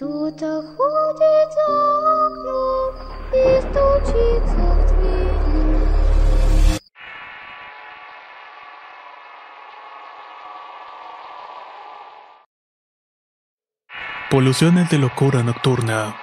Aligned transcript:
Кто-то 0.00 0.62
ходит 0.76 1.48
за 1.56 1.68
окном 2.26 2.90
и 3.32 3.60
стучится 3.60 4.64
в 4.74 4.86
двери. 4.86 5.56
Poluciones 14.30 14.90
de 14.90 14.98
locura 14.98 15.42
nocturna. 15.42 16.16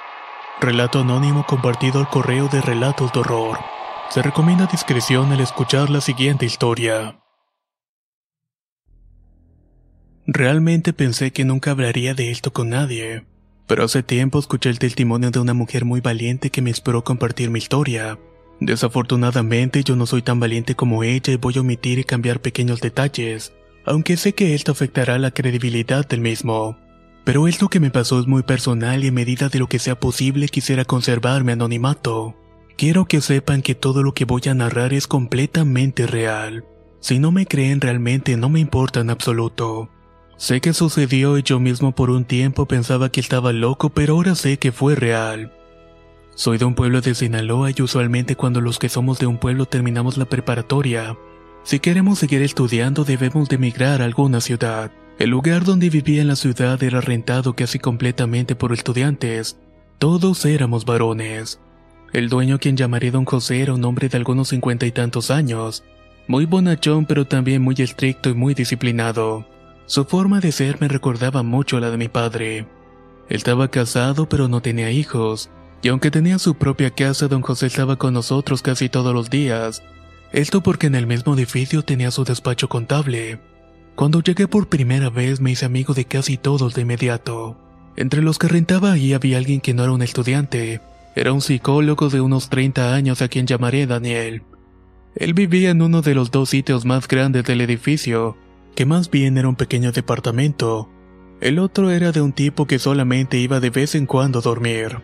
Relato 0.62 1.00
anónimo 1.00 1.46
compartido 1.48 2.00
al 2.00 2.10
correo 2.10 2.48
de 2.50 2.62
relatos 2.62 3.12
de 3.12 3.22
horror. 3.22 3.58
Se 4.10 4.22
recomienda 4.22 4.68
discreción 4.68 5.32
al 5.32 5.40
escuchar 5.42 5.90
la 5.90 6.02
siguiente 6.02 6.46
historia. 6.46 7.20
Realmente 10.28 10.94
pensé 10.94 11.32
que 11.32 11.44
nunca 11.44 11.72
hablaría 11.72 12.14
de 12.14 12.30
esto 12.30 12.54
con 12.54 12.70
nadie, 12.70 13.26
pero 13.69 13.85
hace 13.85 14.03
tiempo 14.03 14.39
escuché 14.41 14.71
el 14.71 14.81
testimonio 14.81 15.31
de 15.31 15.39
una 15.39 15.55
mujer 15.55 15.85
muy 15.85 16.01
valiente 16.01 16.51
que 16.51 16.63
me 16.63 16.71
inspiró 16.71 17.01
a 17.01 17.05
compartir 17.05 17.51
mi 17.51 17.59
historia. 17.59 18.19
Desafortunadamente 18.61 19.85
yo 19.85 19.95
no 19.95 20.07
soy 20.07 20.23
tan 20.23 20.41
valiente 20.41 20.75
como 20.75 21.05
ella 21.05 21.33
y 21.33 21.37
voy 21.37 21.59
a 21.59 21.61
omitir 21.61 22.01
y 22.01 22.05
cambiar 22.05 22.41
pequeños 22.41 22.81
detalles, 22.81 23.53
aunque 23.85 24.17
sé 24.17 24.35
que 24.35 24.55
esto 24.55 24.73
afectará 24.73 25.19
la 25.19 25.31
credibilidad 25.31 26.09
del 26.09 26.23
mismo. 26.23 26.77
Pero 27.25 27.47
esto 27.47 27.69
que 27.69 27.79
me 27.79 27.91
pasó 27.91 28.19
es 28.19 28.27
muy 28.27 28.43
personal 28.43 29.05
y 29.05 29.09
en 29.09 29.15
medida 29.15 29.51
de 29.51 29.59
lo 29.59 29.69
que 29.69 29.79
sea 29.79 30.01
posible 30.01 30.49
quisiera 30.49 30.87
conservar 30.87 31.45
mi 31.45 31.53
anonimato. 31.53 32.35
Quiero 32.79 33.05
que 33.05 33.21
sepan 33.21 33.61
que 33.61 33.75
todo 33.75 34.03
lo 34.03 34.15
que 34.15 34.25
voy 34.25 34.43
a 34.49 34.55
narrar 34.55 34.95
es 34.95 35.07
completamente 35.07 36.07
real. 36.07 36.65
Si 37.01 37.19
no 37.19 37.31
me 37.33 37.45
creen 37.45 37.83
realmente 37.83 38.37
no 38.39 38.49
me 38.49 38.61
importa 38.61 39.01
en 39.01 39.11
absoluto. 39.11 39.91
Sé 40.39 40.61
que 40.61 40.73
sucedió 40.73 41.37
y 41.37 41.43
yo 41.43 41.59
mismo 41.59 41.91
por 41.91 42.11
un 42.11 42.25
tiempo 42.25 42.67
pensaba 42.67 43.11
que 43.11 43.19
estaba 43.19 43.53
loco, 43.53 43.91
pero 43.91 44.15
ahora 44.15 44.37
sé 44.37 44.57
que 44.57 44.71
fue 44.71 44.95
real. 44.95 45.53
Soy 46.37 46.59
de 46.59 46.65
un 46.65 46.77
pueblo 46.77 47.01
de 47.01 47.17
Sinaloa 47.17 47.73
y 47.77 47.83
usualmente 47.83 48.37
cuando 48.37 48.61
los 48.61 48.79
que 48.79 48.89
somos 48.89 49.19
de 49.19 49.27
un 49.27 49.39
pueblo 49.39 49.67
terminamos 49.67 50.17
la 50.17 50.27
preparatoria, 50.27 51.17
si 51.65 51.81
queremos 51.81 52.21
seguir 52.21 52.41
estudiando 52.43 53.03
debemos 53.03 53.49
de 53.49 53.57
emigrar 53.57 54.01
a 54.01 54.05
alguna 54.05 54.41
ciudad. 54.41 54.93
El 55.19 55.31
lugar 55.31 55.65
donde 55.65 55.91
vivía 55.91 56.23
en 56.23 56.29
la 56.29 56.37
ciudad 56.37 56.81
era 56.85 57.01
rentado 57.01 57.55
casi 57.55 57.81
completamente 57.81 58.55
por 58.55 58.73
estudiantes. 58.73 59.59
Todos 59.99 60.45
éramos 60.45 60.85
varones. 60.85 61.61
El 62.13 62.29
dueño, 62.29 62.61
quien 62.61 62.77
llamaré 62.77 63.11
don 63.11 63.25
José, 63.25 63.61
era 63.61 63.75
un 63.75 63.85
hombre 63.85 64.09
de 64.09 64.17
algunos 64.17 64.51
cincuenta 64.51 64.87
y 64.87 64.93
tantos 64.93 65.33
años, 65.33 65.83
muy 66.29 66.47
bonachón 66.47 67.07
pero 67.07 67.27
también 67.27 67.61
muy 67.61 67.75
estricto 67.79 68.31
y 68.31 68.35
muy 68.35 68.55
disciplinado. 68.55 69.58
Su 69.89 70.05
forma 70.05 70.41
de 70.41 70.53
ser 70.53 70.83
me 70.83 70.87
recordaba 70.87 71.43
mucho 71.43 71.81
la 71.81 71.91
de 71.91 71.97
mi 71.97 72.09
padre. 72.09 72.67
Estaba 73.31 73.69
casado 73.69 74.29
pero 74.29 74.47
no 74.47 74.61
tenía 74.61 74.91
hijos, 74.91 75.49
y 75.83 75.89
aunque 75.89 76.11
tenía 76.11 76.39
su 76.39 76.57
propia 76.57 76.91
casa, 76.91 77.27
don 77.27 77.41
José 77.41 77.67
estaba 77.67 77.97
con 77.97 78.13
nosotros 78.13 78.61
casi 78.61 78.91
todos 78.91 79.15
los 79.15 79.31
días. 79.31 79.83
Esto 80.31 80.63
porque 80.63 80.89
en 80.89 80.95
el 80.95 81.07
mismo 81.07 81.35
edificio 81.35 81.83
tenía 81.83 82.11
su 82.11 82.25
despacho 82.25 82.69
contable. 82.69 83.41
Cuando 83.95 84.23
llegué 84.23 84.47
por 84.47 84.69
primera 84.69 85.09
vez 85.09 85.41
me 85.41 85.53
hice 85.53 85.65
amigo 85.65 85.95
de 85.95 86.05
casi 86.05 86.37
todos 86.37 86.75
de 86.75 86.83
inmediato. 86.83 87.57
Entre 87.97 88.21
los 88.21 88.39
que 88.39 88.49
rentaba 88.49 88.93
ahí 88.93 89.15
había 89.15 89.39
alguien 89.39 89.63
que 89.63 89.73
no 89.73 89.85
era 89.85 89.93
un 89.93 90.03
estudiante, 90.03 90.83
era 91.17 91.33
un 91.33 91.41
psicólogo 91.41 92.11
de 92.11 92.21
unos 92.21 92.51
30 92.51 92.95
años 92.95 93.23
a 93.23 93.29
quien 93.29 93.47
llamaré 93.47 93.87
Daniel. 93.87 94.43
Él 95.15 95.33
vivía 95.33 95.71
en 95.71 95.81
uno 95.81 96.03
de 96.03 96.15
los 96.15 96.31
dos 96.31 96.51
sitios 96.51 96.85
más 96.85 97.09
grandes 97.09 97.45
del 97.45 97.63
edificio, 97.63 98.37
que 98.79 98.87
más 98.87 99.11
bien 99.11 99.37
era 99.39 99.49
un 99.49 99.57
pequeño 99.57 99.91
departamento. 99.91 100.89
El 101.41 101.59
otro 101.59 101.91
era 101.91 102.13
de 102.13 102.21
un 102.21 102.33
tipo 102.33 102.69
que 102.69 102.79
solamente 102.79 103.37
iba 103.37 103.59
de 103.59 103.71
vez 103.71 103.97
en 103.97 104.07
cuando 104.07 104.39
a 104.39 104.43
dormir. 104.43 105.01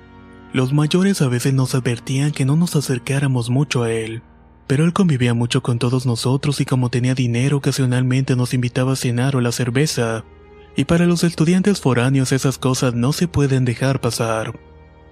Los 0.53 0.73
mayores 0.73 1.21
a 1.23 1.27
veces 1.27 1.55
nos 1.55 1.75
advertían 1.75 2.31
que 2.31 2.45
no 2.45 2.55
nos 2.55 2.77
acercáramos 2.77 3.51
mucho 3.51 3.83
a 3.83 3.91
él, 3.91 4.23
pero 4.69 4.85
él 4.85 4.93
convivía 4.93 5.35
mucho 5.35 5.61
con 5.61 5.81
todos 5.81 6.07
nosotros 6.07 6.61
y 6.61 6.65
como 6.65 6.89
tenía 6.89 7.17
dinero 7.17 7.57
ocasionalmente 7.57 8.37
nos 8.37 8.55
invitaba 8.55 8.93
a 8.93 8.97
cenar 8.97 9.35
o 9.35 9.41
la 9.41 9.51
cerveza. 9.51 10.25
Y 10.77 10.85
para 10.85 11.07
los 11.07 11.25
estudiantes 11.25 11.81
foráneos 11.81 12.31
esas 12.31 12.59
cosas 12.59 12.95
no 12.95 13.13
se 13.13 13.27
pueden 13.27 13.65
dejar 13.65 14.01
pasar. 14.01 14.57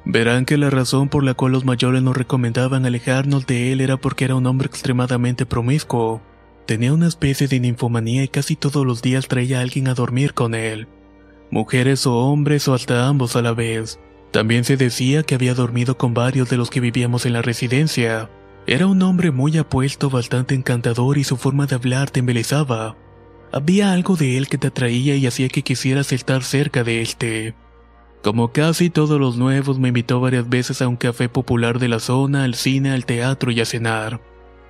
Verán 0.04 0.44
que 0.44 0.56
la 0.56 0.70
razón 0.70 1.08
por 1.08 1.24
la 1.24 1.34
cual 1.34 1.50
los 1.50 1.64
mayores 1.64 2.04
nos 2.04 2.16
recomendaban 2.16 2.86
alejarnos 2.86 3.44
de 3.44 3.72
él 3.72 3.80
era 3.80 3.96
porque 3.96 4.24
era 4.24 4.36
un 4.36 4.46
hombre 4.46 4.68
extremadamente 4.68 5.46
promiscuo. 5.46 6.22
Tenía 6.66 6.92
una 6.92 7.08
especie 7.08 7.48
de 7.48 7.60
ninfomanía 7.60 8.22
y 8.22 8.28
casi 8.28 8.56
todos 8.56 8.86
los 8.86 9.02
días 9.02 9.26
traía 9.28 9.58
a 9.58 9.62
alguien 9.62 9.88
a 9.88 9.94
dormir 9.94 10.32
con 10.32 10.54
él. 10.54 10.86
Mujeres 11.50 12.06
o 12.06 12.16
hombres 12.16 12.68
o 12.68 12.74
hasta 12.74 13.08
ambos 13.08 13.36
a 13.36 13.42
la 13.42 13.52
vez. 13.52 13.98
También 14.30 14.64
se 14.64 14.76
decía 14.76 15.24
que 15.24 15.34
había 15.34 15.54
dormido 15.54 15.98
con 15.98 16.14
varios 16.14 16.48
de 16.48 16.56
los 16.56 16.70
que 16.70 16.80
vivíamos 16.80 17.26
en 17.26 17.34
la 17.34 17.42
residencia. 17.42 18.30
Era 18.66 18.86
un 18.86 19.02
hombre 19.02 19.32
muy 19.32 19.58
apuesto, 19.58 20.08
bastante 20.08 20.54
encantador 20.54 21.18
y 21.18 21.24
su 21.24 21.36
forma 21.36 21.66
de 21.66 21.74
hablar 21.74 22.10
te 22.10 22.20
embelezaba. 22.20 22.96
Había 23.52 23.92
algo 23.92 24.16
de 24.16 24.38
él 24.38 24.48
que 24.48 24.56
te 24.56 24.68
atraía 24.68 25.16
y 25.16 25.26
hacía 25.26 25.48
que 25.48 25.62
quisieras 25.62 26.12
estar 26.12 26.42
cerca 26.42 26.84
de 26.84 27.02
este. 27.02 27.54
Como 28.22 28.52
casi 28.52 28.88
todos 28.88 29.20
los 29.20 29.36
nuevos, 29.36 29.78
me 29.80 29.88
invitó 29.88 30.20
varias 30.20 30.48
veces 30.48 30.80
a 30.80 30.88
un 30.88 30.96
café 30.96 31.28
popular 31.28 31.80
de 31.80 31.88
la 31.88 31.98
zona, 31.98 32.44
al 32.44 32.54
cine, 32.54 32.92
al 32.92 33.04
teatro 33.04 33.50
y 33.50 33.60
a 33.60 33.66
cenar. 33.66 34.20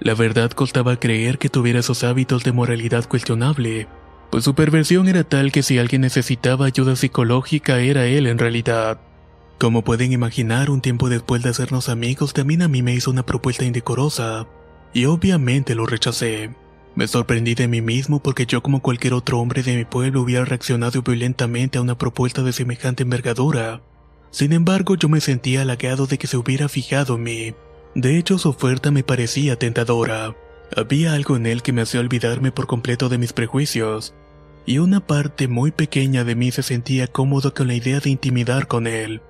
La 0.02 0.14
verdad 0.14 0.50
costaba 0.50 0.96
creer 0.96 1.38
que 1.38 1.48
tuviera 1.48 1.78
esos 1.78 2.02
hábitos 2.02 2.42
de 2.42 2.50
moralidad 2.50 3.08
cuestionable, 3.08 3.86
pues 4.32 4.42
su 4.42 4.56
perversión 4.56 5.06
era 5.06 5.22
tal 5.22 5.52
que 5.52 5.62
si 5.62 5.78
alguien 5.78 6.00
necesitaba 6.00 6.66
ayuda 6.66 6.96
psicológica 6.96 7.78
era 7.78 8.06
él 8.06 8.26
en 8.26 8.38
realidad. 8.38 8.98
Como 9.58 9.84
pueden 9.84 10.10
imaginar, 10.10 10.70
un 10.70 10.80
tiempo 10.80 11.08
después 11.08 11.44
de 11.44 11.50
hacernos 11.50 11.88
amigos, 11.88 12.32
también 12.32 12.62
a 12.62 12.68
mí 12.68 12.82
me 12.82 12.94
hizo 12.94 13.12
una 13.12 13.24
propuesta 13.24 13.64
indecorosa, 13.64 14.48
y 14.92 15.04
obviamente 15.04 15.76
lo 15.76 15.86
rechacé. 15.86 16.50
Me 16.96 17.06
sorprendí 17.06 17.54
de 17.54 17.68
mí 17.68 17.80
mismo 17.80 18.20
porque 18.20 18.44
yo 18.44 18.60
como 18.60 18.82
cualquier 18.82 19.14
otro 19.14 19.38
hombre 19.38 19.62
de 19.62 19.76
mi 19.76 19.84
pueblo 19.84 20.22
hubiera 20.22 20.44
reaccionado 20.44 21.02
violentamente 21.02 21.78
a 21.78 21.82
una 21.82 21.96
propuesta 21.96 22.42
de 22.42 22.52
semejante 22.52 23.04
envergadura. 23.04 23.82
Sin 24.32 24.52
embargo, 24.52 24.96
yo 24.96 25.08
me 25.08 25.20
sentía 25.20 25.62
halagado 25.62 26.08
de 26.08 26.18
que 26.18 26.26
se 26.26 26.36
hubiera 26.36 26.68
fijado 26.68 27.14
en 27.14 27.22
mí. 27.22 27.54
De 27.94 28.18
hecho, 28.18 28.38
su 28.38 28.48
oferta 28.48 28.90
me 28.90 29.04
parecía 29.04 29.56
tentadora. 29.56 30.34
Había 30.74 31.12
algo 31.12 31.36
en 31.36 31.46
él 31.46 31.62
que 31.62 31.72
me 31.72 31.82
hacía 31.82 32.00
olvidarme 32.00 32.52
por 32.52 32.66
completo 32.66 33.08
de 33.08 33.18
mis 33.18 33.32
prejuicios, 33.32 34.14
y 34.64 34.78
una 34.78 35.00
parte 35.00 35.48
muy 35.48 35.70
pequeña 35.70 36.24
de 36.24 36.34
mí 36.34 36.50
se 36.50 36.62
sentía 36.62 37.06
cómodo 37.06 37.52
con 37.52 37.66
la 37.66 37.74
idea 37.74 38.00
de 38.00 38.10
intimidar 38.10 38.66
con 38.68 38.86
él. 38.86 39.20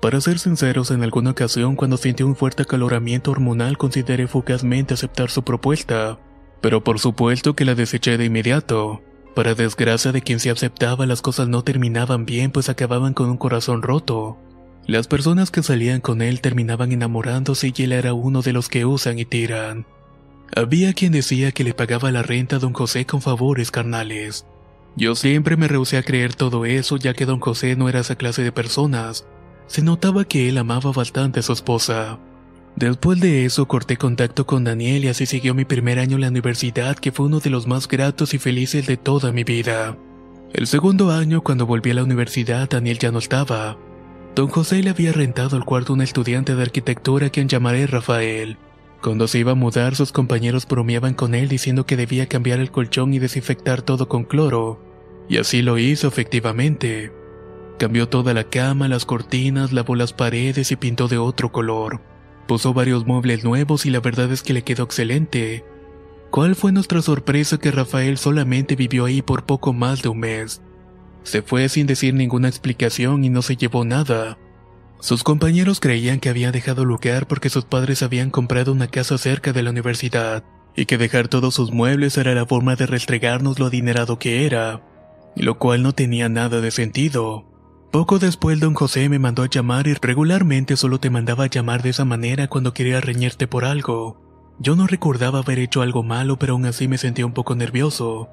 Para 0.00 0.20
ser 0.20 0.38
sinceros, 0.38 0.90
en 0.90 1.02
alguna 1.02 1.30
ocasión 1.30 1.76
cuando 1.76 1.96
sentí 1.96 2.22
un 2.22 2.36
fuerte 2.36 2.62
acaloramiento 2.62 3.30
hormonal 3.30 3.78
consideré 3.78 4.26
fugazmente 4.26 4.94
aceptar 4.94 5.30
su 5.30 5.42
propuesta 5.42 6.18
pero 6.62 6.82
por 6.82 6.98
supuesto 7.00 7.54
que 7.54 7.66
la 7.66 7.74
deseché 7.74 8.16
de 8.16 8.24
inmediato. 8.24 9.02
Para 9.34 9.54
desgracia 9.54 10.12
de 10.12 10.22
quien 10.22 10.40
se 10.40 10.50
aceptaba 10.50 11.04
las 11.06 11.20
cosas 11.20 11.48
no 11.48 11.62
terminaban 11.64 12.24
bien 12.24 12.52
pues 12.52 12.70
acababan 12.70 13.12
con 13.12 13.28
un 13.28 13.36
corazón 13.36 13.82
roto. 13.82 14.38
Las 14.86 15.06
personas 15.06 15.50
que 15.50 15.62
salían 15.62 16.00
con 16.00 16.22
él 16.22 16.40
terminaban 16.40 16.90
enamorándose 16.90 17.72
y 17.74 17.82
él 17.82 17.92
era 17.92 18.14
uno 18.14 18.42
de 18.42 18.52
los 18.52 18.68
que 18.68 18.84
usan 18.84 19.18
y 19.18 19.24
tiran. 19.24 19.86
Había 20.54 20.92
quien 20.92 21.12
decía 21.12 21.52
que 21.52 21.64
le 21.64 21.72
pagaba 21.72 22.10
la 22.10 22.22
renta 22.22 22.56
a 22.56 22.58
don 22.58 22.72
José 22.72 23.06
con 23.06 23.22
favores 23.22 23.70
carnales. 23.70 24.44
Yo 24.96 25.14
siempre 25.14 25.56
me 25.56 25.68
rehusé 25.68 25.96
a 25.96 26.02
creer 26.02 26.34
todo 26.34 26.66
eso 26.66 26.96
ya 26.96 27.14
que 27.14 27.24
don 27.26 27.40
José 27.40 27.76
no 27.76 27.88
era 27.88 28.00
esa 28.00 28.16
clase 28.16 28.42
de 28.42 28.52
personas. 28.52 29.24
Se 29.66 29.82
notaba 29.82 30.24
que 30.24 30.48
él 30.48 30.58
amaba 30.58 30.92
bastante 30.92 31.40
a 31.40 31.42
su 31.42 31.52
esposa. 31.52 32.18
Después 32.76 33.20
de 33.20 33.44
eso 33.44 33.68
corté 33.68 33.96
contacto 33.96 34.46
con 34.46 34.64
Daniel 34.64 35.04
y 35.04 35.08
así 35.08 35.26
siguió 35.26 35.54
mi 35.54 35.64
primer 35.64 35.98
año 35.98 36.16
en 36.16 36.22
la 36.22 36.28
universidad 36.28 36.96
que 36.96 37.12
fue 37.12 37.26
uno 37.26 37.38
de 37.38 37.50
los 37.50 37.66
más 37.66 37.86
gratos 37.86 38.34
y 38.34 38.38
felices 38.38 38.86
de 38.86 38.96
toda 38.96 39.30
mi 39.30 39.44
vida. 39.44 39.96
El 40.52 40.66
segundo 40.66 41.10
año 41.10 41.42
cuando 41.42 41.66
volví 41.66 41.92
a 41.92 41.94
la 41.94 42.04
universidad 42.04 42.68
Daniel 42.68 42.98
ya 42.98 43.12
no 43.12 43.20
estaba. 43.20 43.78
Don 44.34 44.48
José 44.48 44.82
le 44.82 44.88
había 44.88 45.12
rentado 45.12 45.58
el 45.58 45.64
cuarto 45.64 45.92
a 45.92 45.96
un 45.96 46.00
estudiante 46.00 46.54
de 46.54 46.62
arquitectura 46.62 47.26
a 47.26 47.30
quien 47.30 47.48
llamaré 47.48 47.86
Rafael. 47.86 48.56
Cuando 49.02 49.28
se 49.28 49.38
iba 49.38 49.52
a 49.52 49.56
mudar 49.56 49.94
sus 49.94 50.10
compañeros 50.10 50.66
bromeaban 50.66 51.12
con 51.12 51.34
él 51.34 51.48
diciendo 51.48 51.84
que 51.84 51.96
debía 51.96 52.28
cambiar 52.28 52.58
el 52.58 52.70
colchón 52.70 53.12
y 53.12 53.18
desinfectar 53.18 53.82
todo 53.82 54.08
con 54.08 54.24
cloro. 54.24 54.80
Y 55.28 55.36
así 55.36 55.60
lo 55.60 55.76
hizo 55.76 56.08
efectivamente. 56.08 57.12
Cambió 57.78 58.08
toda 58.08 58.32
la 58.32 58.44
cama, 58.44 58.88
las 58.88 59.04
cortinas, 59.04 59.72
lavó 59.72 59.96
las 59.96 60.14
paredes 60.14 60.72
y 60.72 60.76
pintó 60.76 61.08
de 61.08 61.18
otro 61.18 61.52
color. 61.52 62.00
Puso 62.46 62.72
varios 62.72 63.06
muebles 63.06 63.44
nuevos 63.44 63.84
y 63.84 63.90
la 63.90 64.00
verdad 64.00 64.32
es 64.32 64.42
que 64.42 64.54
le 64.54 64.62
quedó 64.62 64.84
excelente. 64.84 65.62
¿Cuál 66.30 66.54
fue 66.54 66.72
nuestra 66.72 67.02
sorpresa 67.02 67.58
que 67.58 67.70
Rafael 67.70 68.16
solamente 68.16 68.76
vivió 68.76 69.04
ahí 69.04 69.20
por 69.20 69.44
poco 69.44 69.74
más 69.74 70.00
de 70.00 70.08
un 70.08 70.20
mes? 70.20 70.62
Se 71.22 71.42
fue 71.42 71.68
sin 71.68 71.86
decir 71.86 72.14
ninguna 72.14 72.48
explicación 72.48 73.24
y 73.24 73.30
no 73.30 73.42
se 73.42 73.56
llevó 73.56 73.84
nada. 73.84 74.38
Sus 75.00 75.24
compañeros 75.24 75.80
creían 75.80 76.20
que 76.20 76.28
había 76.28 76.52
dejado 76.52 76.84
lugar 76.84 77.26
porque 77.26 77.50
sus 77.50 77.64
padres 77.64 78.02
habían 78.02 78.30
comprado 78.30 78.72
una 78.72 78.86
casa 78.86 79.18
cerca 79.18 79.52
de 79.52 79.62
la 79.62 79.70
universidad 79.70 80.44
y 80.76 80.86
que 80.86 80.98
dejar 80.98 81.28
todos 81.28 81.54
sus 81.54 81.72
muebles 81.72 82.16
era 82.16 82.34
la 82.34 82.46
forma 82.46 82.76
de 82.76 82.86
restregarnos 82.86 83.58
lo 83.58 83.66
adinerado 83.66 84.18
que 84.18 84.46
era, 84.46 84.80
lo 85.36 85.58
cual 85.58 85.82
no 85.82 85.92
tenía 85.92 86.28
nada 86.28 86.60
de 86.60 86.70
sentido. 86.70 87.44
Poco 87.90 88.18
después 88.18 88.58
don 88.58 88.74
José 88.74 89.08
me 89.08 89.18
mandó 89.18 89.42
a 89.42 89.50
llamar 89.50 89.86
y 89.86 89.94
regularmente 89.94 90.76
solo 90.76 90.98
te 90.98 91.10
mandaba 91.10 91.44
a 91.44 91.50
llamar 91.50 91.82
de 91.82 91.90
esa 91.90 92.04
manera 92.04 92.48
cuando 92.48 92.72
quería 92.72 93.00
reñirte 93.00 93.46
por 93.46 93.64
algo. 93.64 94.54
Yo 94.58 94.76
no 94.76 94.86
recordaba 94.86 95.40
haber 95.40 95.58
hecho 95.58 95.82
algo 95.82 96.02
malo 96.02 96.38
pero 96.38 96.54
aún 96.54 96.64
así 96.64 96.88
me 96.88 96.96
sentía 96.96 97.26
un 97.26 97.34
poco 97.34 97.54
nervioso. 97.54 98.30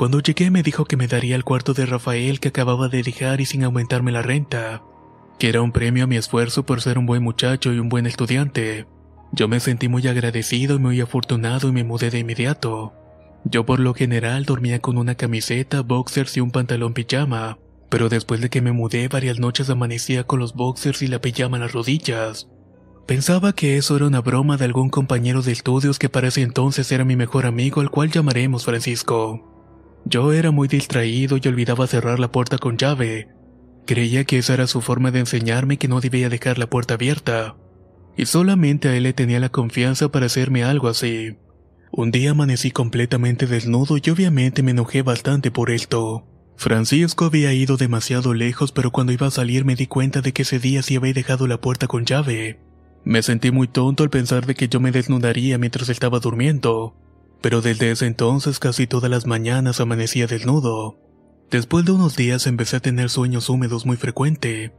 Cuando 0.00 0.20
llegué 0.20 0.50
me 0.50 0.62
dijo 0.62 0.86
que 0.86 0.96
me 0.96 1.08
daría 1.08 1.36
el 1.36 1.44
cuarto 1.44 1.74
de 1.74 1.84
Rafael 1.84 2.40
que 2.40 2.48
acababa 2.48 2.88
de 2.88 3.02
dejar 3.02 3.42
y 3.42 3.44
sin 3.44 3.64
aumentarme 3.64 4.12
la 4.12 4.22
renta, 4.22 4.82
que 5.38 5.50
era 5.50 5.60
un 5.60 5.72
premio 5.72 6.04
a 6.04 6.06
mi 6.06 6.16
esfuerzo 6.16 6.64
por 6.64 6.80
ser 6.80 6.96
un 6.96 7.04
buen 7.04 7.22
muchacho 7.22 7.70
y 7.70 7.78
un 7.78 7.90
buen 7.90 8.06
estudiante. 8.06 8.86
Yo 9.32 9.46
me 9.46 9.60
sentí 9.60 9.88
muy 9.88 10.08
agradecido 10.08 10.76
y 10.76 10.78
muy 10.78 11.02
afortunado 11.02 11.68
y 11.68 11.72
me 11.72 11.84
mudé 11.84 12.08
de 12.08 12.18
inmediato. 12.18 12.94
Yo 13.44 13.66
por 13.66 13.78
lo 13.78 13.92
general 13.92 14.46
dormía 14.46 14.78
con 14.78 14.96
una 14.96 15.16
camiseta, 15.16 15.82
boxers 15.82 16.34
y 16.38 16.40
un 16.40 16.50
pantalón 16.50 16.94
pijama, 16.94 17.58
pero 17.90 18.08
después 18.08 18.40
de 18.40 18.48
que 18.48 18.62
me 18.62 18.72
mudé 18.72 19.06
varias 19.08 19.38
noches 19.38 19.68
amanecía 19.68 20.24
con 20.24 20.40
los 20.40 20.54
boxers 20.54 21.02
y 21.02 21.08
la 21.08 21.20
pijama 21.20 21.58
en 21.58 21.64
las 21.64 21.72
rodillas. 21.74 22.48
Pensaba 23.06 23.52
que 23.52 23.76
eso 23.76 23.96
era 23.96 24.06
una 24.06 24.22
broma 24.22 24.56
de 24.56 24.64
algún 24.64 24.88
compañero 24.88 25.42
de 25.42 25.52
estudios 25.52 25.98
que 25.98 26.08
para 26.08 26.28
ese 26.28 26.40
entonces 26.40 26.90
era 26.90 27.04
mi 27.04 27.16
mejor 27.16 27.44
amigo 27.44 27.82
al 27.82 27.90
cual 27.90 28.10
llamaremos 28.10 28.64
Francisco. 28.64 29.49
Yo 30.04 30.32
era 30.32 30.50
muy 30.50 30.68
distraído 30.68 31.38
y 31.42 31.48
olvidaba 31.48 31.86
cerrar 31.86 32.18
la 32.18 32.32
puerta 32.32 32.58
con 32.58 32.76
llave. 32.76 33.28
Creía 33.86 34.24
que 34.24 34.38
esa 34.38 34.54
era 34.54 34.66
su 34.66 34.80
forma 34.80 35.10
de 35.10 35.20
enseñarme 35.20 35.78
que 35.78 35.88
no 35.88 36.00
debía 36.00 36.28
dejar 36.28 36.58
la 36.58 36.68
puerta 36.68 36.94
abierta 36.94 37.56
y 38.20 38.26
solamente 38.26 38.88
a 38.88 38.96
él 38.96 39.04
le 39.04 39.14
tenía 39.14 39.40
la 39.40 39.48
confianza 39.48 40.10
para 40.10 40.26
hacerme 40.26 40.62
algo 40.62 40.88
así. 40.88 41.38
Un 41.90 42.10
día 42.10 42.32
amanecí 42.32 42.70
completamente 42.70 43.46
desnudo 43.46 43.96
y 43.96 44.10
obviamente 44.10 44.62
me 44.62 44.72
enojé 44.72 45.00
bastante 45.02 45.50
por 45.50 45.70
esto. 45.70 46.26
Francisco 46.56 47.24
había 47.24 47.54
ido 47.54 47.78
demasiado 47.78 48.34
lejos, 48.34 48.72
pero 48.72 48.90
cuando 48.90 49.12
iba 49.12 49.26
a 49.26 49.30
salir 49.30 49.64
me 49.64 49.74
di 49.74 49.86
cuenta 49.86 50.20
de 50.20 50.32
que 50.32 50.42
ese 50.42 50.58
día 50.58 50.82
sí 50.82 50.96
había 50.96 51.14
dejado 51.14 51.46
la 51.46 51.62
puerta 51.62 51.86
con 51.86 52.04
llave. 52.04 52.60
Me 53.04 53.22
sentí 53.22 53.50
muy 53.50 53.66
tonto 53.68 54.02
al 54.02 54.10
pensar 54.10 54.44
de 54.44 54.54
que 54.54 54.68
yo 54.68 54.80
me 54.80 54.92
desnudaría 54.92 55.56
mientras 55.56 55.88
estaba 55.88 56.20
durmiendo, 56.20 56.94
pero 57.40 57.60
desde 57.60 57.90
ese 57.90 58.06
entonces 58.06 58.58
casi 58.58 58.86
todas 58.86 59.10
las 59.10 59.26
mañanas 59.26 59.80
amanecía 59.80 60.26
desnudo. 60.26 60.98
Después 61.50 61.84
de 61.84 61.92
unos 61.92 62.16
días 62.16 62.46
empecé 62.46 62.76
a 62.76 62.80
tener 62.80 63.10
sueños 63.10 63.48
húmedos 63.48 63.86
muy 63.86 63.96
frecuente. 63.96 64.72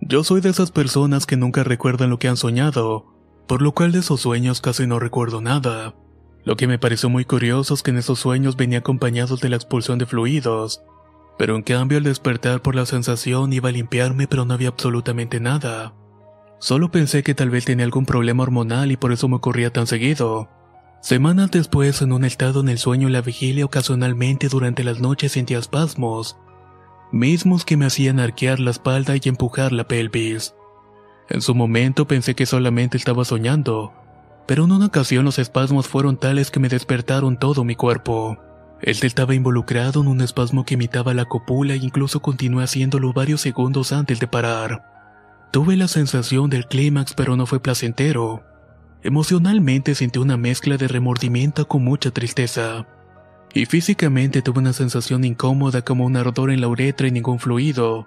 Yo 0.00 0.24
soy 0.24 0.40
de 0.40 0.50
esas 0.50 0.70
personas 0.70 1.26
que 1.26 1.36
nunca 1.36 1.64
recuerdan 1.64 2.10
lo 2.10 2.18
que 2.18 2.28
han 2.28 2.36
soñado, 2.36 3.06
por 3.46 3.62
lo 3.62 3.72
cual 3.72 3.92
de 3.92 4.00
esos 4.00 4.20
sueños 4.20 4.60
casi 4.60 4.86
no 4.86 4.98
recuerdo 4.98 5.40
nada. 5.40 5.94
Lo 6.44 6.56
que 6.56 6.66
me 6.66 6.78
pareció 6.78 7.08
muy 7.08 7.24
curioso 7.24 7.74
es 7.74 7.82
que 7.82 7.90
en 7.90 7.98
esos 7.98 8.18
sueños 8.18 8.56
venía 8.56 8.78
acompañados 8.78 9.40
de 9.40 9.50
la 9.50 9.56
expulsión 9.56 9.98
de 9.98 10.06
fluidos, 10.06 10.82
pero 11.38 11.56
en 11.56 11.62
cambio 11.62 11.98
al 11.98 12.04
despertar 12.04 12.60
por 12.60 12.74
la 12.74 12.86
sensación 12.86 13.52
iba 13.52 13.70
a 13.70 13.72
limpiarme 13.72 14.26
pero 14.26 14.44
no 14.44 14.54
había 14.54 14.68
absolutamente 14.68 15.40
nada. 15.40 15.94
Solo 16.58 16.90
pensé 16.90 17.22
que 17.22 17.34
tal 17.34 17.48
vez 17.48 17.64
tenía 17.64 17.86
algún 17.86 18.04
problema 18.04 18.42
hormonal 18.42 18.92
y 18.92 18.98
por 18.98 19.12
eso 19.12 19.28
me 19.28 19.36
ocurría 19.36 19.72
tan 19.72 19.86
seguido. 19.86 20.50
Semanas 21.00 21.50
después, 21.50 22.02
en 22.02 22.12
un 22.12 22.24
estado 22.24 22.60
en 22.60 22.68
el 22.68 22.78
sueño 22.78 23.08
y 23.08 23.12
la 23.12 23.22
vigilia, 23.22 23.64
ocasionalmente 23.64 24.48
durante 24.48 24.84
las 24.84 25.00
noches 25.00 25.32
sentía 25.32 25.58
espasmos, 25.58 26.36
mismos 27.10 27.64
que 27.64 27.78
me 27.78 27.86
hacían 27.86 28.20
arquear 28.20 28.60
la 28.60 28.70
espalda 28.70 29.14
y 29.16 29.28
empujar 29.28 29.72
la 29.72 29.88
pelvis. 29.88 30.54
En 31.30 31.40
su 31.40 31.54
momento 31.54 32.06
pensé 32.06 32.34
que 32.34 32.44
solamente 32.44 32.98
estaba 32.98 33.24
soñando, 33.24 33.94
pero 34.46 34.64
en 34.64 34.72
una 34.72 34.86
ocasión 34.86 35.24
los 35.24 35.38
espasmos 35.38 35.88
fueron 35.88 36.18
tales 36.18 36.50
que 36.50 36.60
me 36.60 36.68
despertaron 36.68 37.38
todo 37.38 37.64
mi 37.64 37.76
cuerpo. 37.76 38.38
Él 38.82 38.96
estaba 39.02 39.34
involucrado 39.34 40.02
en 40.02 40.08
un 40.08 40.20
espasmo 40.20 40.64
que 40.64 40.74
imitaba 40.74 41.14
la 41.14 41.24
copula 41.24 41.74
e 41.74 41.78
incluso 41.78 42.20
continué 42.20 42.64
haciéndolo 42.64 43.12
varios 43.12 43.40
segundos 43.40 43.92
antes 43.92 44.20
de 44.20 44.26
parar. 44.26 44.84
Tuve 45.50 45.76
la 45.76 45.88
sensación 45.88 46.50
del 46.50 46.66
clímax 46.66 47.14
pero 47.14 47.36
no 47.36 47.46
fue 47.46 47.60
placentero. 47.60 48.42
Emocionalmente 49.02 49.94
sentí 49.94 50.18
una 50.18 50.36
mezcla 50.36 50.76
de 50.76 50.88
remordimiento 50.88 51.66
con 51.66 51.84
mucha 51.84 52.10
tristeza 52.10 52.86
y 53.52 53.66
físicamente 53.66 54.42
tuve 54.42 54.60
una 54.60 54.72
sensación 54.72 55.24
incómoda 55.24 55.82
como 55.82 56.04
un 56.04 56.16
ardor 56.16 56.50
en 56.50 56.60
la 56.60 56.68
uretra 56.68 57.08
y 57.08 57.10
ningún 57.10 57.38
fluido. 57.38 58.06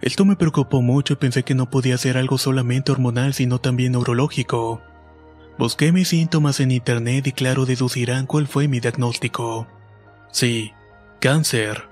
Esto 0.00 0.24
me 0.24 0.36
preocupó 0.36 0.82
mucho 0.82 1.12
y 1.12 1.16
pensé 1.16 1.44
que 1.44 1.54
no 1.54 1.70
podía 1.70 1.96
ser 1.98 2.16
algo 2.16 2.38
solamente 2.38 2.90
hormonal 2.90 3.34
sino 3.34 3.58
también 3.60 3.92
neurológico. 3.92 4.82
Busqué 5.58 5.92
mis 5.92 6.08
síntomas 6.08 6.60
en 6.60 6.70
internet 6.70 7.26
y 7.26 7.32
claro 7.32 7.66
deducirán 7.66 8.26
cuál 8.26 8.46
fue 8.48 8.66
mi 8.68 8.80
diagnóstico. 8.80 9.68
Sí, 10.32 10.72
cáncer. 11.20 11.84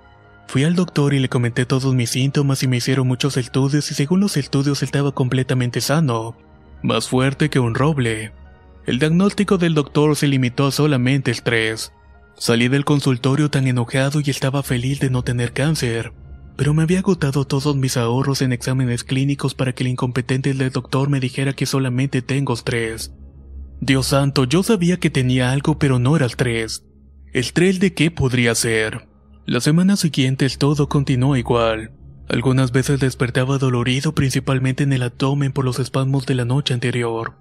Fui 0.48 0.64
al 0.64 0.74
doctor 0.74 1.14
y 1.14 1.20
le 1.20 1.28
comenté 1.28 1.66
todos 1.66 1.94
mis 1.94 2.10
síntomas 2.10 2.62
y 2.64 2.66
me 2.66 2.78
hicieron 2.78 3.06
muchos 3.06 3.36
estudios 3.36 3.88
y 3.92 3.94
según 3.94 4.18
los 4.18 4.36
estudios 4.36 4.82
estaba 4.82 5.12
completamente 5.12 5.80
sano, 5.80 6.36
más 6.82 7.08
fuerte 7.08 7.50
que 7.50 7.60
un 7.60 7.74
roble. 7.74 8.32
El 8.86 8.98
diagnóstico 8.98 9.58
del 9.58 9.74
doctor 9.74 10.16
se 10.16 10.26
limitó 10.26 10.66
a 10.66 10.72
solamente 10.72 11.30
estrés. 11.30 11.92
Salí 12.36 12.68
del 12.68 12.84
consultorio 12.84 13.50
tan 13.50 13.66
enojado 13.66 14.20
y 14.24 14.30
estaba 14.30 14.62
feliz 14.62 15.00
de 15.00 15.10
no 15.10 15.22
tener 15.22 15.52
cáncer, 15.52 16.12
pero 16.56 16.74
me 16.74 16.82
había 16.82 17.00
agotado 17.00 17.46
todos 17.46 17.76
mis 17.76 17.96
ahorros 17.96 18.42
en 18.42 18.52
exámenes 18.52 19.04
clínicos 19.04 19.54
para 19.54 19.74
que 19.74 19.82
el 19.82 19.88
incompetente 19.88 20.54
del 20.54 20.70
doctor 20.70 21.08
me 21.08 21.20
dijera 21.20 21.52
que 21.52 21.66
solamente 21.66 22.22
tengo 22.22 22.54
estrés. 22.54 23.12
Dios 23.80 24.08
santo, 24.08 24.44
yo 24.44 24.62
sabía 24.62 24.98
que 24.98 25.10
tenía 25.10 25.52
algo, 25.52 25.78
pero 25.78 25.98
no 25.98 26.16
era 26.16 26.26
estrés. 26.26 26.84
¿Estrés 27.32 27.80
de 27.80 27.94
qué 27.94 28.10
podría 28.10 28.54
ser? 28.54 29.08
Las 29.46 29.64
semanas 29.64 30.00
siguientes 30.00 30.58
todo 30.58 30.88
continuó 30.88 31.36
igual. 31.36 31.92
Algunas 32.30 32.70
veces 32.70 33.00
despertaba 33.00 33.58
dolorido 33.58 34.14
principalmente 34.14 34.84
en 34.84 34.92
el 34.92 35.02
abdomen 35.02 35.50
por 35.50 35.64
los 35.64 35.80
espasmos 35.80 36.26
de 36.26 36.36
la 36.36 36.44
noche 36.44 36.72
anterior. 36.72 37.34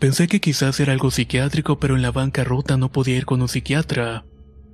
Pensé 0.00 0.26
que 0.26 0.40
quizás 0.40 0.80
era 0.80 0.92
algo 0.92 1.12
psiquiátrico, 1.12 1.78
pero 1.78 1.94
en 1.94 2.02
la 2.02 2.10
bancarrota 2.10 2.76
no 2.76 2.90
podía 2.90 3.16
ir 3.16 3.24
con 3.24 3.40
un 3.40 3.48
psiquiatra. 3.48 4.24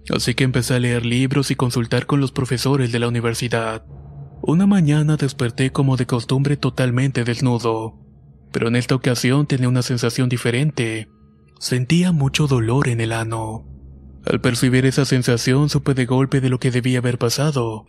Así 0.09 0.33
que 0.33 0.45
empecé 0.45 0.73
a 0.73 0.79
leer 0.79 1.05
libros 1.05 1.51
y 1.51 1.55
consultar 1.55 2.07
con 2.07 2.19
los 2.19 2.33
profesores 2.33 2.93
de 2.93 2.99
la 2.99 3.09
universidad. 3.09 3.85
Una 4.41 4.67
mañana 4.67 5.19
desperté 5.19 5.71
como 5.71 5.99
de 5.99 6.07
costumbre 6.07 6.57
totalmente 6.57 7.25
desnudo, 7.25 7.99
pero 8.51 8.69
en 8.69 8.77
esta 8.77 8.95
ocasión 8.95 9.47
tenía 9.47 9.69
una 9.69 9.83
sensación 9.83 10.31
diferente. 10.31 11.11
Sentía 11.59 12.11
mucho 12.13 12.47
dolor 12.47 12.89
en 12.89 13.03
el 13.03 13.13
ano. 13.13 13.67
Al 14.25 14.41
percibir 14.41 14.87
esa 14.87 15.05
sensación 15.05 15.69
supe 15.69 15.93
de 15.93 16.07
golpe 16.07 16.41
de 16.41 16.49
lo 16.49 16.59
que 16.59 16.71
debía 16.71 17.01
haber 17.01 17.19
pasado. 17.19 17.85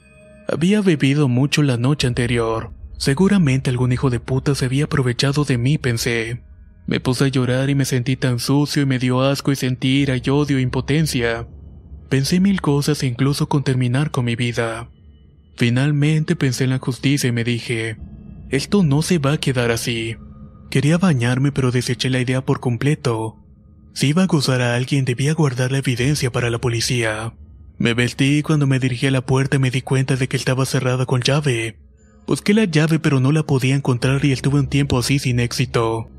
Había 0.51 0.81
bebido 0.81 1.27
mucho 1.27 1.61
la 1.61 1.77
noche 1.77 2.07
anterior. 2.07 2.73
Seguramente 2.97 3.69
algún 3.69 3.91
hijo 3.91 4.09
de 4.09 4.19
puta 4.19 4.55
se 4.55 4.65
había 4.65 4.85
aprovechado 4.85 5.45
de 5.45 5.59
mí, 5.59 5.77
pensé. 5.77 6.41
Me 6.87 6.99
puse 6.99 7.25
a 7.25 7.27
llorar 7.27 7.69
y 7.69 7.75
me 7.75 7.85
sentí 7.85 8.15
tan 8.15 8.39
sucio 8.39 8.81
y 8.81 8.85
me 8.87 8.97
dio 8.97 9.21
asco 9.21 9.51
y 9.51 9.55
sentí 9.55 9.99
ira 9.99 10.15
odio 10.31 10.57
e 10.57 10.61
impotencia. 10.61 11.47
Pensé 12.09 12.39
mil 12.39 12.61
cosas 12.61 13.03
incluso 13.03 13.47
con 13.47 13.63
terminar 13.63 14.09
con 14.09 14.25
mi 14.25 14.35
vida. 14.35 14.89
Finalmente 15.55 16.35
pensé 16.35 16.63
en 16.63 16.71
la 16.71 16.79
justicia 16.79 17.27
y 17.27 17.31
me 17.31 17.43
dije, 17.43 17.97
esto 18.49 18.81
no 18.81 19.03
se 19.03 19.19
va 19.19 19.33
a 19.33 19.37
quedar 19.37 19.69
así. 19.69 20.15
Quería 20.71 20.97
bañarme 20.97 21.51
pero 21.51 21.69
deseché 21.69 22.09
la 22.09 22.21
idea 22.21 22.43
por 22.43 22.59
completo. 22.59 23.37
Si 23.93 24.07
iba 24.07 24.23
a 24.23 24.25
acusar 24.25 24.61
a 24.61 24.75
alguien 24.75 25.05
debía 25.05 25.35
guardar 25.35 25.71
la 25.71 25.77
evidencia 25.77 26.31
para 26.31 26.49
la 26.49 26.59
policía. 26.59 27.33
Me 27.79 27.93
vestí 27.93 28.39
y 28.39 28.43
cuando 28.43 28.67
me 28.67 28.77
dirigí 28.77 29.07
a 29.07 29.11
la 29.11 29.25
puerta 29.25 29.57
me 29.57 29.71
di 29.71 29.81
cuenta 29.81 30.17
de 30.17 30.27
que 30.27 30.35
estaba 30.35 30.65
cerrada 30.65 31.05
con 31.05 31.21
llave. 31.21 31.79
Busqué 32.27 32.53
la 32.53 32.65
llave 32.65 32.99
pero 32.99 33.21
no 33.21 33.31
la 33.31 33.43
podía 33.43 33.73
encontrar 33.73 34.23
y 34.25 34.33
estuve 34.33 34.59
un 34.59 34.67
tiempo 34.67 34.99
así 34.99 35.17
sin 35.17 35.39
éxito. 35.39 36.09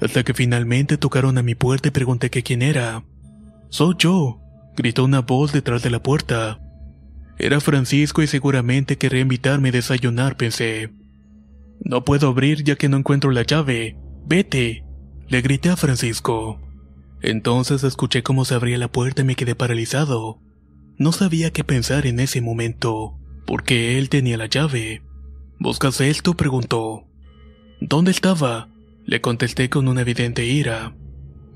Hasta 0.00 0.24
que 0.24 0.32
finalmente 0.32 0.96
tocaron 0.96 1.36
a 1.36 1.42
mi 1.42 1.54
puerta 1.54 1.88
y 1.88 1.90
pregunté 1.90 2.30
que 2.30 2.42
quién 2.42 2.62
era. 2.62 3.04
Soy 3.68 3.96
yo, 3.98 4.40
gritó 4.76 5.04
una 5.04 5.20
voz 5.20 5.52
detrás 5.52 5.82
de 5.82 5.90
la 5.90 6.02
puerta. 6.02 6.58
Era 7.38 7.60
Francisco 7.60 8.22
y 8.22 8.26
seguramente 8.26 8.96
querría 8.96 9.20
invitarme 9.20 9.68
a 9.68 9.72
desayunar, 9.72 10.38
pensé. 10.38 10.90
No 11.80 12.02
puedo 12.04 12.28
abrir 12.28 12.64
ya 12.64 12.76
que 12.76 12.88
no 12.88 12.96
encuentro 12.96 13.30
la 13.30 13.42
llave. 13.42 13.98
Vete, 14.26 14.84
le 15.28 15.42
grité 15.42 15.68
a 15.68 15.76
Francisco. 15.76 16.60
Entonces 17.20 17.84
escuché 17.84 18.22
cómo 18.22 18.46
se 18.46 18.54
abría 18.54 18.78
la 18.78 18.88
puerta 18.88 19.20
y 19.20 19.26
me 19.26 19.34
quedé 19.34 19.54
paralizado. 19.54 20.40
No 20.96 21.12
sabía 21.12 21.52
qué 21.52 21.64
pensar 21.64 22.06
en 22.06 22.20
ese 22.20 22.40
momento, 22.40 23.18
porque 23.46 23.98
él 23.98 24.08
tenía 24.08 24.36
la 24.36 24.46
llave. 24.46 25.02
¿Buscas 25.58 26.00
esto? 26.00 26.34
preguntó. 26.34 27.06
¿Dónde 27.80 28.10
estaba? 28.10 28.68
Le 29.04 29.20
contesté 29.20 29.68
con 29.68 29.88
una 29.88 30.02
evidente 30.02 30.46
ira. 30.46 30.94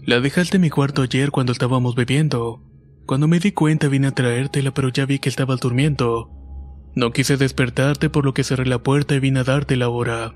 La 0.05 0.21
dejaste 0.21 0.57
en 0.57 0.63
mi 0.63 0.71
cuarto 0.71 1.03
ayer 1.03 1.31
cuando 1.31 1.53
estábamos 1.53 1.95
bebiendo. 1.95 2.63
Cuando 3.07 3.29
me 3.29 3.39
di 3.39 3.53
cuenta 3.53 3.89
vine 3.89 4.09
a 4.09 4.11
traértela 4.11 4.73
pero 4.73 4.89
ya 4.89 5.07
vi 5.07 5.19
que 5.19 5.29
estabas 5.29 5.61
durmiendo. 5.61 6.31
No 6.95 7.13
quise 7.13 7.37
despertarte 7.37 8.11
por 8.11 8.25
lo 8.25 8.35
que 8.35 8.45
cerré 8.45 8.67
la 8.67 8.83
puerta 8.83 9.15
y 9.15 9.21
vine 9.21 9.41
a 9.41 9.45
dártela 9.45 9.87
ahora. 9.87 10.35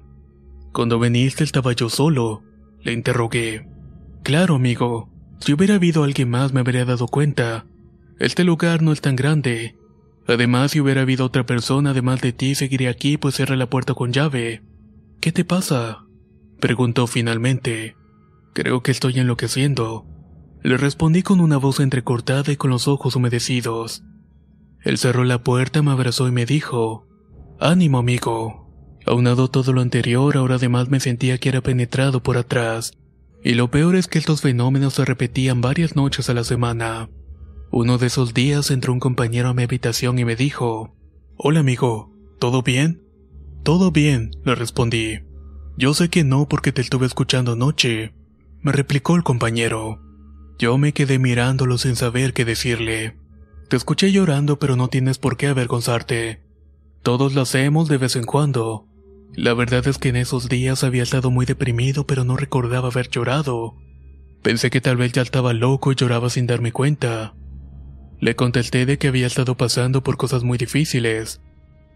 Cuando 0.73 0.99
viniste 0.99 1.45
estaba 1.45 1.73
yo 1.73 1.89
solo. 1.89 2.45
Le 2.83 2.93
interrogué. 2.93 3.69
Claro, 4.23 4.55
amigo. 4.55 5.11
Si 5.41 5.53
hubiera 5.53 5.75
habido 5.75 6.05
alguien 6.05 6.31
más 6.31 6.53
me 6.53 6.61
habría 6.61 6.85
dado 6.85 7.09
cuenta. 7.09 7.67
Este 8.19 8.45
lugar 8.45 8.83
no 8.83 8.93
es 8.93 9.01
tan 9.01 9.17
grande. 9.17 9.77
Además, 10.27 10.71
si 10.71 10.81
hubiera 10.81 11.03
habido 11.03 11.25
otra 11.27 11.45
persona 11.45 11.91
además 11.91 12.21
de 12.21 12.33
ti, 12.33 12.55
seguiría 12.55 12.91
aquí 12.91 13.17
pues 13.17 13.37
cerré 13.37 13.57
la 13.57 13.69
puerta 13.69 13.95
con 13.95 14.13
llave. 14.13 14.63
¿Qué 15.21 15.33
te 15.33 15.45
pasa? 15.45 16.07
Preguntó 16.61 17.07
finalmente. 17.07 17.97
Creo 18.55 18.83
que 18.83 18.91
estoy 18.93 19.19
enloqueciendo. 19.19 20.07
Le 20.63 20.77
respondí 20.77 21.23
con 21.23 21.41
una 21.41 21.57
voz 21.57 21.81
entrecortada 21.81 22.53
y 22.53 22.57
con 22.57 22.71
los 22.71 22.87
ojos 22.87 23.17
humedecidos. 23.17 24.05
Él 24.83 24.99
cerró 24.99 25.25
la 25.25 25.43
puerta, 25.43 25.83
me 25.83 25.91
abrazó 25.91 26.29
y 26.29 26.33
me 26.33 26.47
dijo, 26.47 27.07
Ánimo 27.59 27.99
amigo. 27.99 28.69
Aunado 29.07 29.49
todo 29.49 29.73
lo 29.73 29.81
anterior, 29.81 30.37
ahora 30.37 30.57
además 30.57 30.89
me 30.89 31.01
sentía 31.01 31.39
que 31.39 31.49
era 31.49 31.61
penetrado 31.61 32.23
por 32.23 32.37
atrás. 32.37 32.93
Y 33.43 33.55
lo 33.55 33.71
peor 33.71 33.97
es 33.97 34.07
que 34.07 34.19
estos 34.19 34.41
fenómenos 34.41 34.95
se 34.95 35.05
repetían 35.05 35.61
varias 35.61 35.97
noches 35.97 36.31
a 36.31 36.35
la 36.35 36.45
semana. 36.45 37.09
Uno 37.75 37.97
de 37.97 38.09
esos 38.09 38.35
días 38.35 38.71
entró 38.71 38.93
un 38.93 39.01
compañero 39.01 39.49
a 39.49 39.55
mi 39.55 39.63
habitación 39.63 40.19
y 40.19 40.27
me 40.27 40.37
dijo, 40.37 40.95
Hola 41.39 41.61
amigo, 41.61 42.13
¿todo 42.39 42.63
bien? 42.63 43.03
Todo 43.63 43.91
bien, 43.91 44.31
le 44.45 44.55
respondí. 44.55 45.21
Yo 45.79 45.95
sé 45.95 46.11
que 46.11 46.23
no 46.23 46.47
porque 46.47 46.73
te 46.73 46.83
estuve 46.83 47.07
escuchando 47.07 47.53
anoche, 47.53 48.13
me 48.61 48.73
replicó 48.73 49.17
el 49.17 49.23
compañero. 49.23 50.03
Yo 50.59 50.77
me 50.77 50.93
quedé 50.93 51.19
mirándolo 51.19 51.79
sin 51.79 51.97
saber 51.97 52.35
qué 52.35 52.45
decirle. 52.45 53.17
Te 53.71 53.77
escuché 53.77 54.13
llorando 54.13 54.59
pero 54.59 54.77
no 54.77 54.89
tienes 54.89 55.17
por 55.17 55.39
qué 55.39 55.47
avergonzarte. 55.47 56.43
Todos 57.03 57.33
lo 57.33 57.41
hacemos 57.41 57.89
de 57.89 57.97
vez 57.97 58.17
en 58.17 58.25
cuando. 58.25 58.87
La 59.35 59.55
verdad 59.55 59.89
es 59.89 59.97
que 59.97 60.11
en 60.11 60.17
esos 60.17 60.51
días 60.51 60.85
había 60.85 61.03
estado 61.03 61.31
muy 61.31 61.47
deprimido 61.47 62.07
pero 62.07 62.25
no 62.25 62.37
recordaba 62.37 62.89
haber 62.89 63.09
llorado. 63.09 63.79
Pensé 64.43 64.69
que 64.69 64.83
tal 64.83 64.99
vez 64.99 65.13
ya 65.13 65.23
estaba 65.23 65.55
loco 65.55 65.91
y 65.91 65.95
lloraba 65.95 66.29
sin 66.29 66.47
darme 66.47 66.71
cuenta. 66.71 67.33
Le 68.23 68.37
contesté 68.37 68.87
de 68.87 68.99
que 68.99 69.09
había 69.09 69.27
estado 69.27 69.57
pasando 69.57 70.05
por 70.05 70.17
cosas 70.17 70.45
muy 70.45 70.57
difíciles. 70.57 71.41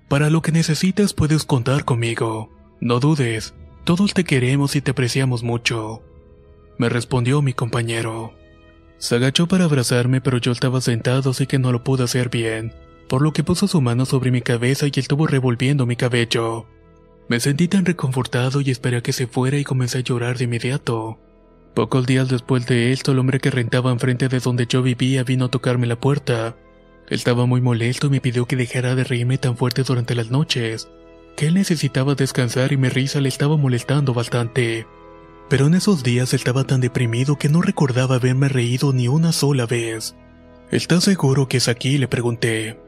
Para 0.08 0.28
lo 0.28 0.42
que 0.42 0.50
necesites 0.50 1.14
puedes 1.14 1.44
contar 1.44 1.84
conmigo. 1.84 2.50
No 2.80 2.98
dudes, 2.98 3.54
todos 3.84 4.12
te 4.12 4.24
queremos 4.24 4.74
y 4.74 4.80
te 4.80 4.90
apreciamos 4.90 5.44
mucho. 5.44 6.02
Me 6.78 6.88
respondió 6.88 7.42
mi 7.42 7.52
compañero. 7.52 8.34
Se 8.98 9.14
agachó 9.14 9.46
para 9.46 9.66
abrazarme 9.66 10.20
pero 10.20 10.38
yo 10.38 10.50
estaba 10.50 10.80
sentado 10.80 11.30
así 11.30 11.46
que 11.46 11.60
no 11.60 11.70
lo 11.70 11.84
pude 11.84 12.02
hacer 12.02 12.28
bien, 12.28 12.74
por 13.08 13.22
lo 13.22 13.32
que 13.32 13.44
puso 13.44 13.68
su 13.68 13.80
mano 13.80 14.04
sobre 14.04 14.32
mi 14.32 14.42
cabeza 14.42 14.86
y 14.88 14.98
estuvo 14.98 15.28
revolviendo 15.28 15.86
mi 15.86 15.94
cabello. 15.94 16.66
Me 17.28 17.38
sentí 17.38 17.68
tan 17.68 17.84
reconfortado 17.84 18.60
y 18.62 18.72
esperé 18.72 18.96
a 18.96 19.00
que 19.00 19.12
se 19.12 19.28
fuera 19.28 19.58
y 19.58 19.64
comencé 19.64 19.98
a 19.98 20.00
llorar 20.00 20.38
de 20.38 20.44
inmediato. 20.46 21.20
Pocos 21.76 22.06
días 22.06 22.30
después 22.30 22.64
de 22.64 22.90
esto, 22.90 23.12
el 23.12 23.18
hombre 23.18 23.38
que 23.38 23.50
rentaba 23.50 23.92
enfrente 23.92 24.28
de 24.28 24.40
donde 24.40 24.66
yo 24.66 24.80
vivía 24.80 25.24
vino 25.24 25.44
a 25.44 25.50
tocarme 25.50 25.86
la 25.86 26.00
puerta. 26.00 26.56
Estaba 27.10 27.44
muy 27.44 27.60
molesto 27.60 28.06
y 28.06 28.10
me 28.10 28.22
pidió 28.22 28.46
que 28.46 28.56
dejara 28.56 28.94
de 28.94 29.04
reírme 29.04 29.36
tan 29.36 29.58
fuerte 29.58 29.82
durante 29.82 30.14
las 30.14 30.30
noches, 30.30 30.88
que 31.36 31.48
él 31.48 31.52
necesitaba 31.52 32.14
descansar 32.14 32.72
y 32.72 32.78
mi 32.78 32.88
risa 32.88 33.20
le 33.20 33.28
estaba 33.28 33.58
molestando 33.58 34.14
bastante. 34.14 34.86
Pero 35.50 35.66
en 35.66 35.74
esos 35.74 36.02
días 36.02 36.32
estaba 36.32 36.64
tan 36.64 36.80
deprimido 36.80 37.36
que 37.36 37.50
no 37.50 37.60
recordaba 37.60 38.14
haberme 38.14 38.48
reído 38.48 38.94
ni 38.94 39.06
una 39.08 39.32
sola 39.32 39.66
vez. 39.66 40.16
¿Estás 40.70 41.04
seguro 41.04 41.46
que 41.46 41.58
es 41.58 41.68
aquí? 41.68 41.98
le 41.98 42.08
pregunté. 42.08 42.80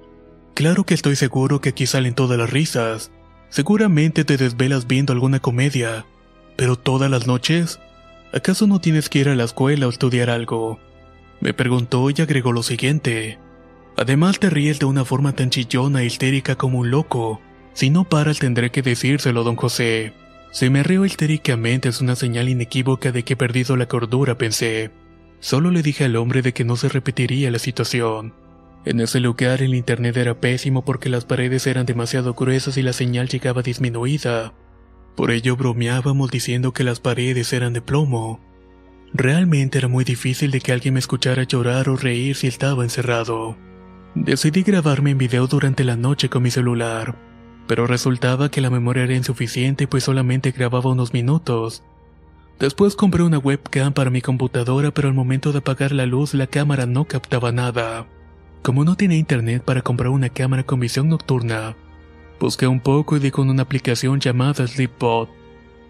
Claro 0.54 0.84
que 0.84 0.94
estoy 0.94 1.16
seguro 1.16 1.60
que 1.60 1.68
aquí 1.68 1.84
salen 1.86 2.14
todas 2.14 2.38
las 2.38 2.48
risas. 2.48 3.10
Seguramente 3.50 4.24
te 4.24 4.38
desvelas 4.38 4.86
viendo 4.86 5.12
alguna 5.12 5.40
comedia. 5.40 6.06
¿Pero 6.56 6.76
todas 6.76 7.10
las 7.10 7.26
noches? 7.26 7.78
¿Acaso 8.32 8.66
no 8.66 8.80
tienes 8.80 9.08
que 9.08 9.20
ir 9.20 9.28
a 9.28 9.34
la 9.34 9.44
escuela 9.44 9.86
o 9.86 9.90
estudiar 9.90 10.28
algo? 10.28 10.78
Me 11.40 11.54
preguntó 11.54 12.10
y 12.10 12.20
agregó 12.20 12.52
lo 12.52 12.62
siguiente. 12.62 13.38
Además 13.96 14.38
te 14.38 14.50
ríes 14.50 14.78
de 14.78 14.86
una 14.86 15.04
forma 15.04 15.32
tan 15.32 15.50
chillona 15.50 16.02
e 16.02 16.06
histérica 16.06 16.56
como 16.56 16.78
un 16.78 16.90
loco. 16.90 17.40
Si 17.72 17.90
no 17.90 18.04
paras 18.04 18.38
tendré 18.38 18.70
que 18.70 18.82
decírselo, 18.82 19.44
don 19.44 19.56
José. 19.56 20.12
Si 20.50 20.68
me 20.68 20.82
río 20.82 21.04
histéricamente 21.04 21.88
es 21.88 22.00
una 22.00 22.16
señal 22.16 22.48
inequívoca 22.48 23.12
de 23.12 23.22
que 23.22 23.32
he 23.32 23.36
perdido 23.36 23.76
la 23.76 23.86
cordura, 23.86 24.36
pensé. 24.36 24.90
Solo 25.40 25.70
le 25.70 25.82
dije 25.82 26.04
al 26.04 26.16
hombre 26.16 26.42
de 26.42 26.52
que 26.52 26.64
no 26.64 26.76
se 26.76 26.88
repetiría 26.88 27.50
la 27.50 27.58
situación. 27.58 28.34
En 28.84 29.00
ese 29.00 29.20
lugar 29.20 29.62
el 29.62 29.74
internet 29.74 30.16
era 30.16 30.40
pésimo 30.40 30.84
porque 30.84 31.08
las 31.08 31.24
paredes 31.24 31.66
eran 31.66 31.86
demasiado 31.86 32.34
gruesas 32.34 32.76
y 32.76 32.82
la 32.82 32.92
señal 32.92 33.28
llegaba 33.28 33.62
disminuida. 33.62 34.52
Por 35.18 35.32
ello 35.32 35.56
bromeábamos 35.56 36.30
diciendo 36.30 36.72
que 36.72 36.84
las 36.84 37.00
paredes 37.00 37.52
eran 37.52 37.72
de 37.72 37.82
plomo. 37.82 38.38
Realmente 39.12 39.76
era 39.78 39.88
muy 39.88 40.04
difícil 40.04 40.52
de 40.52 40.60
que 40.60 40.70
alguien 40.70 40.94
me 40.94 41.00
escuchara 41.00 41.42
llorar 41.42 41.88
o 41.88 41.96
reír 41.96 42.36
si 42.36 42.46
estaba 42.46 42.84
encerrado. 42.84 43.56
Decidí 44.14 44.62
grabarme 44.62 45.10
en 45.10 45.18
video 45.18 45.48
durante 45.48 45.82
la 45.82 45.96
noche 45.96 46.28
con 46.28 46.44
mi 46.44 46.52
celular, 46.52 47.16
pero 47.66 47.88
resultaba 47.88 48.48
que 48.48 48.60
la 48.60 48.70
memoria 48.70 49.02
era 49.02 49.16
insuficiente 49.16 49.88
pues 49.88 50.04
solamente 50.04 50.52
grababa 50.52 50.92
unos 50.92 51.12
minutos. 51.12 51.82
Después 52.60 52.94
compré 52.94 53.24
una 53.24 53.38
webcam 53.38 53.92
para 53.92 54.10
mi 54.10 54.20
computadora 54.20 54.92
pero 54.92 55.08
al 55.08 55.14
momento 55.14 55.50
de 55.50 55.58
apagar 55.58 55.90
la 55.90 56.06
luz 56.06 56.32
la 56.32 56.46
cámara 56.46 56.86
no 56.86 57.06
captaba 57.06 57.50
nada. 57.50 58.06
Como 58.62 58.84
no 58.84 58.94
tenía 58.94 59.18
internet 59.18 59.64
para 59.64 59.82
comprar 59.82 60.10
una 60.10 60.28
cámara 60.28 60.62
con 60.62 60.78
visión 60.78 61.08
nocturna, 61.08 61.74
Busqué 62.40 62.68
un 62.68 62.80
poco 62.80 63.16
y 63.16 63.20
di 63.20 63.30
con 63.30 63.50
una 63.50 63.62
aplicación 63.62 64.20
llamada 64.20 64.66
Sleepbot, 64.66 65.28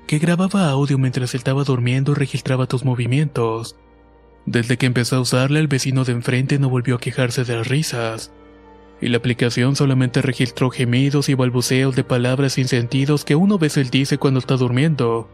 que 0.07 0.19
grababa 0.19 0.71
audio 0.71 0.97
mientras 0.97 1.35
estaba 1.35 1.64
durmiendo 1.64 2.12
y 2.12 2.14
registraba 2.14 2.67
tus 2.67 2.85
movimientos. 2.85 3.76
Desde 4.47 4.78
que 4.78 4.87
empecé 4.87 5.17
a 5.17 5.21
usarla, 5.21 5.59
el 5.59 5.69
vecino 5.69 6.05
de 6.05 6.12
enfrente 6.12 6.59
no 6.59 6.71
volvió 6.71 6.97
a 6.97 7.00
quejarse 7.00 7.45
de 7.45 7.57
las 7.57 7.69
risas. 7.69 8.33
Y 9.00 9.09
la 9.09 9.19
aplicación 9.19 9.76
solamente 9.76 10.23
registró 10.23 10.71
gemidos 10.71 11.28
y 11.28 11.35
balbuceos 11.35 11.95
de 11.95 12.02
palabras 12.02 12.55
sin 12.55 12.67
sentidos 12.67 13.26
que 13.26 13.37
uno 13.37 13.59
veces 13.59 13.90
dice 13.90 14.17
cuando 14.17 14.40
está 14.40 14.57
durmiendo. 14.57 15.28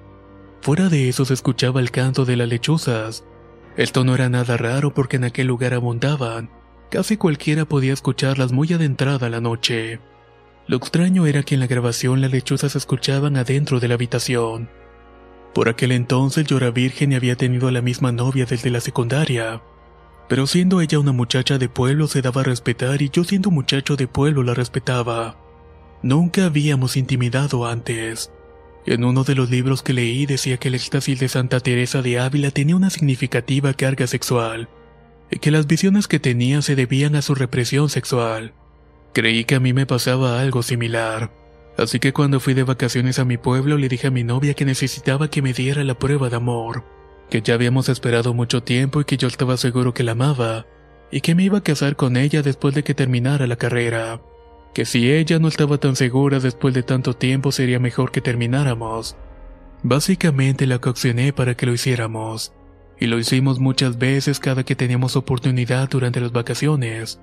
Fuera 0.62 0.88
de 0.88 1.08
eso 1.08 1.24
se 1.24 1.34
escuchaba 1.34 1.80
el 1.80 1.92
canto 1.92 2.24
de 2.24 2.36
las 2.36 2.48
lechuzas. 2.48 3.24
Esto 3.76 4.02
no 4.02 4.16
era 4.16 4.28
nada 4.28 4.56
raro 4.56 4.92
porque 4.92 5.16
en 5.16 5.24
aquel 5.24 5.46
lugar 5.46 5.74
abundaban. 5.74 6.50
Casi 6.90 7.16
cualquiera 7.16 7.64
podía 7.64 7.92
escucharlas 7.92 8.50
muy 8.50 8.72
adentrada 8.72 9.28
la 9.28 9.40
noche. 9.40 10.00
Lo 10.66 10.78
extraño 10.78 11.26
era 11.26 11.42
que 11.42 11.54
en 11.54 11.60
la 11.60 11.66
grabación 11.66 12.20
las 12.20 12.32
lechuzas 12.32 12.72
se 12.72 12.78
escuchaban 12.78 13.36
adentro 13.36 13.80
de 13.80 13.88
la 13.88 13.94
habitación. 13.94 14.70
Por 15.54 15.68
aquel 15.68 15.92
entonces 15.92 16.46
yo 16.46 16.58
virgen 16.72 17.12
y 17.12 17.14
había 17.14 17.36
tenido 17.36 17.68
a 17.68 17.72
la 17.72 17.82
misma 17.82 18.12
novia 18.12 18.46
desde 18.46 18.70
la 18.70 18.80
secundaria. 18.80 19.62
Pero 20.28 20.46
siendo 20.46 20.80
ella 20.80 20.98
una 20.98 21.12
muchacha 21.12 21.58
de 21.58 21.68
pueblo 21.68 22.08
se 22.08 22.22
daba 22.22 22.40
a 22.40 22.44
respetar 22.44 23.02
y 23.02 23.10
yo 23.10 23.24
siendo 23.24 23.50
muchacho 23.50 23.96
de 23.96 24.08
pueblo 24.08 24.42
la 24.42 24.54
respetaba. 24.54 25.36
Nunca 26.02 26.46
habíamos 26.46 26.96
intimidado 26.96 27.66
antes. 27.66 28.32
En 28.86 29.04
uno 29.04 29.24
de 29.24 29.34
los 29.34 29.50
libros 29.50 29.82
que 29.82 29.92
leí 29.92 30.26
decía 30.26 30.56
que 30.56 30.68
el 30.68 30.74
éxtasis 30.74 31.20
de 31.20 31.28
Santa 31.28 31.60
Teresa 31.60 32.02
de 32.02 32.18
Ávila 32.18 32.50
tenía 32.50 32.76
una 32.76 32.90
significativa 32.90 33.72
carga 33.74 34.06
sexual, 34.06 34.68
y 35.30 35.38
que 35.38 35.50
las 35.50 35.66
visiones 35.66 36.06
que 36.08 36.20
tenía 36.20 36.60
se 36.60 36.76
debían 36.76 37.16
a 37.16 37.22
su 37.22 37.34
represión 37.34 37.88
sexual. 37.88 38.52
Creí 39.14 39.44
que 39.44 39.54
a 39.54 39.60
mí 39.60 39.72
me 39.72 39.86
pasaba 39.86 40.40
algo 40.40 40.64
similar. 40.64 41.30
Así 41.78 42.00
que 42.00 42.12
cuando 42.12 42.40
fui 42.40 42.52
de 42.52 42.64
vacaciones 42.64 43.20
a 43.20 43.24
mi 43.24 43.36
pueblo 43.36 43.78
le 43.78 43.88
dije 43.88 44.08
a 44.08 44.10
mi 44.10 44.24
novia 44.24 44.54
que 44.54 44.64
necesitaba 44.64 45.30
que 45.30 45.40
me 45.40 45.52
diera 45.52 45.84
la 45.84 45.96
prueba 45.96 46.28
de 46.28 46.36
amor, 46.36 46.84
que 47.30 47.40
ya 47.40 47.54
habíamos 47.54 47.88
esperado 47.88 48.34
mucho 48.34 48.64
tiempo 48.64 49.00
y 49.00 49.04
que 49.04 49.16
yo 49.16 49.28
estaba 49.28 49.56
seguro 49.56 49.94
que 49.94 50.02
la 50.02 50.12
amaba, 50.12 50.66
y 51.12 51.20
que 51.20 51.36
me 51.36 51.44
iba 51.44 51.58
a 51.58 51.62
casar 51.62 51.94
con 51.94 52.16
ella 52.16 52.42
después 52.42 52.74
de 52.74 52.82
que 52.82 52.94
terminara 52.94 53.46
la 53.46 53.54
carrera, 53.54 54.20
que 54.74 54.84
si 54.84 55.12
ella 55.12 55.38
no 55.38 55.46
estaba 55.46 55.78
tan 55.78 55.94
segura 55.94 56.40
después 56.40 56.74
de 56.74 56.82
tanto 56.82 57.14
tiempo 57.14 57.52
sería 57.52 57.78
mejor 57.78 58.10
que 58.10 58.20
termináramos. 58.20 59.16
Básicamente 59.84 60.66
la 60.66 60.80
coaccioné 60.80 61.32
para 61.32 61.56
que 61.56 61.66
lo 61.66 61.72
hiciéramos, 61.72 62.52
y 62.98 63.06
lo 63.06 63.18
hicimos 63.18 63.60
muchas 63.60 63.96
veces 63.96 64.40
cada 64.40 64.64
que 64.64 64.74
teníamos 64.74 65.14
oportunidad 65.14 65.88
durante 65.88 66.20
las 66.20 66.32
vacaciones. 66.32 67.20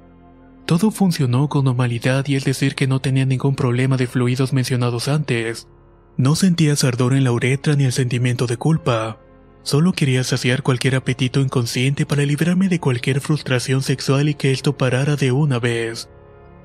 Todo 0.72 0.90
funcionó 0.90 1.50
con 1.50 1.66
normalidad 1.66 2.25
y 2.30 2.38
es 2.38 2.46
decir 2.46 2.75
que 2.75 2.88
no 2.88 3.01
tenía 3.01 3.25
ningún 3.25 3.56
problema 3.56 3.98
de 3.98 4.08
fluidos 4.08 4.54
mencionados 4.54 5.10
antes. 5.10 5.68
No 6.16 6.38
sentía 6.38 6.75
ardor 6.82 7.13
en 7.13 7.25
la 7.25 7.34
uretra 7.34 7.75
ni 7.75 7.84
el 7.84 7.92
sentimiento 7.92 8.48
de 8.48 8.56
culpa. 8.56 9.20
Solo 9.63 9.92
quería 9.92 10.24
saciar 10.24 10.63
cualquier 10.63 10.96
apetito 10.96 11.42
inconsciente 11.42 12.06
para 12.06 12.24
librarme 12.24 12.70
de 12.70 12.80
cualquier 12.80 13.20
frustración 13.20 13.84
sexual 13.84 14.30
y 14.30 14.36
que 14.36 14.54
esto 14.54 14.78
parara 14.78 15.18
de 15.18 15.34
una 15.34 15.60
vez. 15.60 16.08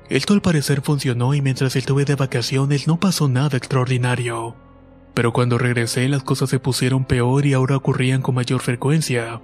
Esto 0.09 0.33
al 0.33 0.41
parecer 0.41 0.79
funcionó 0.79 1.33
y 1.33 1.41
mientras 1.41 1.75
estuve 1.75 2.05
de 2.05 2.15
vacaciones 2.15 2.87
no 2.87 3.01
pasó 3.01 3.27
nada 3.27 3.57
extraordinario. 3.57 4.55
Pero 5.15 5.33
cuando 5.33 5.57
regresé 5.57 6.07
las 6.07 6.23
cosas 6.23 6.49
se 6.49 6.59
pusieron 6.59 7.03
peor 7.03 7.45
y 7.45 7.51
ahora 7.51 7.75
ocurrían 7.75 8.21
con 8.21 8.35
mayor 8.35 8.61
frecuencia. 8.61 9.41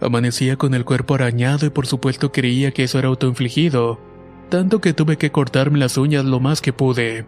Amanecía 0.00 0.56
con 0.56 0.74
el 0.74 0.84
cuerpo 0.84 1.14
arañado 1.14 1.66
y 1.66 1.70
por 1.70 1.86
supuesto 1.86 2.32
creía 2.32 2.72
que 2.72 2.84
eso 2.84 2.98
era 2.98 3.08
autoinfligido, 3.08 4.00
tanto 4.48 4.80
que 4.80 4.94
tuve 4.94 5.18
que 5.18 5.30
cortarme 5.30 5.78
las 5.78 5.98
uñas 5.98 6.24
lo 6.24 6.40
más 6.40 6.62
que 6.62 6.72
pude. 6.72 7.26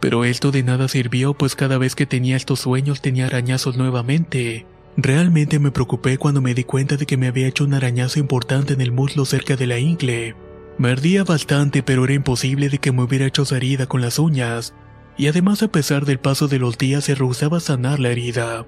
Pero 0.00 0.24
esto 0.24 0.50
de 0.50 0.62
nada 0.62 0.88
sirvió 0.88 1.34
pues 1.34 1.54
cada 1.54 1.76
vez 1.76 1.94
que 1.94 2.06
tenía 2.06 2.36
estos 2.36 2.60
sueños 2.60 3.02
tenía 3.02 3.26
arañazos 3.26 3.76
nuevamente. 3.76 4.66
Realmente 4.96 5.58
me 5.58 5.70
preocupé 5.70 6.18
cuando 6.18 6.40
me 6.40 6.54
di 6.54 6.64
cuenta 6.64 6.96
de 6.96 7.04
que 7.04 7.16
me 7.16 7.28
había 7.28 7.46
hecho 7.46 7.64
un 7.64 7.74
arañazo 7.74 8.18
importante 8.18 8.72
en 8.72 8.80
el 8.80 8.90
muslo 8.90 9.24
cerca 9.24 9.56
de 9.56 9.66
la 9.66 9.78
ingle. 9.78 10.34
Me 10.78 10.90
ardía 10.90 11.24
bastante 11.24 11.82
pero 11.82 12.04
era 12.04 12.14
imposible 12.14 12.68
de 12.68 12.78
que 12.78 12.92
me 12.92 13.02
hubiera 13.02 13.26
hecho 13.26 13.42
esa 13.42 13.56
herida 13.56 13.86
con 13.86 14.00
las 14.00 14.18
uñas, 14.18 14.74
y 15.16 15.26
además 15.26 15.62
a 15.62 15.68
pesar 15.68 16.04
del 16.06 16.18
paso 16.18 16.48
de 16.48 16.58
los 16.58 16.78
días 16.78 17.04
se 17.04 17.14
rehusaba 17.14 17.60
sanar 17.60 17.98
la 17.98 18.10
herida. 18.10 18.64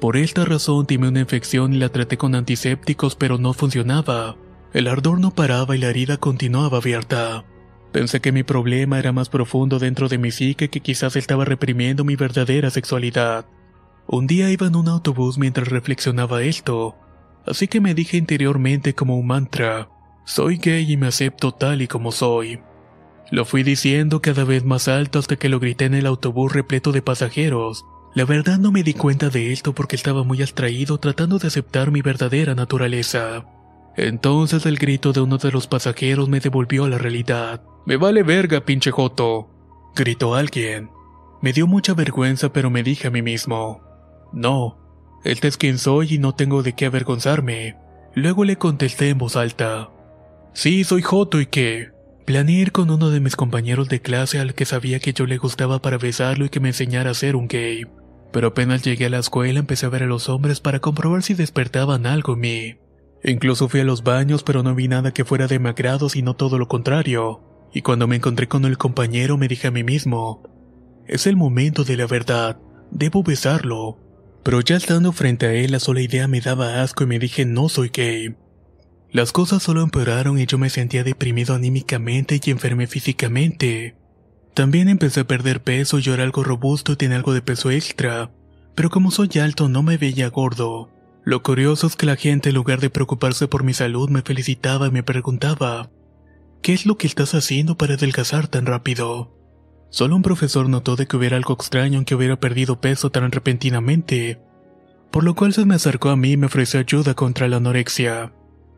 Por 0.00 0.16
esta 0.16 0.44
razón 0.44 0.86
timé 0.86 1.08
una 1.08 1.20
infección 1.20 1.72
y 1.72 1.78
la 1.78 1.88
traté 1.88 2.18
con 2.18 2.34
antisépticos 2.34 3.16
pero 3.16 3.38
no 3.38 3.52
funcionaba. 3.54 4.36
El 4.72 4.88
ardor 4.88 5.20
no 5.20 5.30
paraba 5.30 5.74
y 5.74 5.78
la 5.78 5.88
herida 5.88 6.18
continuaba 6.18 6.78
abierta. 6.78 7.44
Pensé 7.92 8.20
que 8.20 8.32
mi 8.32 8.42
problema 8.42 8.98
era 8.98 9.12
más 9.12 9.30
profundo 9.30 9.78
dentro 9.78 10.08
de 10.08 10.18
mi 10.18 10.30
psique 10.30 10.68
que 10.68 10.80
quizás 10.80 11.16
estaba 11.16 11.46
reprimiendo 11.46 12.04
mi 12.04 12.14
verdadera 12.14 12.70
sexualidad. 12.70 13.46
Un 14.06 14.26
día 14.26 14.50
iba 14.50 14.66
en 14.66 14.76
un 14.76 14.88
autobús 14.88 15.38
mientras 15.38 15.68
reflexionaba 15.68 16.42
esto, 16.42 16.94
así 17.46 17.66
que 17.66 17.80
me 17.80 17.94
dije 17.94 18.18
interiormente 18.18 18.94
como 18.94 19.16
un 19.16 19.26
mantra, 19.26 19.88
soy 20.26 20.58
gay 20.58 20.92
y 20.92 20.96
me 20.96 21.06
acepto 21.06 21.52
tal 21.52 21.80
y 21.80 21.88
como 21.88 22.12
soy. 22.12 22.60
Lo 23.30 23.44
fui 23.44 23.62
diciendo 23.62 24.20
cada 24.20 24.44
vez 24.44 24.64
más 24.64 24.88
alto 24.88 25.18
hasta 25.18 25.36
que 25.36 25.48
lo 25.48 25.58
grité 25.58 25.86
en 25.86 25.94
el 25.94 26.06
autobús 26.06 26.52
repleto 26.52 26.92
de 26.92 27.02
pasajeros, 27.02 27.84
la 28.16 28.24
verdad 28.24 28.56
no 28.56 28.72
me 28.72 28.82
di 28.82 28.94
cuenta 28.94 29.28
de 29.28 29.52
esto 29.52 29.74
porque 29.74 29.94
estaba 29.94 30.24
muy 30.24 30.40
abstraído 30.40 30.96
tratando 30.96 31.38
de 31.38 31.48
aceptar 31.48 31.90
mi 31.90 32.00
verdadera 32.00 32.54
naturaleza. 32.54 33.44
Entonces 33.94 34.64
el 34.64 34.78
grito 34.78 35.12
de 35.12 35.20
uno 35.20 35.36
de 35.36 35.52
los 35.52 35.66
pasajeros 35.66 36.26
me 36.26 36.40
devolvió 36.40 36.84
a 36.84 36.88
la 36.88 36.96
realidad. 36.96 37.62
Me 37.84 37.98
vale 37.98 38.22
verga, 38.22 38.64
pinche 38.64 38.90
joto. 38.90 39.50
Gritó 39.94 40.34
alguien. 40.34 40.88
Me 41.42 41.52
dio 41.52 41.66
mucha 41.66 41.92
vergüenza 41.92 42.54
pero 42.54 42.70
me 42.70 42.82
dije 42.82 43.08
a 43.08 43.10
mí 43.10 43.20
mismo. 43.20 43.82
No, 44.32 44.78
este 45.22 45.48
es 45.48 45.58
quien 45.58 45.76
soy 45.76 46.14
y 46.14 46.18
no 46.18 46.34
tengo 46.34 46.62
de 46.62 46.72
qué 46.72 46.86
avergonzarme. 46.86 47.76
Luego 48.14 48.44
le 48.44 48.56
contesté 48.56 49.10
en 49.10 49.18
voz 49.18 49.36
alta. 49.36 49.90
Sí, 50.54 50.84
soy 50.84 51.02
Joto 51.02 51.38
y 51.38 51.48
qué. 51.48 51.90
Planeé 52.24 52.60
ir 52.62 52.72
con 52.72 52.90
uno 52.90 53.10
de 53.10 53.20
mis 53.20 53.36
compañeros 53.36 53.90
de 53.90 54.00
clase 54.00 54.40
al 54.40 54.54
que 54.54 54.64
sabía 54.64 55.00
que 55.00 55.12
yo 55.12 55.26
le 55.26 55.36
gustaba 55.36 55.82
para 55.82 55.98
besarlo 55.98 56.46
y 56.46 56.48
que 56.48 56.60
me 56.60 56.68
enseñara 56.68 57.10
a 57.10 57.14
ser 57.14 57.36
un 57.36 57.46
gay 57.46 57.84
pero 58.32 58.48
apenas 58.48 58.82
llegué 58.82 59.06
a 59.06 59.10
la 59.10 59.18
escuela 59.18 59.60
empecé 59.60 59.86
a 59.86 59.90
ver 59.90 60.02
a 60.02 60.06
los 60.06 60.28
hombres 60.28 60.60
para 60.60 60.80
comprobar 60.80 61.22
si 61.22 61.34
despertaban 61.34 62.06
algo 62.06 62.34
en 62.34 62.40
mí. 62.40 62.76
Incluso 63.24 63.68
fui 63.68 63.80
a 63.80 63.84
los 63.84 64.02
baños 64.02 64.42
pero 64.42 64.62
no 64.62 64.74
vi 64.74 64.88
nada 64.88 65.12
que 65.12 65.24
fuera 65.24 65.46
de 65.46 65.60
sino 66.08 66.34
todo 66.34 66.58
lo 66.58 66.68
contrario, 66.68 67.42
y 67.72 67.82
cuando 67.82 68.06
me 68.06 68.16
encontré 68.16 68.48
con 68.48 68.64
el 68.64 68.78
compañero 68.78 69.36
me 69.36 69.48
dije 69.48 69.68
a 69.68 69.70
mí 69.70 69.84
mismo, 69.84 70.42
es 71.06 71.26
el 71.26 71.36
momento 71.36 71.84
de 71.84 71.96
la 71.96 72.06
verdad, 72.06 72.58
debo 72.90 73.22
besarlo. 73.22 73.98
Pero 74.42 74.60
ya 74.60 74.76
estando 74.76 75.12
frente 75.12 75.46
a 75.46 75.52
él 75.52 75.72
la 75.72 75.80
sola 75.80 76.00
idea 76.00 76.28
me 76.28 76.40
daba 76.40 76.82
asco 76.82 77.04
y 77.04 77.06
me 77.06 77.18
dije 77.18 77.44
no 77.44 77.68
soy 77.68 77.90
gay. 77.92 78.36
Las 79.10 79.32
cosas 79.32 79.62
solo 79.62 79.82
empeoraron 79.82 80.38
y 80.38 80.46
yo 80.46 80.58
me 80.58 80.70
sentía 80.70 81.02
deprimido 81.04 81.54
anímicamente 81.54 82.40
y 82.44 82.50
enfermé 82.50 82.86
físicamente. 82.86 83.96
También 84.56 84.88
empecé 84.88 85.20
a 85.20 85.26
perder 85.26 85.62
peso, 85.62 85.98
yo 85.98 86.14
era 86.14 86.22
algo 86.22 86.42
robusto 86.42 86.92
y 86.92 86.96
tenía 86.96 87.18
algo 87.18 87.34
de 87.34 87.42
peso 87.42 87.70
extra, 87.70 88.30
pero 88.74 88.88
como 88.88 89.10
soy 89.10 89.28
alto 89.38 89.68
no 89.68 89.82
me 89.82 89.98
veía 89.98 90.30
gordo. 90.30 90.88
Lo 91.24 91.42
curioso 91.42 91.86
es 91.86 91.94
que 91.94 92.06
la 92.06 92.16
gente 92.16 92.48
en 92.48 92.54
lugar 92.54 92.80
de 92.80 92.88
preocuparse 92.88 93.48
por 93.48 93.64
mi 93.64 93.74
salud 93.74 94.08
me 94.08 94.22
felicitaba 94.22 94.86
y 94.86 94.90
me 94.90 95.02
preguntaba, 95.02 95.90
¿qué 96.62 96.72
es 96.72 96.86
lo 96.86 96.96
que 96.96 97.06
estás 97.06 97.34
haciendo 97.34 97.76
para 97.76 97.96
adelgazar 97.96 98.48
tan 98.48 98.64
rápido? 98.64 99.30
Solo 99.90 100.16
un 100.16 100.22
profesor 100.22 100.70
notó 100.70 100.96
de 100.96 101.06
que 101.06 101.18
hubiera 101.18 101.36
algo 101.36 101.52
extraño 101.52 101.98
en 101.98 102.06
que 102.06 102.14
hubiera 102.14 102.40
perdido 102.40 102.80
peso 102.80 103.10
tan 103.10 103.30
repentinamente, 103.30 104.40
por 105.10 105.22
lo 105.22 105.34
cual 105.34 105.52
se 105.52 105.66
me 105.66 105.74
acercó 105.74 106.08
a 106.08 106.16
mí 106.16 106.32
y 106.32 106.36
me 106.38 106.46
ofreció 106.46 106.80
ayuda 106.80 107.12
contra 107.12 107.46
la 107.46 107.58
anorexia. 107.58 108.32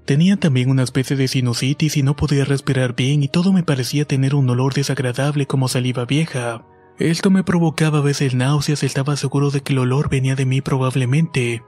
Tenía 0.08 0.38
también 0.38 0.70
una 0.70 0.84
especie 0.84 1.16
de 1.16 1.28
sinusitis 1.28 1.98
y 1.98 2.02
no 2.02 2.16
podía 2.16 2.46
respirar 2.46 2.96
bien 2.96 3.22
y 3.22 3.28
todo 3.28 3.52
me 3.52 3.62
parecía 3.62 4.06
tener 4.06 4.34
un 4.34 4.48
olor 4.48 4.72
desagradable 4.72 5.44
como 5.46 5.68
saliva 5.68 6.06
vieja. 6.06 6.64
Esto 6.98 7.28
me 7.28 7.44
provocaba 7.44 7.98
a 7.98 8.00
veces 8.00 8.34
náuseas, 8.34 8.84
estaba 8.84 9.18
seguro 9.18 9.50
de 9.50 9.60
que 9.60 9.74
el 9.74 9.80
olor 9.80 10.08
venía 10.08 10.34
de 10.34 10.46
mí 10.46 10.62
probablemente, 10.62 11.62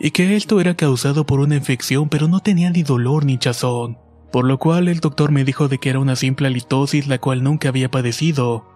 y 0.00 0.10
que 0.10 0.34
esto 0.34 0.60
era 0.60 0.74
causado 0.74 1.24
por 1.24 1.38
una 1.38 1.54
infección 1.54 2.08
pero 2.08 2.26
no 2.26 2.40
tenía 2.40 2.68
ni 2.68 2.82
dolor 2.82 3.24
ni 3.24 3.38
chazón, 3.38 3.96
por 4.32 4.44
lo 4.44 4.58
cual 4.58 4.88
el 4.88 4.98
doctor 4.98 5.30
me 5.30 5.44
dijo 5.44 5.68
de 5.68 5.78
que 5.78 5.90
era 5.90 6.00
una 6.00 6.16
simple 6.16 6.48
halitosis 6.48 7.06
la 7.06 7.20
cual 7.20 7.44
nunca 7.44 7.68
había 7.68 7.92
padecido. 7.92 8.66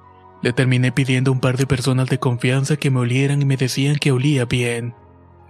Le 0.45 0.53
terminé 0.53 0.93
pidiendo 0.93 1.33
a 1.33 1.35
un 1.35 1.41
par 1.41 1.57
de 1.57 1.67
personas 1.67 2.09
de 2.09 2.21
confianza 2.21 2.77
que 2.77 2.93
me 2.93 3.01
olieran 3.01 3.43
y 3.43 3.47
me 3.47 3.57
decían 3.57 3.97
que 3.97 4.13
olía 4.13 4.45
bien. 4.45 4.95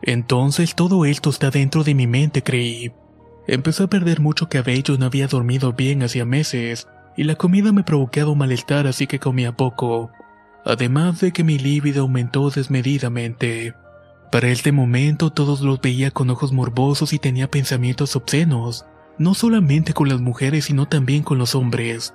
Entonces 0.01 0.75
todo 0.75 1.05
esto 1.05 1.29
está 1.29 1.51
dentro 1.51 1.85
de 1.85 1.95
mi 1.95 2.07
mente, 2.07 2.43
creí. 2.43 2.95
Empecé 3.49 3.85
a 3.85 3.87
perder 3.87 4.21
mucho 4.21 4.51
cabello, 4.51 4.99
no 4.99 5.07
había 5.07 5.27
dormido 5.27 5.73
bien 5.73 6.03
hacía 6.03 6.27
meses, 6.27 6.87
y 7.17 7.25
la 7.25 7.35
comida 7.35 7.73
me 7.73 7.83
provocaba 7.83 8.35
malestar 8.35 8.87
así 8.87 9.07
que 9.07 9.19
comía 9.19 9.57
poco. 9.57 10.13
Además 10.67 11.21
de 11.21 11.33
que 11.33 11.45
mi 11.45 11.59
líbido 11.59 12.03
aumentó 12.03 12.51
desmedidamente. 12.51 13.75
Para 14.31 14.49
este 14.49 14.71
momento 14.71 15.31
todos 15.31 15.63
los 15.63 15.81
veía 15.81 16.11
con 16.11 16.29
ojos 16.29 16.53
morbosos 16.53 17.15
y 17.15 17.19
tenía 17.19 17.51
pensamientos 17.51 18.17
obscenos, 18.17 18.85
no 19.17 19.33
solamente 19.33 19.95
con 19.95 20.11
las 20.11 20.21
mujeres 20.21 20.67
sino 20.67 20.87
también 20.87 21.23
con 21.23 21.39
los 21.39 21.55
hombres. 21.55 22.13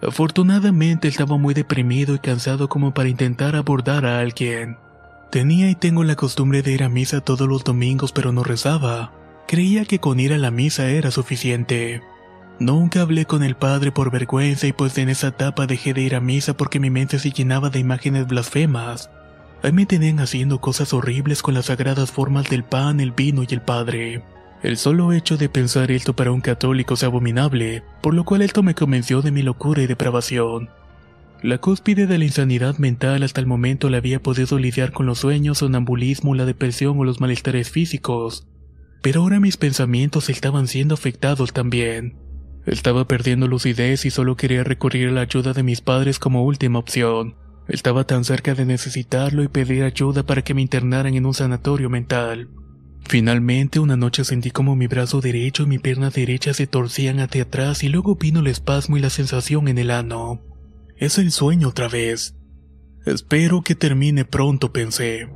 Afortunadamente 0.00 1.06
estaba 1.06 1.36
muy 1.36 1.52
deprimido 1.52 2.14
y 2.14 2.18
cansado 2.18 2.70
como 2.70 2.94
para 2.94 3.10
intentar 3.10 3.56
abordar 3.56 4.06
a 4.06 4.20
alguien. 4.20 4.78
Tenía 5.30 5.68
y 5.68 5.74
tengo 5.74 6.02
la 6.02 6.16
costumbre 6.16 6.62
de 6.62 6.72
ir 6.72 6.82
a 6.82 6.88
misa 6.88 7.20
todos 7.20 7.46
los 7.46 7.62
domingos 7.62 8.10
pero 8.10 8.32
no 8.32 8.42
rezaba. 8.42 9.12
Creía 9.46 9.84
que 9.84 9.98
con 9.98 10.20
ir 10.20 10.32
a 10.32 10.38
la 10.38 10.50
misa 10.50 10.88
era 10.88 11.10
suficiente. 11.10 12.02
Nunca 12.58 13.02
hablé 13.02 13.24
con 13.24 13.42
el 13.42 13.56
padre 13.56 13.92
por 13.92 14.10
vergüenza 14.10 14.66
y 14.66 14.72
pues 14.72 14.96
en 14.98 15.08
esa 15.08 15.28
etapa 15.28 15.66
dejé 15.66 15.94
de 15.94 16.02
ir 16.02 16.14
a 16.14 16.20
misa 16.20 16.56
porque 16.56 16.80
mi 16.80 16.90
mente 16.90 17.18
se 17.18 17.30
llenaba 17.30 17.70
de 17.70 17.80
imágenes 17.80 18.26
blasfemas. 18.26 19.10
Ahí 19.62 19.72
me 19.72 19.86
tenían 19.86 20.20
haciendo 20.20 20.60
cosas 20.60 20.92
horribles 20.92 21.42
con 21.42 21.54
las 21.54 21.66
sagradas 21.66 22.10
formas 22.10 22.48
del 22.48 22.64
pan, 22.64 23.00
el 23.00 23.12
vino 23.12 23.42
y 23.42 23.52
el 23.52 23.60
padre. 23.60 24.22
El 24.62 24.76
solo 24.76 25.12
hecho 25.12 25.36
de 25.36 25.48
pensar 25.48 25.90
esto 25.90 26.14
para 26.14 26.30
un 26.30 26.40
católico 26.40 26.94
es 26.94 27.02
abominable, 27.02 27.82
por 28.00 28.14
lo 28.14 28.24
cual 28.24 28.42
esto 28.42 28.62
me 28.62 28.74
convenció 28.74 29.22
de 29.22 29.32
mi 29.32 29.42
locura 29.42 29.82
y 29.82 29.86
depravación. 29.86 30.70
La 31.42 31.58
cúspide 31.58 32.06
de 32.06 32.18
la 32.18 32.24
insanidad 32.24 32.78
mental 32.78 33.24
hasta 33.24 33.40
el 33.40 33.48
momento 33.48 33.90
la 33.90 33.96
había 33.96 34.22
podido 34.22 34.60
lidiar 34.60 34.92
con 34.92 35.06
los 35.06 35.18
sueños, 35.18 35.58
sonambulismo, 35.58 36.36
la 36.36 36.44
depresión 36.44 36.96
o 36.96 37.04
los 37.04 37.20
malestares 37.20 37.70
físicos, 37.70 38.46
pero 39.02 39.20
ahora 39.20 39.40
mis 39.40 39.56
pensamientos 39.56 40.30
estaban 40.30 40.68
siendo 40.68 40.94
afectados 40.94 41.52
también. 41.52 42.16
Estaba 42.64 43.08
perdiendo 43.08 43.48
lucidez 43.48 44.04
y 44.04 44.10
solo 44.10 44.36
quería 44.36 44.62
recurrir 44.62 45.08
a 45.08 45.12
la 45.12 45.20
ayuda 45.22 45.52
de 45.52 45.64
mis 45.64 45.80
padres 45.80 46.20
como 46.20 46.44
última 46.44 46.78
opción. 46.78 47.34
Estaba 47.68 48.04
tan 48.04 48.24
cerca 48.24 48.54
de 48.54 48.64
necesitarlo 48.64 49.42
y 49.42 49.48
pedir 49.48 49.82
ayuda 49.82 50.22
para 50.24 50.42
que 50.42 50.54
me 50.54 50.62
internaran 50.62 51.14
en 51.14 51.26
un 51.26 51.34
sanatorio 51.34 51.90
mental. 51.90 52.48
Finalmente 53.08 53.80
una 53.80 53.96
noche 53.96 54.24
sentí 54.24 54.52
como 54.52 54.76
mi 54.76 54.86
brazo 54.86 55.20
derecho 55.20 55.64
y 55.64 55.66
mi 55.66 55.78
pierna 55.78 56.10
derecha 56.10 56.54
se 56.54 56.68
torcían 56.68 57.18
hacia 57.18 57.42
atrás 57.42 57.82
y 57.82 57.88
luego 57.88 58.14
vino 58.14 58.40
el 58.40 58.46
espasmo 58.46 58.96
y 58.96 59.00
la 59.00 59.10
sensación 59.10 59.66
en 59.66 59.78
el 59.78 59.90
ano. 59.90 60.40
Es 60.96 61.18
el 61.18 61.32
sueño 61.32 61.68
otra 61.68 61.88
vez. 61.88 62.36
Espero 63.04 63.62
que 63.62 63.74
termine 63.74 64.24
pronto, 64.24 64.72
pensé. 64.72 65.28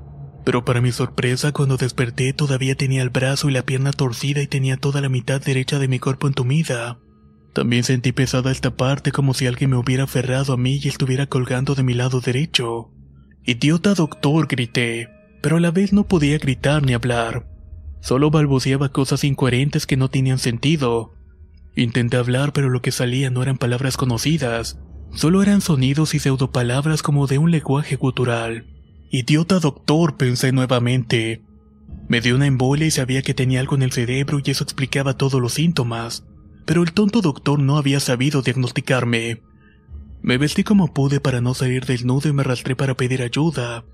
Pero 0.47 0.65
para 0.65 0.81
mi 0.81 0.93
sorpresa, 0.93 1.51
cuando 1.51 1.77
desperté 1.77 2.33
todavía 2.33 2.77
tenía 2.77 3.03
el 3.03 3.11
brazo 3.11 3.51
y 3.51 3.53
la 3.53 3.67
pierna 3.67 3.91
torcida 3.91 4.41
y 4.43 4.47
tenía 4.47 4.77
toda 4.77 5.01
la 5.01 5.09
mitad 5.09 5.43
derecha 5.43 5.81
de 5.81 5.89
mi 5.89 5.99
cuerpo 5.99 6.29
entumida. 6.29 7.01
También 7.53 7.83
sentí 7.83 8.13
pesada 8.13 8.53
esta 8.53 8.77
parte 8.77 9.11
como 9.11 9.35
si 9.35 9.49
alguien 9.49 9.71
me 9.71 9.77
hubiera 9.77 10.05
aferrado 10.05 10.53
a 10.53 10.57
mí 10.57 10.79
y 10.81 10.87
estuviera 10.87 11.27
colgando 11.27 11.75
de 11.75 11.83
mi 11.83 11.95
lado 11.95 12.21
derecho. 12.21 12.93
Idiota 13.43 13.95
doctor, 13.95 14.47
grité, 14.47 15.09
pero 15.43 15.57
a 15.57 15.61
la 15.61 15.73
vez 15.73 15.93
no 15.93 16.07
podía 16.07 16.39
gritar 16.39 16.85
ni 16.85 16.95
hablar. 16.95 17.49
Solo 18.01 18.31
balbuceaba 18.31 18.91
cosas 18.91 19.25
incoherentes 19.25 19.85
que 19.85 19.97
no 19.97 20.11
tenían 20.11 20.39
sentido. 20.39 21.13
Intenté 21.75 22.19
hablar, 22.19 22.53
pero 22.53 22.69
lo 22.69 22.83
que 22.83 22.93
salía 22.93 23.31
no 23.31 23.43
eran 23.43 23.59
palabras 23.59 23.97
conocidas, 23.97 24.79
solo 25.13 25.43
eran 25.43 25.61
sonidos 25.61 26.15
y 26.15 26.21
pseudopalabras 26.21 27.03
como 27.03 27.27
de 27.27 27.39
un 27.39 27.51
lenguaje 27.51 27.97
gutural. 27.97 28.76
Idiota 29.19 29.61
doctor, 29.61 30.19
pensé 30.19 30.53
nuevamente. 30.53 31.41
Me 32.07 32.21
dio 32.21 32.37
una 32.37 32.47
embolia 32.47 32.87
y 32.87 32.91
sabía 32.91 33.23
que 33.23 33.33
tenía 33.33 33.61
algo 33.61 33.75
en 33.75 33.81
el 33.81 33.93
cerebro 33.93 34.43
y 34.45 34.51
eso 34.51 34.63
explicaba 34.63 35.17
todos 35.17 35.41
los 35.41 35.55
síntomas. 35.55 36.27
pero 36.67 36.83
el 36.83 36.93
tonto 36.93 37.23
doctor 37.23 37.59
no 37.59 37.79
había 37.79 37.99
sabido 37.99 38.43
diagnosticarme. 38.43 39.41
Me 40.21 40.37
vestí 40.37 40.65
como 40.65 40.93
pude 40.93 41.19
para 41.19 41.41
no 41.41 41.55
salir 41.55 41.87
del 41.87 42.07
nudo 42.07 42.29
y 42.29 42.35
me 42.35 42.43
arrastré 42.43 42.77
para 42.77 42.95
pedir 42.95 43.23
ayuda. 43.23 43.87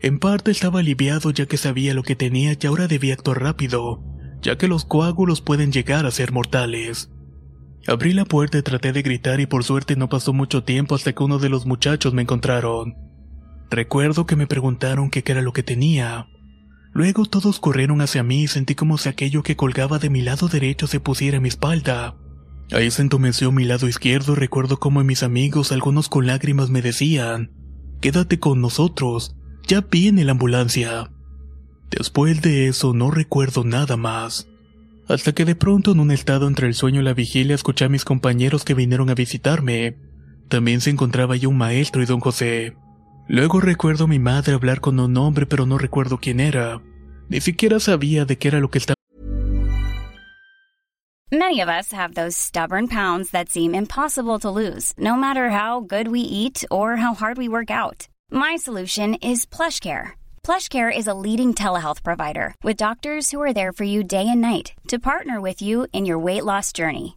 En 0.00 0.18
parte 0.18 0.50
estaba 0.50 0.80
aliviado 0.80 1.30
ya 1.30 1.46
que 1.46 1.58
sabía 1.58 1.94
lo 1.94 2.02
que 2.02 2.16
tenía 2.16 2.56
y 2.60 2.66
ahora 2.66 2.88
debía 2.88 3.14
actuar 3.14 3.40
rápido, 3.40 4.02
ya 4.42 4.58
que 4.58 4.66
los 4.66 4.84
coágulos 4.84 5.42
pueden 5.42 5.70
llegar 5.70 6.06
a 6.06 6.10
ser 6.10 6.32
mortales. 6.32 7.08
Abrí 7.86 8.14
la 8.14 8.24
puerta 8.24 8.58
y 8.58 8.62
traté 8.62 8.92
de 8.92 9.02
gritar 9.02 9.38
y 9.38 9.46
por 9.46 9.62
suerte 9.62 9.94
no 9.94 10.08
pasó 10.08 10.32
mucho 10.32 10.64
tiempo 10.64 10.96
hasta 10.96 11.12
que 11.12 11.22
uno 11.22 11.38
de 11.38 11.50
los 11.50 11.66
muchachos 11.66 12.14
me 12.14 12.22
encontraron. 12.22 13.05
Recuerdo 13.70 14.26
que 14.26 14.36
me 14.36 14.46
preguntaron 14.46 15.10
qué 15.10 15.22
era 15.26 15.42
lo 15.42 15.52
que 15.52 15.62
tenía. 15.62 16.28
Luego 16.92 17.26
todos 17.26 17.60
corrieron 17.60 18.00
hacia 18.00 18.22
mí 18.22 18.44
y 18.44 18.48
sentí 18.48 18.74
como 18.74 18.96
si 18.96 19.08
aquello 19.08 19.42
que 19.42 19.56
colgaba 19.56 19.98
de 19.98 20.08
mi 20.08 20.22
lado 20.22 20.48
derecho 20.48 20.86
se 20.86 21.00
pusiera 21.00 21.38
a 21.38 21.40
mi 21.40 21.48
espalda. 21.48 22.16
Ahí 22.72 22.90
se 22.90 23.02
entumeció 23.02 23.52
mi 23.52 23.64
lado 23.64 23.86
izquierdo 23.86 24.32
y 24.32 24.36
recuerdo 24.36 24.78
como 24.78 25.04
mis 25.04 25.22
amigos, 25.22 25.72
algunos 25.72 26.08
con 26.08 26.26
lágrimas, 26.26 26.70
me 26.70 26.82
decían, 26.82 27.50
Quédate 28.00 28.38
con 28.38 28.60
nosotros, 28.60 29.36
ya 29.66 29.82
viene 29.82 30.24
la 30.24 30.32
ambulancia. 30.32 31.10
Después 31.90 32.42
de 32.42 32.68
eso 32.68 32.92
no 32.92 33.10
recuerdo 33.10 33.64
nada 33.64 33.96
más. 33.96 34.48
Hasta 35.08 35.32
que 35.32 35.44
de 35.44 35.54
pronto 35.54 35.92
en 35.92 36.00
un 36.00 36.10
estado 36.10 36.48
entre 36.48 36.66
el 36.66 36.74
sueño 36.74 37.00
y 37.00 37.04
la 37.04 37.14
vigilia 37.14 37.54
escuché 37.54 37.84
a 37.84 37.88
mis 37.88 38.04
compañeros 38.04 38.64
que 38.64 38.74
vinieron 38.74 39.08
a 39.10 39.14
visitarme. 39.14 39.96
También 40.48 40.80
se 40.80 40.90
encontraba 40.90 41.34
ahí 41.34 41.46
un 41.46 41.56
maestro 41.56 42.02
y 42.02 42.06
don 42.06 42.20
José. 42.20 42.76
Luego 43.28 43.60
recuerdo 43.60 44.04
a 44.04 44.08
mi 44.08 44.18
madre 44.18 44.54
hablar 44.54 44.80
con 44.80 45.00
un 45.00 45.16
hombre 45.16 45.46
pero 45.46 45.66
no 45.66 45.78
recuerdo 45.78 46.18
quién 46.18 46.38
era. 46.38 46.80
Ni 47.28 47.40
siquiera 47.40 47.80
sabía 47.80 48.24
de 48.24 48.38
qué 48.38 48.48
era 48.48 48.60
lo 48.60 48.70
que 48.70 48.78
estaba. 48.78 48.94
Many 51.32 51.60
of 51.60 51.68
us 51.68 51.92
have 51.92 52.14
those 52.14 52.36
stubborn 52.36 52.86
pounds 52.86 53.30
that 53.32 53.48
seem 53.48 53.74
impossible 53.74 54.38
to 54.38 54.48
lose, 54.48 54.92
no 54.96 55.16
matter 55.16 55.50
how 55.50 55.80
good 55.80 56.06
we 56.06 56.20
eat 56.20 56.64
or 56.70 56.96
how 56.96 57.14
hard 57.14 57.36
we 57.36 57.48
work 57.48 57.68
out. 57.68 58.06
My 58.30 58.54
solution 58.56 59.14
is 59.14 59.44
PlushCare. 59.44 60.12
PlushCare 60.44 60.96
is 60.96 61.08
a 61.08 61.14
leading 61.14 61.52
telehealth 61.52 62.04
provider 62.04 62.54
with 62.62 62.76
doctors 62.76 63.32
who 63.32 63.42
are 63.42 63.52
there 63.52 63.72
for 63.72 63.82
you 63.82 64.04
day 64.04 64.28
and 64.28 64.40
night 64.40 64.74
to 64.86 65.00
partner 65.00 65.40
with 65.40 65.60
you 65.60 65.88
in 65.92 66.06
your 66.06 66.20
weight 66.20 66.44
loss 66.44 66.72
journey. 66.72 67.16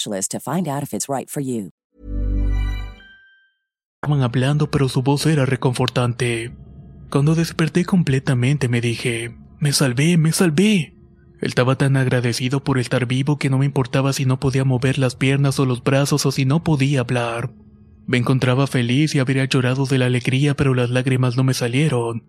to 0.03 0.39
find 0.39 0.67
out 0.67 0.83
if 0.83 0.93
it's 0.93 1.07
right. 1.07 1.29
Estaban 4.01 4.23
hablando, 4.23 4.71
pero 4.71 4.89
su 4.89 5.01
voz 5.03 5.25
era 5.25 5.45
reconfortante. 5.45 6.55
Cuando 7.09 7.35
desperté 7.35 7.85
completamente 7.85 8.67
me 8.67 8.81
dije, 8.81 9.35
me 9.59 9.73
salvé, 9.73 10.17
me 10.17 10.31
salvé. 10.31 10.95
Estaba 11.41 11.75
tan 11.75 11.97
agradecido 11.97 12.63
por 12.63 12.79
estar 12.79 13.05
vivo 13.05 13.37
que 13.37 13.49
no 13.49 13.57
me 13.57 13.65
importaba 13.65 14.13
si 14.13 14.25
no 14.25 14.39
podía 14.39 14.63
mover 14.63 14.97
las 14.97 15.15
piernas 15.15 15.59
o 15.59 15.65
los 15.65 15.83
brazos 15.83 16.25
o 16.25 16.31
si 16.31 16.45
no 16.45 16.63
podía 16.63 17.01
hablar. 17.01 17.51
Me 18.07 18.17
encontraba 18.17 18.67
feliz 18.67 19.13
y 19.13 19.19
habría 19.19 19.45
llorado 19.45 19.85
de 19.85 19.97
la 19.97 20.05
alegría, 20.05 20.55
pero 20.55 20.73
las 20.73 20.89
lágrimas 20.89 21.37
no 21.37 21.43
me 21.43 21.53
salieron. 21.53 22.23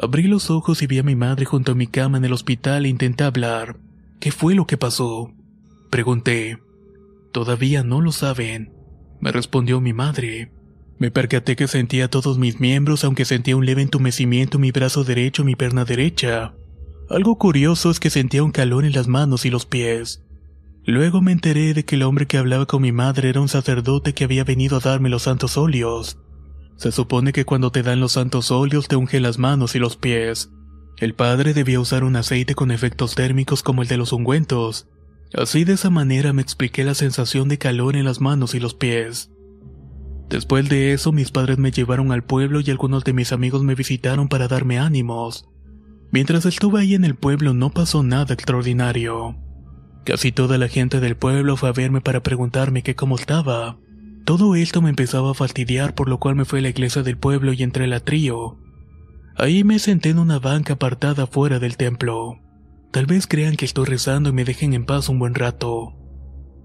Abrí 0.00 0.24
los 0.24 0.50
ojos 0.50 0.82
y 0.82 0.86
vi 0.86 0.98
a 0.98 1.02
mi 1.02 1.16
madre 1.16 1.46
junto 1.46 1.72
a 1.72 1.74
mi 1.74 1.86
cama 1.86 2.18
en 2.18 2.24
el 2.24 2.32
hospital 2.32 2.84
e 2.84 2.88
intenté 2.88 3.24
hablar. 3.24 3.78
¿Qué 4.20 4.30
fue 4.30 4.54
lo 4.54 4.66
que 4.66 4.76
pasó? 4.76 5.32
Pregunté. 5.90 6.58
Todavía 7.36 7.82
no 7.82 8.00
lo 8.00 8.12
saben, 8.12 8.72
me 9.20 9.30
respondió 9.30 9.78
mi 9.82 9.92
madre. 9.92 10.52
Me 10.98 11.10
percaté 11.10 11.54
que 11.54 11.68
sentía 11.68 12.08
todos 12.08 12.38
mis 12.38 12.60
miembros, 12.60 13.04
aunque 13.04 13.26
sentía 13.26 13.58
un 13.58 13.66
leve 13.66 13.82
entumecimiento 13.82 14.56
en 14.56 14.62
mi 14.62 14.70
brazo 14.70 15.04
derecho 15.04 15.42
y 15.42 15.44
mi 15.44 15.54
pierna 15.54 15.84
derecha. 15.84 16.54
Algo 17.10 17.36
curioso 17.36 17.90
es 17.90 18.00
que 18.00 18.08
sentía 18.08 18.42
un 18.42 18.52
calor 18.52 18.86
en 18.86 18.94
las 18.94 19.06
manos 19.06 19.44
y 19.44 19.50
los 19.50 19.66
pies. 19.66 20.24
Luego 20.86 21.20
me 21.20 21.30
enteré 21.30 21.74
de 21.74 21.84
que 21.84 21.96
el 21.96 22.04
hombre 22.04 22.26
que 22.26 22.38
hablaba 22.38 22.64
con 22.64 22.80
mi 22.80 22.92
madre 22.92 23.28
era 23.28 23.42
un 23.42 23.50
sacerdote 23.50 24.14
que 24.14 24.24
había 24.24 24.42
venido 24.42 24.78
a 24.78 24.80
darme 24.80 25.10
los 25.10 25.24
santos 25.24 25.58
óleos. 25.58 26.18
Se 26.76 26.90
supone 26.90 27.34
que 27.34 27.44
cuando 27.44 27.70
te 27.70 27.82
dan 27.82 28.00
los 28.00 28.12
santos 28.12 28.50
óleos 28.50 28.88
te 28.88 28.96
unge 28.96 29.20
las 29.20 29.38
manos 29.38 29.74
y 29.74 29.78
los 29.78 29.98
pies. 29.98 30.48
El 30.96 31.12
padre 31.12 31.52
debía 31.52 31.80
usar 31.80 32.02
un 32.02 32.16
aceite 32.16 32.54
con 32.54 32.70
efectos 32.70 33.14
térmicos 33.14 33.62
como 33.62 33.82
el 33.82 33.88
de 33.88 33.98
los 33.98 34.14
ungüentos, 34.14 34.88
Así 35.34 35.64
de 35.64 35.74
esa 35.74 35.90
manera 35.90 36.32
me 36.32 36.42
expliqué 36.42 36.84
la 36.84 36.94
sensación 36.94 37.48
de 37.48 37.58
calor 37.58 37.96
en 37.96 38.04
las 38.04 38.20
manos 38.20 38.54
y 38.54 38.60
los 38.60 38.74
pies. 38.74 39.30
Después 40.28 40.68
de 40.68 40.92
eso 40.92 41.12
mis 41.12 41.30
padres 41.30 41.58
me 41.58 41.70
llevaron 41.70 42.12
al 42.12 42.24
pueblo 42.24 42.60
y 42.60 42.70
algunos 42.70 43.04
de 43.04 43.12
mis 43.12 43.32
amigos 43.32 43.62
me 43.62 43.74
visitaron 43.74 44.28
para 44.28 44.48
darme 44.48 44.78
ánimos. 44.78 45.48
Mientras 46.10 46.46
estuve 46.46 46.80
ahí 46.80 46.94
en 46.94 47.04
el 47.04 47.14
pueblo 47.14 47.54
no 47.54 47.70
pasó 47.70 48.02
nada 48.02 48.34
extraordinario. 48.34 49.36
Casi 50.04 50.32
toda 50.32 50.56
la 50.58 50.68
gente 50.68 51.00
del 51.00 51.16
pueblo 51.16 51.56
fue 51.56 51.68
a 51.68 51.72
verme 51.72 52.00
para 52.00 52.22
preguntarme 52.22 52.82
qué 52.82 52.94
cómo 52.94 53.16
estaba. 53.16 53.78
Todo 54.24 54.54
esto 54.54 54.80
me 54.82 54.90
empezaba 54.90 55.32
a 55.32 55.34
fastidiar 55.34 55.94
por 55.94 56.08
lo 56.08 56.18
cual 56.18 56.36
me 56.36 56.44
fui 56.44 56.60
a 56.60 56.62
la 56.62 56.68
iglesia 56.68 57.02
del 57.02 57.18
pueblo 57.18 57.52
y 57.52 57.62
entré 57.62 57.84
al 57.84 58.02
trío. 58.02 58.58
Ahí 59.36 59.64
me 59.64 59.78
senté 59.78 60.10
en 60.10 60.18
una 60.18 60.38
banca 60.38 60.74
apartada 60.74 61.26
fuera 61.26 61.58
del 61.58 61.76
templo. 61.76 62.38
Tal 62.90 63.06
vez 63.06 63.26
crean 63.26 63.56
que 63.56 63.64
estoy 63.64 63.86
rezando 63.86 64.30
y 64.30 64.32
me 64.32 64.44
dejen 64.44 64.74
en 64.74 64.86
paz 64.86 65.08
un 65.08 65.18
buen 65.18 65.34
rato. 65.34 65.94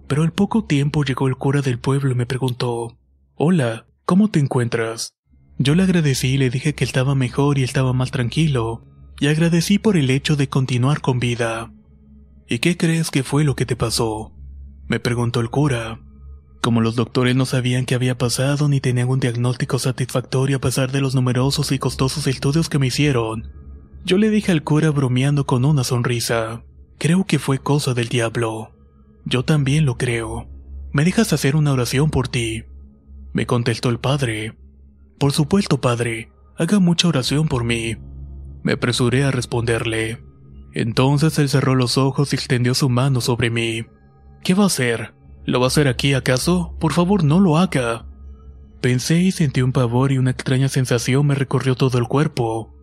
Pero 0.07 0.23
al 0.23 0.31
poco 0.31 0.65
tiempo 0.65 1.03
llegó 1.03 1.27
el 1.27 1.35
cura 1.35 1.61
del 1.61 1.79
pueblo 1.79 2.11
y 2.11 2.15
me 2.15 2.25
preguntó, 2.25 2.97
Hola, 3.35 3.87
¿cómo 4.05 4.29
te 4.29 4.39
encuentras? 4.39 5.15
Yo 5.57 5.75
le 5.75 5.83
agradecí 5.83 6.29
y 6.29 6.37
le 6.37 6.49
dije 6.49 6.73
que 6.73 6.83
estaba 6.83 7.15
mejor 7.15 7.57
y 7.57 7.63
estaba 7.63 7.93
más 7.93 8.11
tranquilo, 8.11 8.85
y 9.19 9.27
agradecí 9.27 9.77
por 9.77 9.97
el 9.97 10.09
hecho 10.09 10.35
de 10.35 10.49
continuar 10.49 11.01
con 11.01 11.19
vida. 11.19 11.71
¿Y 12.47 12.59
qué 12.59 12.75
crees 12.77 13.11
que 13.11 13.23
fue 13.23 13.43
lo 13.43 13.55
que 13.55 13.65
te 13.65 13.75
pasó? 13.75 14.33
Me 14.87 14.99
preguntó 14.99 15.39
el 15.39 15.49
cura. 15.49 16.01
Como 16.61 16.81
los 16.81 16.95
doctores 16.95 17.35
no 17.35 17.45
sabían 17.45 17.85
qué 17.85 17.95
había 17.95 18.17
pasado 18.17 18.67
ni 18.67 18.81
tenían 18.81 19.09
un 19.09 19.19
diagnóstico 19.19 19.79
satisfactorio 19.79 20.57
a 20.57 20.61
pesar 20.61 20.91
de 20.91 21.01
los 21.01 21.15
numerosos 21.15 21.71
y 21.71 21.79
costosos 21.79 22.27
estudios 22.27 22.67
que 22.67 22.77
me 22.77 22.87
hicieron, 22.87 23.51
yo 24.03 24.17
le 24.17 24.29
dije 24.29 24.51
al 24.51 24.63
cura 24.63 24.89
bromeando 24.89 25.45
con 25.45 25.65
una 25.65 25.83
sonrisa. 25.83 26.63
Creo 26.97 27.25
que 27.25 27.39
fue 27.39 27.59
cosa 27.59 27.93
del 27.93 28.09
diablo. 28.09 28.71
Yo 29.25 29.43
también 29.43 29.85
lo 29.85 29.97
creo. 29.97 30.47
¿Me 30.91 31.03
dejas 31.03 31.33
hacer 31.33 31.55
una 31.55 31.71
oración 31.71 32.09
por 32.09 32.27
ti? 32.27 32.63
Me 33.33 33.45
contestó 33.45 33.89
el 33.89 33.99
padre. 33.99 34.57
Por 35.19 35.31
supuesto, 35.31 35.79
padre. 35.79 36.31
Haga 36.57 36.79
mucha 36.79 37.07
oración 37.07 37.47
por 37.47 37.63
mí. 37.63 37.97
Me 38.63 38.73
apresuré 38.73 39.23
a 39.23 39.31
responderle. 39.31 40.23
Entonces 40.73 41.37
él 41.39 41.49
cerró 41.49 41.75
los 41.75 41.97
ojos 41.97 42.33
y 42.33 42.35
extendió 42.35 42.73
su 42.73 42.89
mano 42.89 43.21
sobre 43.21 43.49
mí. 43.49 43.85
¿Qué 44.43 44.53
va 44.53 44.63
a 44.63 44.67
hacer? 44.67 45.13
¿Lo 45.45 45.59
va 45.59 45.65
a 45.65 45.67
hacer 45.67 45.87
aquí 45.87 46.13
acaso? 46.13 46.75
Por 46.79 46.93
favor, 46.93 47.23
no 47.23 47.39
lo 47.39 47.57
haga. 47.57 48.05
Pensé 48.79 49.19
y 49.19 49.31
sentí 49.31 49.61
un 49.61 49.71
pavor 49.71 50.11
y 50.11 50.17
una 50.17 50.31
extraña 50.31 50.67
sensación 50.67 51.25
me 51.27 51.35
recorrió 51.35 51.75
todo 51.75 51.97
el 51.97 52.07
cuerpo. 52.07 52.73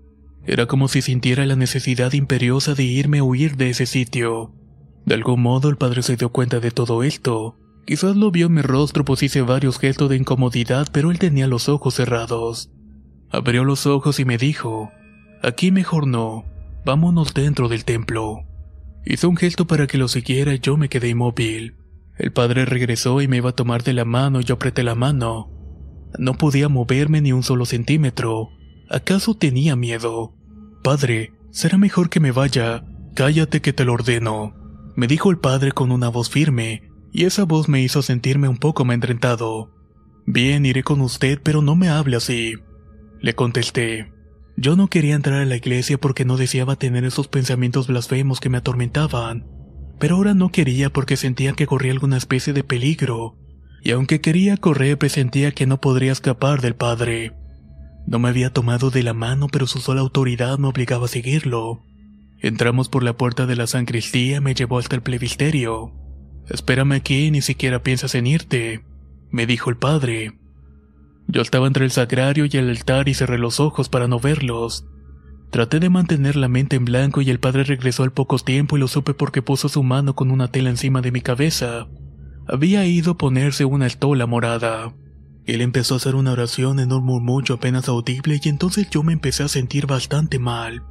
Era 0.48 0.66
como 0.66 0.88
si 0.88 1.02
sintiera 1.02 1.46
la 1.46 1.56
necesidad 1.56 2.12
imperiosa 2.14 2.74
de 2.74 2.82
irme 2.82 3.18
a 3.18 3.22
huir 3.22 3.56
de 3.56 3.70
ese 3.70 3.86
sitio. 3.86 4.52
De 5.04 5.14
algún 5.14 5.42
modo 5.42 5.68
el 5.68 5.76
padre 5.76 6.02
se 6.02 6.16
dio 6.16 6.30
cuenta 6.30 6.58
de 6.58 6.70
todo 6.70 7.02
esto, 7.02 7.56
Quizás 7.88 8.16
lo 8.16 8.30
vio 8.30 8.48
en 8.48 8.52
mi 8.52 8.60
rostro 8.60 9.02
pues 9.02 9.22
hice 9.22 9.40
varios 9.40 9.78
gestos 9.78 10.10
de 10.10 10.16
incomodidad, 10.16 10.88
pero 10.92 11.10
él 11.10 11.18
tenía 11.18 11.46
los 11.46 11.70
ojos 11.70 11.94
cerrados. 11.94 12.70
Abrió 13.30 13.64
los 13.64 13.86
ojos 13.86 14.20
y 14.20 14.26
me 14.26 14.36
dijo, 14.36 14.90
aquí 15.42 15.70
mejor 15.70 16.06
no, 16.06 16.44
vámonos 16.84 17.32
dentro 17.32 17.66
del 17.70 17.86
templo. 17.86 18.44
Hizo 19.06 19.30
un 19.30 19.38
gesto 19.38 19.66
para 19.66 19.86
que 19.86 19.96
lo 19.96 20.06
siguiera 20.06 20.52
y 20.52 20.58
yo 20.58 20.76
me 20.76 20.90
quedé 20.90 21.08
inmóvil. 21.08 21.76
El 22.18 22.30
padre 22.30 22.66
regresó 22.66 23.22
y 23.22 23.26
me 23.26 23.38
iba 23.38 23.48
a 23.48 23.56
tomar 23.56 23.82
de 23.82 23.94
la 23.94 24.04
mano 24.04 24.42
y 24.42 24.44
yo 24.44 24.56
apreté 24.56 24.82
la 24.82 24.94
mano. 24.94 25.50
No 26.18 26.34
podía 26.34 26.68
moverme 26.68 27.22
ni 27.22 27.32
un 27.32 27.42
solo 27.42 27.64
centímetro. 27.64 28.50
¿Acaso 28.90 29.32
tenía 29.32 29.76
miedo? 29.76 30.34
Padre, 30.82 31.32
será 31.50 31.78
mejor 31.78 32.10
que 32.10 32.20
me 32.20 32.32
vaya. 32.32 32.84
Cállate 33.14 33.60
que 33.60 33.72
te 33.72 33.84
lo 33.84 33.94
ordeno. 33.94 34.54
Me 34.96 35.06
dijo 35.06 35.30
el 35.30 35.38
padre 35.38 35.72
con 35.72 35.92
una 35.92 36.08
voz 36.08 36.30
firme, 36.30 36.90
y 37.12 37.24
esa 37.24 37.44
voz 37.44 37.68
me 37.68 37.82
hizo 37.82 38.02
sentirme 38.02 38.48
un 38.48 38.58
poco 38.58 38.82
amedrentado. 38.82 39.72
Bien, 40.26 40.66
iré 40.66 40.82
con 40.82 41.00
usted, 41.00 41.40
pero 41.42 41.62
no 41.62 41.74
me 41.74 41.88
hable 41.88 42.16
así. 42.16 42.54
Le 43.20 43.34
contesté. 43.34 44.12
Yo 44.56 44.76
no 44.76 44.88
quería 44.88 45.14
entrar 45.14 45.40
a 45.40 45.46
la 45.46 45.56
iglesia 45.56 45.98
porque 45.98 46.24
no 46.24 46.36
deseaba 46.36 46.76
tener 46.76 47.04
esos 47.04 47.28
pensamientos 47.28 47.86
blasfemos 47.86 48.40
que 48.40 48.48
me 48.48 48.58
atormentaban, 48.58 49.46
pero 50.00 50.16
ahora 50.16 50.34
no 50.34 50.50
quería 50.50 50.90
porque 50.90 51.16
sentía 51.16 51.52
que 51.52 51.66
corría 51.66 51.92
alguna 51.92 52.16
especie 52.16 52.52
de 52.52 52.64
peligro, 52.64 53.36
y 53.84 53.92
aunque 53.92 54.20
quería 54.20 54.56
correr 54.56 54.98
presentía 54.98 55.52
que 55.52 55.66
no 55.66 55.80
podría 55.80 56.10
escapar 56.10 56.60
del 56.60 56.74
padre. 56.74 57.34
No 58.08 58.18
me 58.18 58.30
había 58.30 58.54
tomado 58.54 58.88
de 58.88 59.02
la 59.02 59.12
mano, 59.12 59.48
pero 59.48 59.66
su 59.66 59.80
sola 59.80 60.00
autoridad 60.00 60.56
me 60.56 60.68
obligaba 60.68 61.04
a 61.04 61.08
seguirlo. 61.08 61.82
Entramos 62.40 62.88
por 62.88 63.02
la 63.02 63.18
puerta 63.18 63.44
de 63.44 63.54
la 63.54 63.66
San 63.66 63.84
Cristía 63.84 64.38
y 64.38 64.40
me 64.40 64.54
llevó 64.54 64.78
hasta 64.78 64.96
el 64.96 65.02
plebisterio. 65.02 65.92
Espérame 66.48 66.92
aquí, 66.92 67.30
ni 67.30 67.42
siquiera 67.42 67.82
piensas 67.82 68.14
en 68.14 68.26
irte, 68.26 68.82
me 69.30 69.44
dijo 69.44 69.68
el 69.68 69.76
padre. 69.76 70.32
Yo 71.26 71.42
estaba 71.42 71.66
entre 71.66 71.84
el 71.84 71.90
sagrario 71.90 72.46
y 72.46 72.56
el 72.56 72.70
altar 72.70 73.10
y 73.10 73.14
cerré 73.14 73.36
los 73.36 73.60
ojos 73.60 73.90
para 73.90 74.08
no 74.08 74.18
verlos. 74.18 74.86
Traté 75.50 75.78
de 75.78 75.90
mantener 75.90 76.34
la 76.36 76.48
mente 76.48 76.76
en 76.76 76.86
blanco 76.86 77.20
y 77.20 77.28
el 77.28 77.40
padre 77.40 77.64
regresó 77.64 78.04
al 78.04 78.12
poco 78.12 78.38
tiempo 78.38 78.78
y 78.78 78.80
lo 78.80 78.88
supe 78.88 79.12
porque 79.12 79.42
puso 79.42 79.68
su 79.68 79.82
mano 79.82 80.14
con 80.14 80.30
una 80.30 80.48
tela 80.48 80.70
encima 80.70 81.02
de 81.02 81.12
mi 81.12 81.20
cabeza. 81.20 81.88
Había 82.46 82.86
ido 82.86 83.12
a 83.12 83.18
ponerse 83.18 83.66
una 83.66 83.86
estola 83.86 84.24
morada. 84.24 84.94
Él 85.48 85.62
empezó 85.62 85.94
a 85.94 85.96
hacer 85.96 86.14
una 86.14 86.32
oración 86.32 86.78
en 86.78 86.92
un 86.92 87.06
murmullo 87.06 87.54
apenas 87.54 87.88
audible 87.88 88.38
y 88.40 88.48
entonces 88.50 88.90
yo 88.90 89.02
me 89.02 89.14
empecé 89.14 89.44
a 89.44 89.48
sentir 89.48 89.86
bastante 89.86 90.38
mal. 90.38 90.82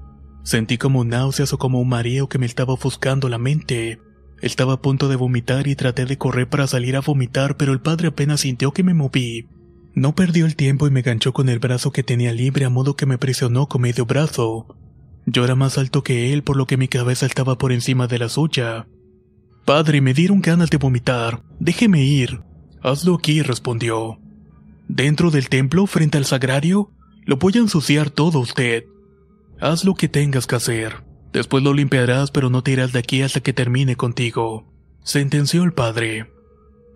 Sentí 0.41 0.79
como 0.79 1.05
náuseas 1.05 1.53
o 1.53 1.59
como 1.59 1.79
un 1.79 1.89
mareo 1.89 2.27
que 2.27 2.39
me 2.39 2.47
estaba 2.47 2.73
ofuscando 2.73 3.29
la 3.29 3.37
mente. 3.37 3.99
Estaba 4.41 4.73
a 4.73 4.81
punto 4.81 5.09
de 5.09 5.15
vomitar 5.15 5.67
y 5.67 5.75
traté 5.75 6.05
de 6.05 6.17
correr 6.17 6.49
para 6.49 6.65
salir 6.65 6.95
a 6.95 7.01
vomitar, 7.01 7.55
pero 7.55 7.71
el 7.71 7.81
padre 7.81 8.07
apenas 8.07 8.41
sintió 8.41 8.71
que 8.71 8.81
me 8.81 8.95
moví. 8.95 9.47
No 9.93 10.15
perdió 10.15 10.47
el 10.47 10.55
tiempo 10.55 10.87
y 10.87 10.91
me 10.91 11.03
ganchó 11.03 11.33
con 11.33 11.49
el 11.49 11.59
brazo 11.59 11.91
que 11.91 12.01
tenía 12.01 12.33
libre 12.33 12.65
a 12.65 12.71
modo 12.71 12.95
que 12.95 13.05
me 13.05 13.19
presionó 13.19 13.67
con 13.67 13.83
medio 13.83 14.07
brazo. 14.07 14.75
Yo 15.27 15.43
era 15.43 15.53
más 15.53 15.77
alto 15.77 16.01
que 16.01 16.33
él 16.33 16.41
por 16.41 16.57
lo 16.57 16.65
que 16.65 16.77
mi 16.77 16.87
cabeza 16.87 17.27
estaba 17.27 17.59
por 17.59 17.71
encima 17.71 18.07
de 18.07 18.17
la 18.17 18.27
suya. 18.27 18.87
Padre, 19.65 20.01
me 20.01 20.15
dieron 20.15 20.41
ganas 20.41 20.71
de 20.71 20.77
vomitar. 20.77 21.43
Déjeme 21.59 22.03
ir. 22.03 22.41
Hazlo 22.81 23.13
aquí, 23.13 23.43
respondió. 23.43 24.17
¿Dentro 24.87 25.31
del 25.31 25.49
templo, 25.49 25.85
frente 25.85 26.17
al 26.17 26.25
sagrario? 26.25 26.91
Lo 27.25 27.37
voy 27.37 27.53
a 27.55 27.59
ensuciar 27.59 28.09
todo 28.09 28.39
usted. 28.39 28.85
Haz 29.59 29.83
lo 29.83 29.95
que 29.95 30.07
tengas 30.07 30.47
que 30.47 30.55
hacer. 30.55 31.03
Después 31.33 31.63
lo 31.63 31.73
limpiarás, 31.73 32.31
pero 32.31 32.49
no 32.49 32.63
te 32.63 32.71
irás 32.71 32.93
de 32.93 32.99
aquí 32.99 33.21
hasta 33.21 33.41
que 33.41 33.53
termine 33.53 33.95
contigo. 33.95 34.71
Sentenció 35.03 35.63
el 35.63 35.73
padre. 35.73 36.31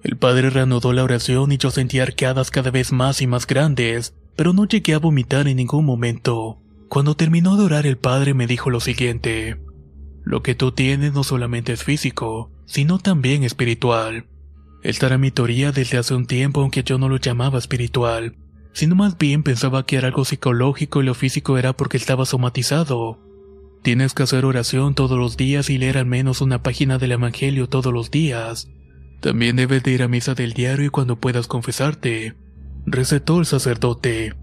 El 0.04 0.18
padre 0.18 0.50
reanudó 0.50 0.94
la 0.94 1.04
oración 1.04 1.52
y 1.52 1.58
yo 1.58 1.70
sentí 1.70 2.00
arqueadas 2.00 2.50
cada 2.50 2.72
vez 2.72 2.92
más 2.92 3.22
y 3.22 3.28
más 3.28 3.46
grandes, 3.46 4.16
pero 4.36 4.54
no 4.54 4.66
llegué 4.66 4.94
a 4.94 5.00
vomitar 5.00 5.48
en 5.48 5.58
ningún 5.58 5.86
momento. 5.86 6.60
Cuando 6.88 7.16
terminó 7.16 7.58
de 7.58 7.66
orar 7.66 7.86
el 7.86 7.98
padre 7.98 8.34
me 8.34 8.48
dijo 8.48 8.70
lo 8.70 8.80
siguiente. 8.80 9.62
Lo 10.24 10.42
que 10.42 10.56
tú 10.56 10.72
tienes 10.72 11.14
no 11.14 11.24
solamente 11.24 11.74
es 11.74 11.84
físico, 11.84 12.52
sino 12.66 13.00
también 13.00 13.44
espiritual. 13.44 14.28
Esta 14.84 15.08
era 15.08 15.18
mi 15.18 15.32
teoría 15.32 15.72
desde 15.72 15.98
hace 15.98 16.16
un 16.16 16.26
tiempo 16.26 16.62
aunque 16.62 16.84
yo 16.84 16.98
no 16.98 17.08
lo 17.08 17.18
llamaba 17.18 17.60
espiritual, 17.60 18.36
sino 18.74 18.96
más 18.96 19.18
bien 19.18 19.44
pensaba 19.44 19.86
que 19.86 19.98
era 19.98 20.08
algo 20.08 20.26
psicológico 20.26 21.02
y 21.02 21.06
lo 21.06 21.14
físico 21.14 21.58
era 21.58 21.74
porque 21.74 21.98
estaba 21.98 22.26
somatizado. 22.26 23.20
Tienes 23.84 24.14
que 24.14 24.24
hacer 24.24 24.46
oración 24.46 24.94
todos 24.94 25.18
los 25.18 25.38
días 25.38 25.70
y 25.70 25.78
leer 25.78 25.98
al 25.98 26.06
menos 26.06 26.42
una 26.42 26.62
página 26.62 26.98
del 26.98 27.14
Evangelio 27.14 27.68
todos 27.68 27.92
los 27.92 28.12
días. 28.12 28.70
También 29.22 29.56
debes 29.56 29.84
de 29.84 29.92
ir 29.92 30.04
a 30.04 30.08
misa 30.08 30.36
del 30.36 30.54
diario 30.54 30.86
y 30.86 30.90
cuando 30.90 31.20
puedas 31.20 31.48
confesarte. 31.48 32.36
Recetó 32.86 33.40
el 33.40 33.46
sacerdote. 33.46 34.34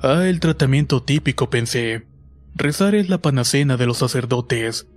Ah, 0.00 0.26
el 0.26 0.40
tratamiento 0.40 1.02
típico, 1.02 1.50
pensé. 1.50 2.06
Rezar 2.54 2.94
es 2.94 3.08
la 3.08 3.18
panacena 3.18 3.76
de 3.76 3.86
los 3.86 3.98
sacerdotes. 3.98 4.88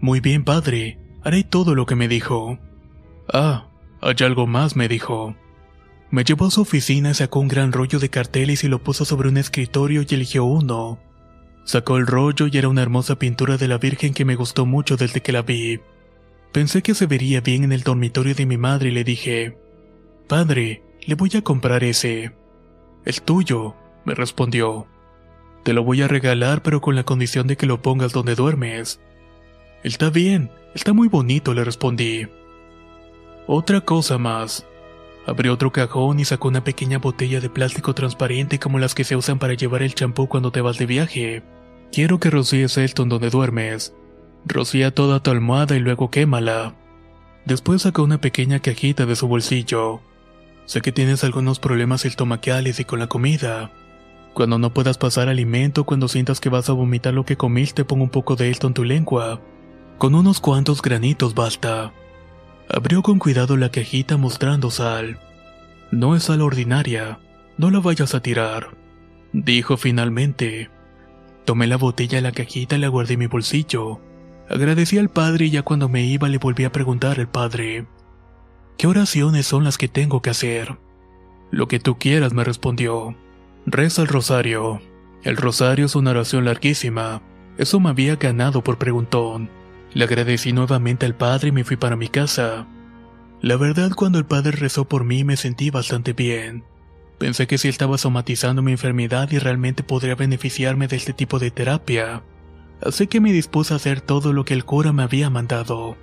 Muy 0.00 0.20
bien, 0.20 0.44
padre. 0.44 0.98
Haré 1.22 1.44
todo 1.44 1.74
lo 1.74 1.86
que 1.86 1.96
me 1.96 2.08
dijo. 2.08 2.58
Ah, 3.32 3.67
hay 4.00 4.16
algo 4.20 4.46
más, 4.46 4.76
me 4.76 4.88
dijo. 4.88 5.34
Me 6.10 6.24
llevó 6.24 6.46
a 6.46 6.50
su 6.50 6.62
oficina 6.62 7.10
y 7.10 7.14
sacó 7.14 7.40
un 7.40 7.48
gran 7.48 7.72
rollo 7.72 7.98
de 7.98 8.08
carteles 8.08 8.64
y 8.64 8.68
lo 8.68 8.82
puso 8.82 9.04
sobre 9.04 9.28
un 9.28 9.36
escritorio 9.36 10.02
y 10.08 10.14
eligió 10.14 10.44
uno. 10.44 10.98
Sacó 11.64 11.98
el 11.98 12.06
rollo 12.06 12.46
y 12.46 12.56
era 12.56 12.68
una 12.68 12.80
hermosa 12.80 13.18
pintura 13.18 13.58
de 13.58 13.68
la 13.68 13.76
Virgen 13.76 14.14
que 14.14 14.24
me 14.24 14.36
gustó 14.36 14.64
mucho 14.64 14.96
desde 14.96 15.20
que 15.20 15.32
la 15.32 15.42
vi. 15.42 15.80
Pensé 16.52 16.80
que 16.80 16.94
se 16.94 17.06
vería 17.06 17.42
bien 17.42 17.64
en 17.64 17.72
el 17.72 17.82
dormitorio 17.82 18.34
de 18.34 18.46
mi 18.46 18.56
madre 18.56 18.88
y 18.88 18.92
le 18.92 19.04
dije, 19.04 19.58
Padre, 20.28 20.82
le 21.06 21.14
voy 21.14 21.30
a 21.36 21.42
comprar 21.42 21.84
ese. 21.84 22.32
El 23.04 23.20
tuyo, 23.22 23.74
me 24.06 24.14
respondió. 24.14 24.86
Te 25.62 25.74
lo 25.74 25.84
voy 25.84 26.00
a 26.00 26.08
regalar 26.08 26.62
pero 26.62 26.80
con 26.80 26.96
la 26.96 27.04
condición 27.04 27.46
de 27.46 27.56
que 27.58 27.66
lo 27.66 27.82
pongas 27.82 28.12
donde 28.12 28.34
duermes. 28.34 29.00
Está 29.82 30.08
bien, 30.08 30.50
está 30.74 30.94
muy 30.94 31.08
bonito, 31.08 31.52
le 31.52 31.64
respondí. 31.64 32.26
Otra 33.50 33.80
cosa 33.80 34.18
más. 34.18 34.66
Abrió 35.26 35.54
otro 35.54 35.72
cajón 35.72 36.20
y 36.20 36.26
sacó 36.26 36.48
una 36.48 36.64
pequeña 36.64 36.98
botella 36.98 37.40
de 37.40 37.48
plástico 37.48 37.94
transparente 37.94 38.58
como 38.58 38.78
las 38.78 38.94
que 38.94 39.04
se 39.04 39.16
usan 39.16 39.38
para 39.38 39.54
llevar 39.54 39.82
el 39.82 39.94
champú 39.94 40.28
cuando 40.28 40.52
te 40.52 40.60
vas 40.60 40.76
de 40.76 40.84
viaje. 40.84 41.42
Quiero 41.90 42.20
que 42.20 42.28
rocíes 42.28 42.76
esto 42.76 43.04
en 43.04 43.08
donde 43.08 43.30
duermes. 43.30 43.94
Rocía 44.44 44.94
toda 44.94 45.22
tu 45.22 45.30
almohada 45.30 45.76
y 45.76 45.80
luego 45.80 46.10
quémala. 46.10 46.74
Después 47.46 47.80
sacó 47.80 48.02
una 48.02 48.20
pequeña 48.20 48.60
cajita 48.60 49.06
de 49.06 49.16
su 49.16 49.26
bolsillo. 49.28 50.02
Sé 50.66 50.82
que 50.82 50.92
tienes 50.92 51.24
algunos 51.24 51.58
problemas 51.58 52.04
estomacales 52.04 52.80
y 52.80 52.84
con 52.84 52.98
la 52.98 53.06
comida. 53.06 53.70
Cuando 54.34 54.58
no 54.58 54.74
puedas 54.74 54.98
pasar 54.98 55.30
alimento, 55.30 55.84
cuando 55.84 56.08
sientas 56.08 56.38
que 56.38 56.50
vas 56.50 56.68
a 56.68 56.74
vomitar 56.74 57.14
lo 57.14 57.24
que 57.24 57.38
comiste, 57.38 57.86
pon 57.86 58.02
un 58.02 58.10
poco 58.10 58.36
de 58.36 58.50
esto 58.50 58.66
en 58.66 58.74
tu 58.74 58.84
lengua. 58.84 59.40
Con 59.96 60.14
unos 60.14 60.38
cuantos 60.38 60.82
granitos 60.82 61.34
basta. 61.34 61.94
Abrió 62.68 63.02
con 63.02 63.18
cuidado 63.18 63.56
la 63.56 63.70
cajita 63.70 64.16
mostrando 64.16 64.70
sal. 64.70 65.18
No 65.90 66.14
es 66.14 66.24
sal 66.24 66.42
ordinaria, 66.42 67.18
no 67.56 67.70
la 67.70 67.80
vayas 67.80 68.14
a 68.14 68.20
tirar, 68.20 68.76
dijo 69.32 69.76
finalmente. 69.76 70.70
Tomé 71.46 71.66
la 71.66 71.78
botella 71.78 72.16
de 72.16 72.22
la 72.22 72.32
cajita 72.32 72.76
y 72.76 72.80
la 72.80 72.88
guardé 72.88 73.14
en 73.14 73.20
mi 73.20 73.26
bolsillo. 73.26 74.00
Agradecí 74.50 74.98
al 74.98 75.08
padre 75.08 75.46
y 75.46 75.50
ya 75.50 75.62
cuando 75.62 75.88
me 75.88 76.04
iba 76.04 76.28
le 76.28 76.36
volví 76.36 76.64
a 76.64 76.72
preguntar 76.72 77.18
al 77.18 77.28
padre, 77.28 77.86
¿qué 78.76 78.86
oraciones 78.86 79.46
son 79.46 79.64
las 79.64 79.78
que 79.78 79.88
tengo 79.88 80.20
que 80.20 80.30
hacer? 80.30 80.78
Lo 81.50 81.68
que 81.68 81.80
tú 81.80 81.98
quieras, 81.98 82.34
me 82.34 82.44
respondió. 82.44 83.16
Reza 83.64 84.02
el 84.02 84.08
rosario. 84.08 84.80
El 85.24 85.36
rosario 85.36 85.86
es 85.86 85.96
una 85.96 86.10
oración 86.10 86.44
larguísima. 86.44 87.22
Eso 87.56 87.80
me 87.80 87.88
había 87.88 88.16
ganado 88.16 88.62
por 88.62 88.76
preguntón. 88.76 89.50
Le 89.98 90.04
agradecí 90.04 90.52
nuevamente 90.52 91.04
al 91.06 91.16
padre 91.16 91.48
y 91.48 91.52
me 91.52 91.64
fui 91.64 91.76
para 91.76 91.96
mi 91.96 92.08
casa. 92.08 92.68
La 93.40 93.56
verdad, 93.56 93.90
cuando 93.96 94.18
el 94.18 94.26
padre 94.26 94.52
rezó 94.52 94.86
por 94.86 95.04
mí 95.04 95.24
me 95.24 95.36
sentí 95.36 95.70
bastante 95.70 96.12
bien. 96.12 96.64
Pensé 97.18 97.46
que 97.46 97.58
si 97.58 97.68
estaba 97.68 97.98
somatizando 97.98 98.62
mi 98.62 98.72
enfermedad 98.72 99.28
y 99.32 99.38
realmente 99.38 99.82
podría 99.82 100.14
beneficiarme 100.14 100.86
de 100.86 100.96
este 100.96 101.12
tipo 101.12 101.38
de 101.40 101.50
terapia 101.50 102.22
así 102.80 103.06
que 103.06 103.20
me 103.20 103.32
dispuse 103.32 103.72
a 103.72 103.76
hacer 103.76 104.00
todo 104.00 104.32
lo 104.32 104.44
que 104.44 104.54
el 104.54 104.64
cura 104.64 104.92
me 104.92 105.02
había 105.02 105.30
mandado. 105.30 105.96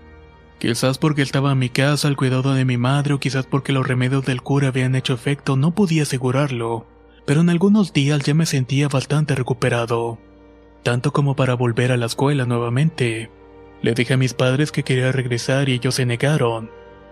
Quizás 0.60 0.98
porque 0.98 1.22
estaba 1.22 1.52
en 1.52 1.60
mi 1.60 1.70
casa 1.70 2.08
al 2.08 2.16
cuidado 2.16 2.54
de 2.54 2.66
mi 2.66 2.78
madre 2.78 3.14
o 3.14 3.20
quizás 3.20 3.46
porque 3.46 3.74
los 3.74 3.88
remedios 3.88 4.26
del 4.26 4.42
cura 4.42 4.70
habían 4.70 4.96
hecho 4.96 5.14
efecto, 5.14 5.58
no 5.58 5.76
podía 5.76 6.04
asegurarlo, 6.04 6.86
pero 7.26 7.42
en 7.42 7.50
algunos 7.50 7.94
días 7.94 8.24
ya 8.24 8.34
me 8.34 8.46
sentía 8.46 8.88
bastante 8.88 9.36
recuperado, 9.36 10.18
tanto 10.84 11.12
como 11.12 11.36
para 11.36 11.56
volver 11.56 11.92
a 11.92 11.98
la 11.98 12.06
escuela 12.06 12.46
nuevamente. 12.46 13.30
Le 13.82 13.94
dije 13.94 14.14
a 14.14 14.18
mis 14.18 14.34
padres 14.34 14.72
que 14.72 14.84
quería 14.84 15.12
regresar 15.12 15.70
y 15.70 15.74
ellos 15.74 15.96
se 15.96 16.06
negaron. 16.06 16.72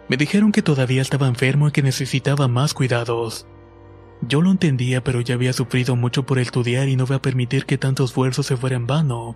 Me 0.10 0.17
dijeron 0.17 0.52
que 0.52 0.62
todavía 0.62 1.02
estaba 1.02 1.28
enfermo 1.28 1.67
y 1.67 1.71
que 1.71 1.84
necesitaba 1.84 2.47
más 2.47 2.73
cuidados. 2.73 3.47
Yo 4.21 4.41
lo 4.41 4.52
entendía, 4.52 5.04
pero 5.04 5.21
ya 5.21 5.36
había 5.36 5.54
sufrido 5.54 5.95
mucho 5.95 6.26
por 6.26 6.39
estudiar 6.39 6.88
y 6.88 6.95
no 6.95 7.06
voy 7.06 7.17
a 7.17 7.21
permitir 7.21 7.65
que 7.65 7.78
tanto 7.78 8.06
esfuerzo 8.06 8.43
se 8.43 8.58
fuera 8.58 8.76
en 8.76 8.88
vano 8.88 9.36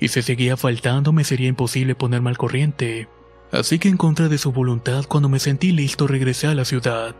y 0.00 0.08
si 0.08 0.22
seguía 0.22 0.56
faltando 0.56 1.12
me 1.12 1.24
sería 1.24 1.48
imposible 1.48 1.94
ponerme 1.94 2.30
al 2.30 2.38
corriente. 2.38 3.08
Así 3.52 3.78
que 3.78 3.88
en 3.88 3.96
contra 3.96 4.28
de 4.28 4.38
su 4.38 4.52
voluntad, 4.52 5.04
cuando 5.06 5.28
me 5.28 5.38
sentí 5.38 5.72
listo 5.72 6.06
regresé 6.06 6.48
a 6.48 6.54
la 6.54 6.64
ciudad. 6.64 7.14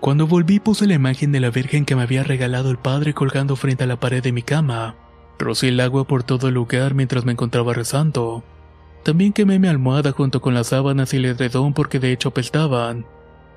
Cuando 0.00 0.26
volví 0.26 0.60
puse 0.60 0.86
la 0.86 0.94
imagen 0.94 1.32
de 1.32 1.40
la 1.40 1.50
Virgen 1.50 1.84
que 1.84 1.96
me 1.96 2.02
había 2.02 2.22
regalado 2.22 2.70
el 2.70 2.78
padre 2.78 3.12
colgando 3.12 3.56
frente 3.56 3.84
a 3.84 3.86
la 3.86 4.00
pared 4.00 4.22
de 4.22 4.32
mi 4.32 4.42
cama. 4.42 4.96
Rocé 5.40 5.68
el 5.68 5.80
agua 5.80 6.06
por 6.06 6.22
todo 6.22 6.48
el 6.48 6.54
lugar 6.54 6.94
mientras 6.94 7.24
me 7.24 7.32
encontraba 7.32 7.72
rezando. 7.72 8.44
También 9.02 9.32
quemé 9.32 9.58
mi 9.58 9.68
almohada 9.68 10.12
junto 10.12 10.42
con 10.42 10.52
las 10.52 10.66
sábanas 10.66 11.14
y 11.14 11.16
el 11.16 11.24
edredón 11.24 11.72
porque 11.72 11.98
de 11.98 12.12
hecho 12.12 12.28
apestaban. 12.28 13.06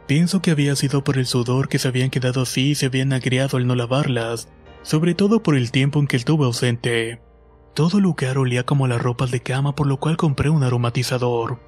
Pienso 0.07 0.41
que 0.41 0.51
había 0.51 0.77
sido 0.77 1.03
por 1.03 1.17
el 1.17 1.25
sudor 1.25 1.67
que 1.67 1.79
se 1.79 1.89
habían 1.89 2.09
quedado 2.09 2.43
así 2.43 2.69
y 2.69 2.75
se 2.75 2.85
habían 2.85 3.11
agriado 3.11 3.57
al 3.57 3.67
no 3.67 3.75
lavarlas, 3.75 4.47
sobre 4.81 5.13
todo 5.13 5.43
por 5.43 5.57
el 5.57 5.71
tiempo 5.71 5.99
en 5.99 6.07
que 6.07 6.15
estuve 6.15 6.45
ausente. 6.45 7.19
Todo 7.73 7.99
lugar 7.99 8.37
olía 8.37 8.65
como 8.65 8.87
las 8.87 9.01
ropas 9.01 9.31
de 9.31 9.41
cama 9.41 9.75
por 9.75 9.87
lo 9.87 9.97
cual 9.97 10.15
compré 10.15 10.49
un 10.49 10.63
aromatizador. 10.63 11.59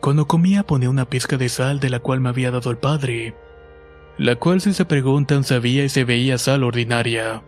Cuando 0.00 0.28
comía 0.28 0.62
ponía 0.62 0.88
una 0.88 1.10
pizca 1.10 1.36
de 1.36 1.48
sal 1.48 1.80
de 1.80 1.90
la 1.90 1.98
cual 1.98 2.20
me 2.20 2.28
había 2.28 2.52
dado 2.52 2.70
el 2.70 2.78
padre, 2.78 3.34
la 4.18 4.36
cual 4.36 4.60
si 4.60 4.72
se 4.72 4.84
preguntan 4.84 5.42
sabía 5.42 5.84
y 5.84 5.88
se 5.88 6.04
veía 6.04 6.38
sal 6.38 6.62
ordinaria. 6.62 7.42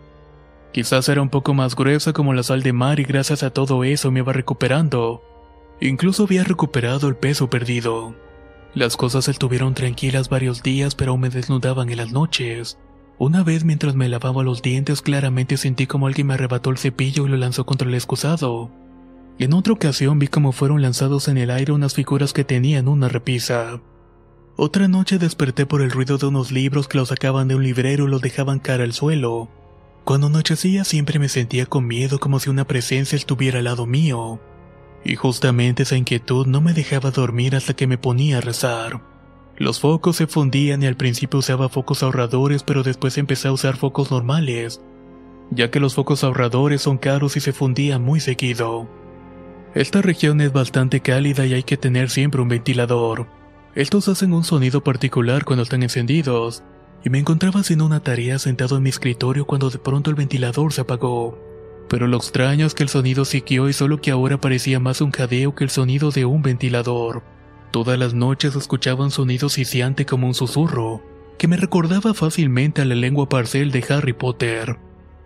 Quizás 0.71 1.09
era 1.09 1.21
un 1.21 1.29
poco 1.29 1.53
más 1.53 1.75
gruesa 1.75 2.13
como 2.13 2.33
la 2.33 2.43
sal 2.43 2.61
de 2.61 2.73
mar 2.73 2.99
y 2.99 3.03
gracias 3.03 3.43
a 3.43 3.49
todo 3.49 3.83
eso 3.83 4.11
me 4.11 4.19
iba 4.19 4.33
recuperando. 4.33 5.23
Incluso 5.79 6.23
había 6.23 6.43
recuperado 6.43 7.07
el 7.07 7.15
peso 7.15 7.49
perdido. 7.49 8.15
Las 8.73 8.97
cosas 8.97 9.27
estuvieron 9.27 9.73
tranquilas 9.73 10.29
varios 10.29 10.61
días 10.61 10.95
pero 10.95 11.17
me 11.17 11.29
desnudaban 11.29 11.89
en 11.89 11.97
las 11.97 12.11
noches. 12.11 12.77
Una 13.17 13.43
vez 13.43 13.63
mientras 13.63 13.95
me 13.95 14.09
lavaba 14.09 14.43
los 14.43 14.61
dientes 14.61 15.01
claramente 15.01 15.57
sentí 15.57 15.87
como 15.87 16.05
alguien 16.05 16.27
me 16.27 16.35
arrebató 16.35 16.69
el 16.69 16.77
cepillo 16.77 17.25
y 17.25 17.29
lo 17.29 17.37
lanzó 17.37 17.65
contra 17.65 17.87
el 17.87 17.95
excusado. 17.95 18.69
En 19.39 19.53
otra 19.53 19.73
ocasión 19.73 20.19
vi 20.19 20.27
cómo 20.27 20.51
fueron 20.51 20.81
lanzados 20.81 21.27
en 21.27 21.37
el 21.37 21.49
aire 21.49 21.71
unas 21.71 21.93
figuras 21.93 22.33
que 22.33 22.43
tenían 22.43 22.87
una 22.87 23.07
repisa. 23.07 23.81
Otra 24.55 24.87
noche 24.87 25.19
desperté 25.19 25.67
por 25.67 25.83
el 25.83 25.91
ruido 25.91 26.17
de 26.17 26.25
unos 26.25 26.51
libros 26.51 26.87
que 26.87 26.97
los 26.97 27.09
sacaban 27.09 27.47
de 27.47 27.55
un 27.55 27.63
librero 27.63 28.05
y 28.05 28.09
los 28.09 28.21
dejaban 28.21 28.57
cara 28.59 28.83
al 28.83 28.93
suelo. 28.93 29.49
Cuando 30.07 30.27
anochecía 30.27 30.85
siempre 30.85 31.19
me 31.19 31.27
sentía 31.27 31.65
con 31.65 31.85
miedo 31.85 32.17
como 32.17 32.39
si 32.39 32.49
una 32.49 32.65
presencia 32.65 33.17
estuviera 33.17 33.59
al 33.59 33.65
lado 33.65 33.85
mío. 33.85 34.39
Y 35.03 35.17
justamente 35.17 35.83
esa 35.83 35.97
inquietud 35.97 36.47
no 36.47 36.61
me 36.61 36.71
dejaba 36.71 37.11
dormir 37.11 37.57
hasta 37.57 37.73
que 37.73 37.87
me 37.87 37.97
ponía 37.97 38.37
a 38.37 38.41
rezar. 38.41 39.01
Los 39.57 39.81
focos 39.81 40.15
se 40.15 40.25
fundían 40.25 40.81
y 40.81 40.85
al 40.85 40.95
principio 40.95 41.39
usaba 41.39 41.67
focos 41.67 42.03
ahorradores 42.03 42.63
pero 42.63 42.83
después 42.83 43.17
empecé 43.17 43.49
a 43.49 43.51
usar 43.51 43.75
focos 43.75 44.09
normales, 44.09 44.79
ya 45.51 45.71
que 45.71 45.81
los 45.81 45.95
focos 45.95 46.23
ahorradores 46.23 46.81
son 46.81 46.97
caros 46.97 47.35
y 47.35 47.41
se 47.41 47.51
fundían 47.51 48.01
muy 48.01 48.21
seguido. 48.21 48.87
Esta 49.75 50.01
región 50.01 50.39
es 50.39 50.53
bastante 50.53 51.01
cálida 51.01 51.45
y 51.45 51.53
hay 51.53 51.63
que 51.63 51.75
tener 51.75 52.09
siempre 52.09 52.41
un 52.41 52.47
ventilador. 52.47 53.27
Estos 53.75 54.07
hacen 54.07 54.31
un 54.31 54.45
sonido 54.45 54.85
particular 54.85 55.43
cuando 55.43 55.63
están 55.63 55.83
encendidos, 55.83 56.63
y 57.07 57.09
me 57.09 57.19
encontraba 57.19 57.61
haciendo 57.61 57.85
una 57.85 58.01
tarea 58.01 58.37
sentado 58.37 58.75
en 58.75 58.83
mi 58.83 58.89
escritorio 58.89 59.47
cuando 59.47 59.69
de 59.69 59.79
pronto 59.79 60.09
el 60.09 60.17
ventilador 60.17 60.73
se 60.73 60.81
apagó. 60.81 61.39
Pero 61.87 62.05
lo 62.05 62.17
extraño 62.17 62.65
es 62.65 62.73
que 62.73 62.83
el 62.83 62.89
sonido 62.89 63.23
siguió 63.23 63.69
y 63.69 63.73
solo 63.73 64.01
que 64.01 64.11
ahora 64.11 64.41
parecía 64.41 64.81
más 64.81 64.99
un 64.99 65.11
jadeo 65.11 65.55
que 65.55 65.63
el 65.63 65.69
sonido 65.69 66.11
de 66.11 66.25
un 66.25 66.41
ventilador. 66.41 67.23
Todas 67.71 67.97
las 67.97 68.13
noches 68.13 68.57
escuchaba 68.57 69.05
un 69.05 69.11
sonido 69.11 69.47
sisiante 69.47 70.05
como 70.05 70.27
un 70.27 70.33
susurro, 70.33 71.01
que 71.37 71.47
me 71.47 71.55
recordaba 71.55 72.13
fácilmente 72.13 72.81
a 72.81 72.85
la 72.85 72.95
lengua 72.95 73.29
parcel 73.29 73.71
de 73.71 73.85
Harry 73.87 74.11
Potter. 74.11 74.77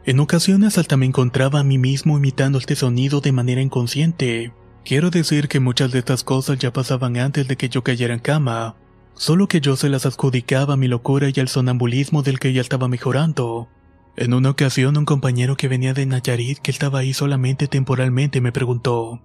En 0.06 0.20
ocasiones 0.20 0.78
hasta 0.78 0.98
me 0.98 1.08
encontraba 1.08 1.62
a 1.62 1.64
mí 1.64 1.80
mismo 1.80 2.16
imitando 2.16 2.60
este 2.60 2.76
sonido 2.76 3.22
de 3.22 3.32
manera 3.32 3.60
inconsciente. 3.60 4.54
Quiero 4.86 5.10
decir 5.10 5.48
que 5.48 5.60
muchas 5.60 5.92
de 5.92 5.98
estas 5.98 6.24
cosas 6.24 6.60
ya 6.60 6.72
pasaban 6.72 7.18
antes 7.18 7.48
de 7.48 7.58
que 7.58 7.70
yo 7.70 7.84
cayera 7.84 8.14
en 8.14 8.20
cama, 8.20 8.76
solo 9.22 9.48
que 9.48 9.62
yo 9.62 9.76
se 9.76 9.88
las 9.88 10.08
adjudicaba 10.08 10.74
a 10.74 10.78
mi 10.78 10.88
locura 10.88 11.28
y 11.32 11.40
al 11.40 11.48
sonambulismo 11.48 12.24
del 12.24 12.40
que 12.40 12.54
ya 12.54 12.62
estaba 12.62 12.88
mejorando. 12.88 13.70
En 14.16 14.34
una 14.34 14.50
ocasión 14.50 14.98
un 14.98 15.06
compañero 15.06 15.56
que 15.56 15.68
venía 15.68 15.94
de 15.94 16.08
Nayarit 16.08 16.58
que 16.58 16.72
estaba 16.72 16.98
ahí 16.98 17.14
solamente 17.14 17.68
temporalmente 17.68 18.42
me 18.42 18.52
preguntó, 18.52 19.22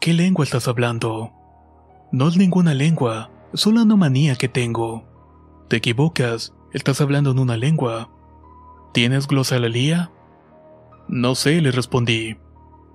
¿qué 0.00 0.14
lengua 0.14 0.46
estás 0.46 0.66
hablando? 0.66 1.34
No 2.10 2.26
es 2.26 2.38
ninguna 2.38 2.72
lengua, 2.72 3.30
solo 3.52 3.82
una 3.82 4.34
que 4.34 4.48
tengo. 4.48 5.04
Te 5.68 5.76
equivocas, 5.76 6.54
estás 6.72 7.02
hablando 7.02 7.32
en 7.32 7.38
una 7.38 7.58
lengua. 7.58 8.10
¿Tienes 8.94 9.26
glosalalía? 9.26 10.10
No 11.06 11.34
sé, 11.34 11.60
le 11.60 11.70
respondí. 11.70 12.38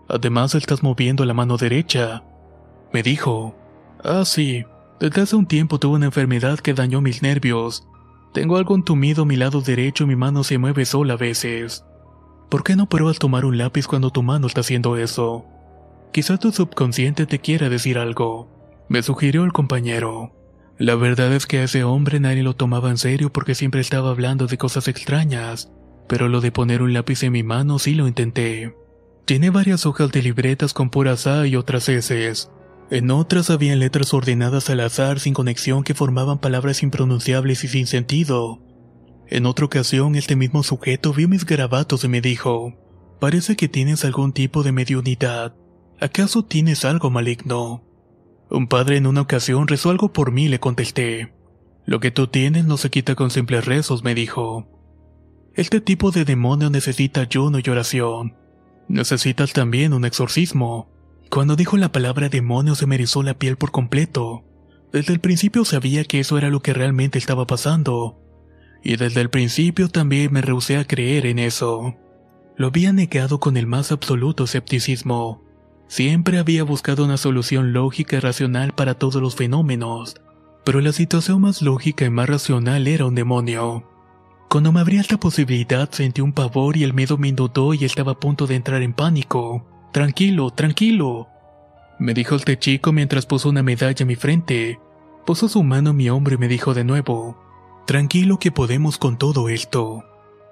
Además 0.10 0.56
estás 0.56 0.82
moviendo 0.82 1.26
la 1.26 1.36
mano 1.36 1.58
derecha. 1.58 2.24
Me 2.92 3.04
dijo. 3.04 3.56
Ah, 4.04 4.26
sí. 4.26 4.66
Desde 5.04 5.20
hace 5.20 5.36
un 5.36 5.48
tiempo 5.48 5.80
tuve 5.80 5.98
una 5.98 6.06
enfermedad 6.06 6.60
que 6.60 6.74
dañó 6.74 7.02
mis 7.02 7.22
nervios. 7.22 7.86
Tengo 8.34 8.56
algo 8.56 8.74
entumido 8.74 9.26
mi 9.26 9.36
lado 9.36 9.60
derecho 9.60 10.06
y 10.06 10.08
mi 10.08 10.16
mano 10.16 10.46
se 10.46 10.58
mueve 10.58 10.86
sola 10.86 11.16
a 11.16 11.18
veces. 11.18 11.84
¿Por 12.50 12.64
qué 12.64 12.78
no 12.78 12.88
pruebas 12.88 13.20
tomar 13.20 13.44
un 13.44 13.58
lápiz 13.58 13.86
cuando 13.86 14.12
tu 14.12 14.24
mano 14.24 14.48
está 14.48 14.62
haciendo 14.62 14.96
eso? 14.96 15.44
Quizá 16.14 16.38
tu 16.38 16.54
subconsciente 16.54 17.26
te 17.26 17.40
quiera 17.40 17.68
decir 17.68 17.98
algo. 17.98 18.48
Me 18.88 19.04
sugirió 19.04 19.44
el 19.44 19.52
compañero. 19.52 20.32
La 20.78 20.96
verdad 20.96 21.34
es 21.34 21.48
que 21.48 21.58
a 21.58 21.64
ese 21.66 21.84
hombre 21.84 22.22
nadie 22.22 22.42
lo 22.42 22.56
tomaba 22.56 22.90
en 22.90 22.98
serio 22.98 23.30
porque 23.30 23.56
siempre 23.56 23.82
estaba 23.82 24.10
hablando 24.10 24.48
de 24.48 24.58
cosas 24.58 24.88
extrañas 24.88 25.70
pero 26.08 26.30
lo 26.30 26.40
de 26.40 26.54
poner 26.54 26.82
un 26.82 26.94
lápiz 26.94 27.24
en 27.24 27.34
mi 27.34 27.44
mano 27.44 27.78
sí 27.78 27.94
lo 27.94 28.08
intenté. 28.08 28.74
Tiene 29.26 29.50
varias 29.50 29.86
hojas 29.86 30.14
de 30.14 30.22
libretas 30.22 30.74
con 30.74 30.90
puras 30.90 31.28
A 31.28 31.46
y 31.46 31.58
otras 31.58 31.90
S. 31.90 32.48
En 32.94 33.10
otras 33.10 33.50
habían 33.50 33.80
letras 33.80 34.14
ordenadas 34.14 34.70
al 34.70 34.80
azar 34.82 35.20
sin 35.20 35.34
conexión 35.34 35.84
que 35.84 35.96
formaban 35.96 36.38
palabras 36.38 36.84
impronunciables 36.84 37.64
y 37.64 37.68
sin 37.68 37.88
sentido. 37.88 38.62
En 39.28 39.48
otra 39.48 39.66
ocasión 39.66 40.14
este 40.14 40.36
mismo 40.36 40.62
sujeto 40.62 41.12
vio 41.12 41.28
mis 41.28 41.44
garabatos 41.44 42.04
y 42.04 42.08
me 42.08 42.22
dijo, 42.22 42.72
parece 43.20 43.56
que 43.56 43.68
tienes 43.68 44.06
algún 44.06 44.32
tipo 44.32 44.62
de 44.62 44.74
mediunidad. 44.74 45.56
¿Acaso 46.00 46.46
tienes 46.46 46.86
algo 46.86 47.10
maligno? 47.10 47.84
Un 48.52 48.68
padre 48.68 48.98
en 48.98 49.08
una 49.08 49.22
ocasión 49.22 49.68
rezó 49.68 49.90
algo 49.90 50.14
por 50.14 50.32
mí, 50.32 50.48
le 50.48 50.60
contesté. 50.60 51.34
Lo 51.88 52.00
que 52.00 52.12
tú 52.12 52.28
tienes 52.28 52.66
no 52.66 52.78
se 52.78 52.92
quita 52.92 53.16
con 53.16 53.32
simples 53.32 53.66
rezos, 53.66 54.04
me 54.04 54.14
dijo. 54.14 54.68
Este 55.56 55.82
tipo 55.82 56.12
de 56.12 56.26
demonio 56.26 56.70
necesita 56.70 57.22
ayuno 57.22 57.58
y 57.58 57.68
oración. 57.72 58.36
Necesitas 58.88 59.52
también 59.52 59.94
un 59.94 60.06
exorcismo. 60.06 60.94
Cuando 61.34 61.56
dijo 61.56 61.78
la 61.78 61.92
palabra 61.92 62.30
demonio 62.30 62.76
se 62.76 62.86
me 62.86 62.94
erizó 62.94 63.24
la 63.24 63.34
piel 63.34 63.58
por 63.58 63.72
completo. 63.72 64.44
Desde 64.92 65.14
el 65.14 65.20
principio 65.20 65.66
sabía 65.66 66.04
que 66.04 66.20
eso 66.20 66.38
era 66.38 66.52
lo 66.52 66.62
que 66.62 66.76
realmente 66.76 67.18
estaba 67.18 67.48
pasando. 67.48 68.22
Y 68.84 68.98
desde 68.98 69.22
el 69.22 69.32
principio 69.32 69.90
también 69.90 70.32
me 70.32 70.44
rehusé 70.44 70.78
a 70.78 70.86
creer 70.86 71.26
en 71.26 71.40
eso. 71.40 71.96
Lo 72.56 72.68
había 72.68 72.94
negado 72.94 73.40
con 73.40 73.58
el 73.58 73.66
más 73.66 73.92
absoluto 73.92 74.44
escepticismo. 74.44 75.44
Siempre 75.88 76.38
había 76.38 76.64
buscado 76.64 77.04
una 77.04 77.18
solución 77.18 77.74
lógica 77.74 78.18
y 78.18 78.20
racional 78.20 78.76
para 78.76 78.94
todos 78.94 79.20
los 79.20 79.36
fenómenos, 79.36 80.14
pero 80.64 80.82
la 80.82 80.92
situación 80.92 81.42
más 81.42 81.64
lógica 81.64 82.06
y 82.06 82.12
más 82.12 82.30
racional 82.30 82.88
era 82.88 83.08
un 83.08 83.16
demonio. 83.16 83.90
Cuando 84.52 84.72
me 84.72 84.82
abrí 84.82 84.98
esta 84.98 85.18
posibilidad 85.18 85.90
sentí 85.90 86.22
un 86.22 86.34
pavor 86.34 86.78
y 86.78 86.84
el 86.84 86.94
miedo 86.94 87.18
me 87.18 87.30
inundó 87.30 87.74
y 87.74 87.86
estaba 87.86 88.12
a 88.12 88.20
punto 88.20 88.46
de 88.46 88.54
entrar 88.54 88.84
en 88.84 88.94
pánico. 88.94 89.73
Tranquilo, 89.94 90.50
tranquilo. 90.50 91.30
Me 92.00 92.16
dijo 92.16 92.36
este 92.36 92.58
chico 92.58 92.92
mientras 92.92 93.28
puso 93.28 93.50
una 93.50 93.62
medalla 93.62 93.96
en 94.00 94.08
mi 94.08 94.16
frente. 94.16 94.80
Puso 95.24 95.48
su 95.48 95.62
mano 95.62 95.92
en 95.92 95.96
mi 95.96 96.10
hombro 96.10 96.34
y 96.34 96.40
me 96.40 96.48
dijo 96.48 96.74
de 96.74 96.84
nuevo, 96.84 97.38
Tranquilo 97.86 98.40
que 98.40 98.52
podemos 98.52 98.98
con 98.98 99.20
todo 99.20 99.50
esto. 99.50 100.04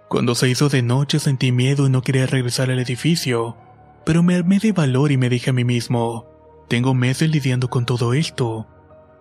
Cuando 0.09 0.35
se 0.35 0.47
hizo 0.47 0.69
de 0.69 0.83
noche 0.83 1.17
sentí 1.17 1.51
miedo 1.51 1.87
y 1.87 1.89
no 1.89 2.03
quería 2.03 2.27
regresar 2.27 2.69
al 2.69 2.77
edificio, 2.79 3.57
pero 4.05 4.21
me 4.21 4.35
armé 4.35 4.59
de 4.59 4.73
valor 4.73 5.11
y 5.11 5.17
me 5.17 5.29
dije 5.29 5.49
a 5.49 5.53
mí 5.53 5.63
mismo, 5.63 6.27
tengo 6.69 6.93
meses 6.93 7.31
lidiando 7.31 7.67
con 7.67 7.87
todo 7.87 8.13
esto. 8.13 8.67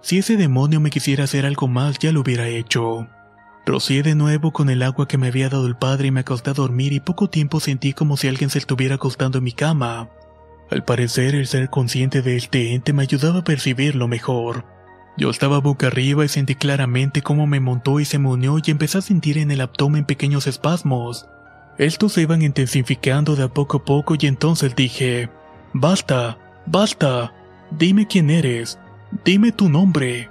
Si 0.02 0.18
ese 0.18 0.36
demonio 0.36 0.80
me 0.80 0.90
quisiera 0.90 1.24
hacer 1.24 1.46
algo 1.46 1.66
más 1.66 1.98
ya 1.98 2.12
lo 2.12 2.20
hubiera 2.20 2.46
hecho. 2.46 3.08
Rocié 3.66 4.02
de 4.02 4.14
nuevo 4.14 4.52
con 4.52 4.70
el 4.70 4.82
agua 4.82 5.06
que 5.06 5.18
me 5.18 5.28
había 5.28 5.48
dado 5.48 5.66
el 5.66 5.76
padre 5.76 6.08
y 6.08 6.10
me 6.10 6.20
acosté 6.20 6.50
a 6.50 6.54
dormir 6.54 6.92
y 6.92 7.00
poco 7.00 7.28
tiempo 7.28 7.60
sentí 7.60 7.92
como 7.92 8.16
si 8.16 8.26
alguien 8.26 8.50
se 8.50 8.58
estuviera 8.58 8.96
acostando 8.96 9.38
en 9.38 9.44
mi 9.44 9.52
cama. 9.52 10.08
Al 10.70 10.84
parecer 10.84 11.34
el 11.34 11.46
ser 11.46 11.68
consciente 11.68 12.22
de 12.22 12.36
este 12.36 12.74
ente 12.74 12.92
me 12.92 13.02
ayudaba 13.02 13.40
a 13.40 13.44
percibirlo 13.44 14.08
mejor. 14.08 14.64
Yo 15.16 15.28
estaba 15.28 15.58
boca 15.58 15.88
arriba 15.88 16.24
y 16.24 16.28
sentí 16.28 16.54
claramente 16.54 17.22
cómo 17.22 17.46
me 17.46 17.60
montó 17.60 18.00
y 18.00 18.04
se 18.04 18.18
me 18.18 18.28
unió 18.28 18.56
y 18.64 18.70
empecé 18.70 18.98
a 18.98 19.02
sentir 19.02 19.36
en 19.36 19.50
el 19.50 19.60
abdomen 19.60 20.04
pequeños 20.04 20.46
espasmos. 20.46 21.26
Estos 21.76 22.12
se 22.14 22.22
iban 22.22 22.42
intensificando 22.42 23.36
de 23.36 23.44
a 23.44 23.48
poco 23.48 23.78
a 23.78 23.84
poco 23.84 24.14
y 24.18 24.26
entonces 24.26 24.74
dije, 24.74 25.28
Basta, 25.72 26.38
basta, 26.66 27.32
dime 27.70 28.06
quién 28.06 28.30
eres, 28.30 28.78
dime 29.24 29.52
tu 29.52 29.68
nombre. 29.68 30.30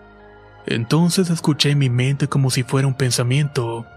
Entonces 0.69 1.31
escuché 1.31 1.71
en 1.71 1.79
mi 1.79 1.89
mente 1.89 2.27
como 2.27 2.51
si 2.51 2.61
fuera 2.61 2.87
un 2.87 2.93
pensamiento. 2.93 3.87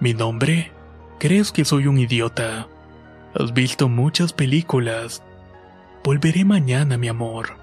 ¿Mi 0.00 0.14
nombre? 0.14 0.72
¿Crees 1.20 1.52
que 1.52 1.64
soy 1.64 1.86
un 1.86 1.96
idiota? 1.96 2.66
Has 3.36 3.54
visto 3.54 3.88
muchas 3.88 4.32
películas. 4.32 5.22
Volveré 6.02 6.44
mañana, 6.44 6.98
mi 6.98 7.06
amor. 7.06 7.56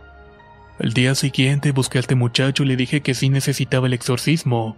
Al 0.80 0.94
día 0.94 1.16
siguiente 1.16 1.74
busqué 1.74 1.98
a 1.98 2.02
este 2.02 2.16
muchacho 2.16 2.64
y 2.64 2.68
le 2.68 2.78
dije 2.78 3.02
que 3.02 3.14
sí 3.14 3.28
necesitaba 3.28 3.88
el 3.88 3.94
exorcismo. 3.94 4.78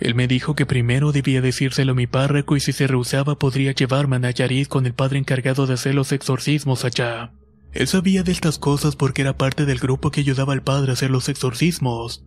Él 0.00 0.14
me 0.14 0.26
dijo 0.26 0.54
que 0.54 0.64
primero 0.64 1.12
debía 1.12 1.42
decírselo 1.42 1.92
a 1.92 1.96
mi 1.96 2.06
párroco 2.06 2.56
y 2.56 2.60
si 2.60 2.72
se 2.72 2.86
rehusaba 2.86 3.38
podría 3.38 3.72
llevarme 3.72 4.16
a 4.16 4.20
Nayarit 4.20 4.68
con 4.68 4.86
el 4.86 4.94
padre 4.94 5.18
encargado 5.18 5.66
de 5.66 5.74
hacer 5.74 5.94
los 5.94 6.12
exorcismos 6.12 6.86
allá. 6.86 7.32
Él 7.74 7.88
sabía 7.88 8.22
de 8.22 8.32
estas 8.32 8.58
cosas 8.58 8.96
porque 8.96 9.20
era 9.20 9.36
parte 9.36 9.66
del 9.66 9.80
grupo 9.80 10.10
que 10.10 10.20
ayudaba 10.20 10.54
al 10.54 10.62
padre 10.62 10.92
a 10.92 10.94
hacer 10.94 11.10
los 11.10 11.28
exorcismos. 11.28 12.24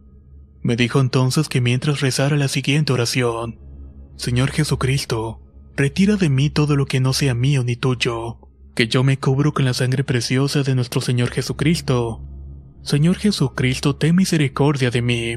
Me 0.64 0.76
dijo 0.76 1.00
entonces 1.00 1.50
que 1.50 1.62
mientras 1.62 2.02
rezara 2.02 2.38
la 2.38 2.48
siguiente 2.48 2.94
oración, 2.94 3.60
Señor 4.16 4.52
Jesucristo, 4.52 5.42
retira 5.76 6.16
de 6.16 6.30
mí 6.30 6.50
todo 6.50 6.76
lo 6.76 6.86
que 6.86 7.00
no 7.00 7.14
sea 7.14 7.34
mío 7.34 7.64
ni 7.64 7.76
tuyo, 7.76 8.38
que 8.76 8.88
yo 8.88 9.04
me 9.04 9.18
cubro 9.18 9.54
con 9.54 9.66
la 9.66 9.74
sangre 9.74 10.04
preciosa 10.04 10.62
de 10.62 10.76
nuestro 10.76 11.02
Señor 11.02 11.32
Jesucristo. 11.32 12.22
Señor 12.84 13.18
Jesucristo, 13.18 13.96
ten 13.96 14.16
misericordia 14.16 14.92
de 14.92 15.02
mí. 15.02 15.36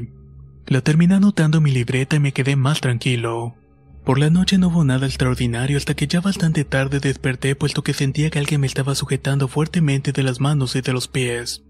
La 0.67 0.81
terminé 0.81 1.15
anotando 1.15 1.57
en 1.57 1.63
mi 1.63 1.71
libreta 1.71 2.15
y 2.15 2.19
me 2.19 2.31
quedé 2.31 2.55
más 2.55 2.81
tranquilo. 2.81 3.55
Por 4.03 4.19
la 4.19 4.29
noche 4.29 4.59
no 4.59 4.67
hubo 4.67 4.83
nada 4.83 5.07
extraordinario 5.07 5.77
hasta 5.77 5.95
que 5.95 6.05
ya 6.05 6.21
bastante 6.21 6.63
tarde 6.63 6.99
desperté 6.99 7.55
puesto 7.55 7.83
que 7.83 7.93
sentía 7.93 8.29
que 8.29 8.37
alguien 8.37 8.61
me 8.61 8.67
estaba 8.67 8.93
sujetando 8.93 9.47
fuertemente 9.47 10.11
de 10.11 10.21
las 10.21 10.39
manos 10.39 10.75
y 10.75 10.81
de 10.81 10.93
los 10.93 11.07
pies. 11.07 11.63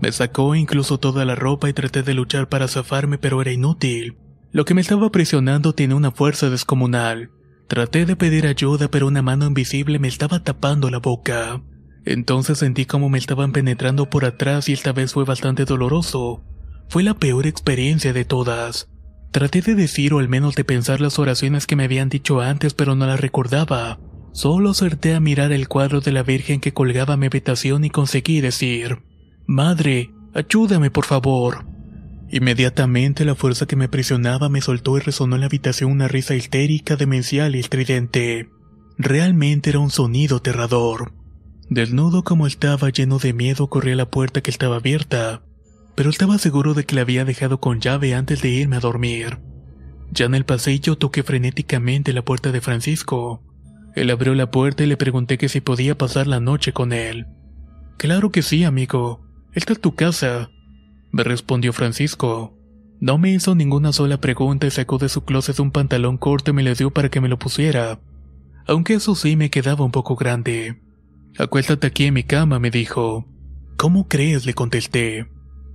Me 0.00 0.12
sacó 0.12 0.54
incluso 0.54 0.98
toda 0.98 1.24
la 1.24 1.34
ropa 1.34 1.68
y 1.68 1.72
traté 1.72 2.02
de 2.02 2.14
luchar 2.14 2.48
para 2.48 2.68
zafarme 2.68 3.18
pero 3.18 3.40
era 3.42 3.52
inútil. 3.52 4.16
Lo 4.52 4.64
que 4.64 4.74
me 4.74 4.80
estaba 4.80 5.10
presionando 5.10 5.74
tiene 5.74 5.94
una 5.94 6.10
fuerza 6.10 6.50
descomunal. 6.50 7.30
Traté 7.68 8.06
de 8.06 8.16
pedir 8.16 8.46
ayuda 8.46 8.88
pero 8.88 9.06
una 9.06 9.22
mano 9.22 9.46
invisible 9.46 9.98
me 9.98 10.08
estaba 10.08 10.42
tapando 10.42 10.90
la 10.90 10.98
boca. 10.98 11.62
Entonces 12.04 12.58
sentí 12.58 12.86
como 12.86 13.08
me 13.08 13.18
estaban 13.18 13.52
penetrando 13.52 14.08
por 14.08 14.24
atrás 14.24 14.68
y 14.68 14.72
esta 14.72 14.92
vez 14.92 15.12
fue 15.12 15.24
bastante 15.24 15.64
doloroso. 15.66 16.42
Fue 16.88 17.02
la 17.02 17.14
peor 17.14 17.46
experiencia 17.46 18.12
de 18.12 18.24
todas. 18.24 18.88
Traté 19.30 19.60
de 19.60 19.74
decir 19.74 20.12
o 20.14 20.18
al 20.18 20.28
menos 20.28 20.56
de 20.56 20.64
pensar 20.64 21.00
las 21.00 21.18
oraciones 21.18 21.66
que 21.66 21.76
me 21.76 21.84
habían 21.84 22.08
dicho 22.08 22.40
antes, 22.40 22.74
pero 22.74 22.96
no 22.96 23.06
las 23.06 23.20
recordaba. 23.20 24.00
Solo 24.32 24.70
acerté 24.70 25.14
a 25.14 25.20
mirar 25.20 25.52
el 25.52 25.68
cuadro 25.68 26.00
de 26.00 26.10
la 26.10 26.22
Virgen 26.22 26.60
que 26.60 26.72
colgaba 26.72 27.16
mi 27.16 27.26
habitación 27.26 27.84
y 27.84 27.90
conseguí 27.90 28.40
decir, 28.40 29.02
Madre, 29.46 30.10
ayúdame 30.34 30.90
por 30.90 31.04
favor. 31.04 31.66
Inmediatamente 32.30 33.24
la 33.24 33.34
fuerza 33.34 33.66
que 33.66 33.76
me 33.76 33.88
presionaba 33.88 34.48
me 34.48 34.60
soltó 34.60 34.96
y 34.96 35.00
resonó 35.00 35.34
en 35.34 35.40
la 35.40 35.46
habitación 35.46 35.90
una 35.90 36.08
risa 36.08 36.34
histérica, 36.34 36.96
demencial 36.96 37.56
y 37.56 37.60
estridente. 37.60 38.48
Realmente 38.98 39.70
era 39.70 39.80
un 39.80 39.90
sonido 39.90 40.36
aterrador. 40.36 41.12
Desnudo 41.68 42.22
como 42.22 42.46
estaba 42.46 42.90
lleno 42.90 43.18
de 43.18 43.32
miedo 43.32 43.68
corrí 43.68 43.92
a 43.92 43.96
la 43.96 44.10
puerta 44.10 44.40
que 44.40 44.50
estaba 44.50 44.76
abierta 44.76 45.42
pero 46.00 46.08
estaba 46.08 46.38
seguro 46.38 46.72
de 46.72 46.84
que 46.84 46.94
la 46.94 47.02
había 47.02 47.26
dejado 47.26 47.60
con 47.60 47.78
llave 47.78 48.14
antes 48.14 48.40
de 48.40 48.48
irme 48.48 48.76
a 48.76 48.80
dormir. 48.80 49.38
Ya 50.10 50.24
en 50.24 50.34
el 50.34 50.46
pasillo 50.46 50.96
toqué 50.96 51.22
frenéticamente 51.22 52.14
la 52.14 52.22
puerta 52.24 52.52
de 52.52 52.62
Francisco. 52.62 53.42
Él 53.94 54.08
abrió 54.08 54.34
la 54.34 54.50
puerta 54.50 54.82
y 54.82 54.86
le 54.86 54.96
pregunté 54.96 55.36
que 55.36 55.50
si 55.50 55.60
podía 55.60 55.98
pasar 55.98 56.26
la 56.26 56.40
noche 56.40 56.72
con 56.72 56.94
él. 56.94 57.26
Claro 57.98 58.30
que 58.30 58.40
sí, 58.40 58.64
amigo. 58.64 59.20
Esta 59.54 59.72
es 59.72 59.80
tu 59.80 59.94
casa, 59.94 60.50
me 61.10 61.24
respondió 61.24 61.72
Francisco. 61.72 62.56
No 63.00 63.18
me 63.18 63.30
hizo 63.32 63.54
ninguna 63.54 63.92
sola 63.92 64.20
pregunta 64.20 64.66
y 64.66 64.70
sacó 64.70 64.98
de 64.98 65.08
su 65.08 65.24
closet 65.24 65.58
un 65.58 65.70
pantalón 65.70 66.18
corto 66.18 66.50
y 66.50 66.54
me 66.54 66.62
lo 66.62 66.74
dio 66.74 66.90
para 66.90 67.08
que 67.08 67.20
me 67.20 67.28
lo 67.28 67.38
pusiera. 67.38 68.00
Aunque 68.66 68.94
eso 68.94 69.14
sí 69.14 69.36
me 69.36 69.50
quedaba 69.50 69.84
un 69.84 69.90
poco 69.90 70.16
grande. 70.16 70.82
Acuéstate 71.38 71.86
aquí 71.86 72.04
en 72.04 72.14
mi 72.14 72.24
cama, 72.24 72.58
me 72.58 72.70
dijo. 72.70 73.26
¿Cómo 73.76 74.06
crees? 74.08 74.44
le 74.44 74.52
contesté 74.52 75.26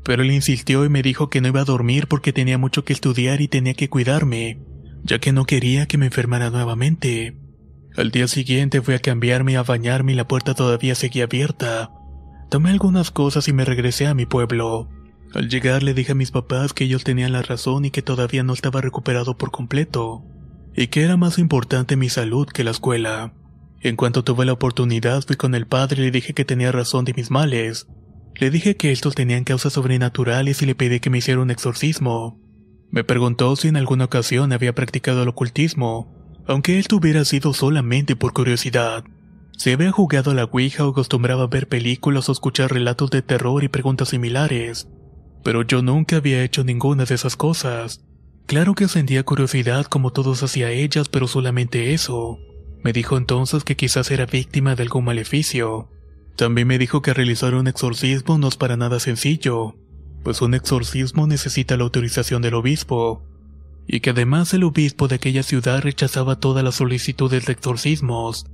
pero 0.06 0.22
él 0.22 0.32
insistió 0.32 0.86
y 0.86 0.90
me 0.90 1.02
dijo 1.02 1.32
que 1.32 1.42
no 1.42 1.48
iba 1.48 1.62
a 1.62 1.66
dormir 1.66 2.08
porque 2.08 2.32
tenía 2.32 2.60
mucho 2.60 2.86
que 2.86 2.94
estudiar 2.94 3.42
y 3.42 3.48
tenía 3.48 3.74
que 3.74 3.90
cuidarme, 3.90 4.60
ya 5.04 5.18
que 5.18 5.34
no 5.34 5.46
quería 5.46 5.88
que 5.88 5.98
me 5.98 6.06
enfermara 6.06 6.52
nuevamente. 6.52 7.36
Al 7.98 8.12
día 8.12 8.28
siguiente 8.28 8.84
fui 8.84 8.94
a 8.94 9.00
cambiarme 9.00 9.58
a 9.58 9.64
bañarme 9.64 10.12
y 10.12 10.16
la 10.16 10.28
puerta 10.28 10.54
todavía 10.54 10.94
seguía 10.94 11.24
abierta. 11.24 11.92
Tomé 12.50 12.72
algunas 12.72 13.12
cosas 13.12 13.48
y 13.48 13.54
me 13.54 13.66
regresé 13.66 14.08
a 14.08 14.14
mi 14.14 14.26
pueblo. 14.26 14.90
Al 15.34 15.50
llegar 15.50 15.84
le 15.84 15.94
dije 15.94 16.14
a 16.14 16.16
mis 16.16 16.32
papás 16.32 16.74
que 16.74 16.86
ellos 16.86 17.04
tenían 17.04 17.34
la 17.34 17.42
razón 17.42 17.86
y 17.86 17.92
que 17.92 18.02
todavía 18.02 18.44
no 18.44 18.54
estaba 18.54 18.82
recuperado 18.82 19.38
por 19.38 19.52
completo, 19.52 20.24
y 20.76 20.88
que 20.88 21.04
era 21.04 21.18
más 21.18 21.40
importante 21.40 21.96
mi 21.96 22.10
salud 22.10 22.48
que 22.48 22.64
la 22.64 22.72
escuela. 22.72 23.34
En 23.82 23.96
cuanto 23.96 24.24
tuve 24.24 24.46
la 24.46 24.54
oportunidad 24.54 25.24
fui 25.26 25.36
con 25.36 25.56
el 25.56 25.68
padre 25.68 26.02
y 26.02 26.06
le 26.06 26.12
dije 26.12 26.34
que 26.34 26.46
tenía 26.46 26.72
razón 26.72 27.06
de 27.06 27.14
mis 27.14 27.32
males, 27.32 27.88
le 28.36 28.50
dije 28.50 28.76
que 28.76 28.92
estos 28.92 29.16
tenían 29.16 29.44
causas 29.44 29.74
sobrenaturales 29.74 30.62
y 30.62 30.66
le 30.66 30.76
pedí 30.76 31.00
que 31.00 31.10
me 31.10 31.20
hiciera 31.20 31.42
un 31.42 31.52
exorcismo. 31.52 32.40
Me 32.92 33.04
preguntó 33.04 33.56
si 33.56 33.68
en 33.68 33.78
alguna 33.78 34.06
ocasión 34.06 34.54
había 34.54 34.76
practicado 34.76 35.24
el 35.24 35.30
ocultismo, 35.30 36.14
aunque 36.48 36.78
esto 36.78 36.98
hubiera 36.98 37.26
sido 37.26 37.54
solamente 37.54 38.16
por 38.16 38.34
curiosidad. 38.34 39.04
Si 39.58 39.72
había 39.72 39.92
jugado 39.92 40.32
a 40.32 40.34
la 40.34 40.46
Ouija 40.46 40.86
o 40.86 40.92
acostumbraba 40.92 41.48
ver 41.48 41.68
películas 41.68 42.30
o 42.30 42.32
escuchar 42.32 42.72
relatos 42.72 43.10
de 43.10 43.22
terror 43.22 43.64
y 43.64 43.70
preguntas 43.70 44.10
similares. 44.10 44.88
Pero 45.44 45.62
yo 45.62 45.82
nunca 45.82 46.18
había 46.18 46.44
hecho 46.44 46.64
ninguna 46.64 47.06
de 47.06 47.16
esas 47.16 47.36
cosas. 47.36 48.04
Claro 48.46 48.76
que 48.76 48.88
sentía 48.88 49.24
curiosidad 49.24 49.86
como 49.86 50.12
todos 50.12 50.44
hacia 50.44 50.72
ellas, 50.72 51.10
pero 51.10 51.28
solamente 51.28 51.94
eso. 51.94 52.38
Me 52.84 52.94
dijo 52.94 53.18
entonces 53.18 53.64
que 53.64 53.76
quizás 53.76 54.12
era 54.12 54.26
víctima 54.26 54.76
de 54.76 54.84
algún 54.84 55.06
maleficio. 55.06 55.90
También 56.36 56.68
me 56.68 56.78
dijo 56.78 57.02
que 57.02 57.14
realizar 57.14 57.56
un 57.56 57.68
exorcismo 57.68 58.38
no 58.38 58.50
es 58.50 58.58
para 58.58 58.78
nada 58.78 59.00
sencillo, 59.00 59.76
pues 60.24 60.42
un 60.42 60.54
exorcismo 60.54 61.28
necesita 61.28 61.78
la 61.78 61.84
autorización 61.84 62.42
del 62.42 62.56
obispo, 62.56 63.24
y 63.88 64.02
que 64.02 64.10
además 64.10 64.54
el 64.54 64.64
obispo 64.64 65.08
de 65.08 65.16
aquella 65.16 65.44
ciudad 65.44 65.82
rechazaba 65.82 66.40
todas 66.40 66.64
las 66.64 66.76
solicitudes 66.76 67.46
de 67.46 67.54
exorcismos, 67.54 68.46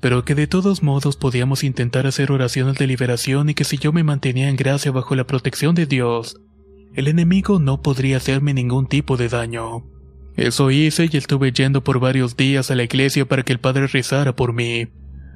pero 0.00 0.24
que 0.24 0.34
de 0.34 0.46
todos 0.46 0.82
modos 0.82 1.16
podíamos 1.16 1.64
intentar 1.64 2.06
hacer 2.06 2.30
oraciones 2.30 2.76
de 2.76 2.86
liberación 2.86 3.48
y 3.48 3.54
que 3.54 3.64
si 3.64 3.78
yo 3.78 3.92
me 3.92 4.04
mantenía 4.04 4.48
en 4.48 4.56
gracia 4.56 4.92
bajo 4.92 5.14
la 5.16 5.26
protección 5.26 5.74
de 5.74 5.86
Dios, 5.86 6.40
el 6.94 7.08
enemigo 7.08 7.58
no 7.58 7.82
podría 7.82 8.16
hacerme 8.16 8.54
ningún 8.54 8.86
tipo 8.86 9.16
de 9.16 9.28
daño. 9.28 9.84
Eso 10.36 10.70
hice 10.70 11.08
y 11.10 11.16
estuve 11.16 11.50
yendo 11.50 11.82
por 11.82 11.98
varios 11.98 12.36
días 12.36 12.70
a 12.70 12.76
la 12.76 12.84
iglesia 12.84 13.26
para 13.26 13.42
que 13.42 13.52
el 13.52 13.58
padre 13.58 13.88
rezara 13.88 14.36
por 14.36 14.52
mí. 14.52 14.86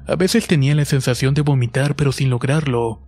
A 0.07 0.15
veces 0.15 0.47
tenía 0.47 0.75
la 0.75 0.85
sensación 0.85 1.33
de 1.33 1.41
vomitar 1.41 1.95
pero 1.95 2.11
sin 2.11 2.29
lograrlo. 2.29 3.01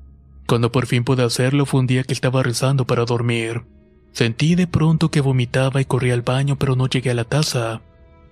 Cuando 0.47 0.71
por 0.71 0.87
fin 0.87 1.03
pude 1.03 1.23
hacerlo 1.23 1.65
fue 1.65 1.79
un 1.79 1.87
día 1.87 2.03
que 2.03 2.13
estaba 2.13 2.43
rezando 2.43 2.85
para 2.85 3.05
dormir. 3.05 3.63
Sentí 4.11 4.55
de 4.55 4.67
pronto 4.67 5.09
que 5.09 5.21
vomitaba 5.21 5.81
y 5.81 5.85
corrí 5.85 6.11
al 6.11 6.21
baño 6.21 6.57
pero 6.57 6.75
no 6.75 6.87
llegué 6.87 7.11
a 7.11 7.15
la 7.15 7.23
taza. 7.23 7.81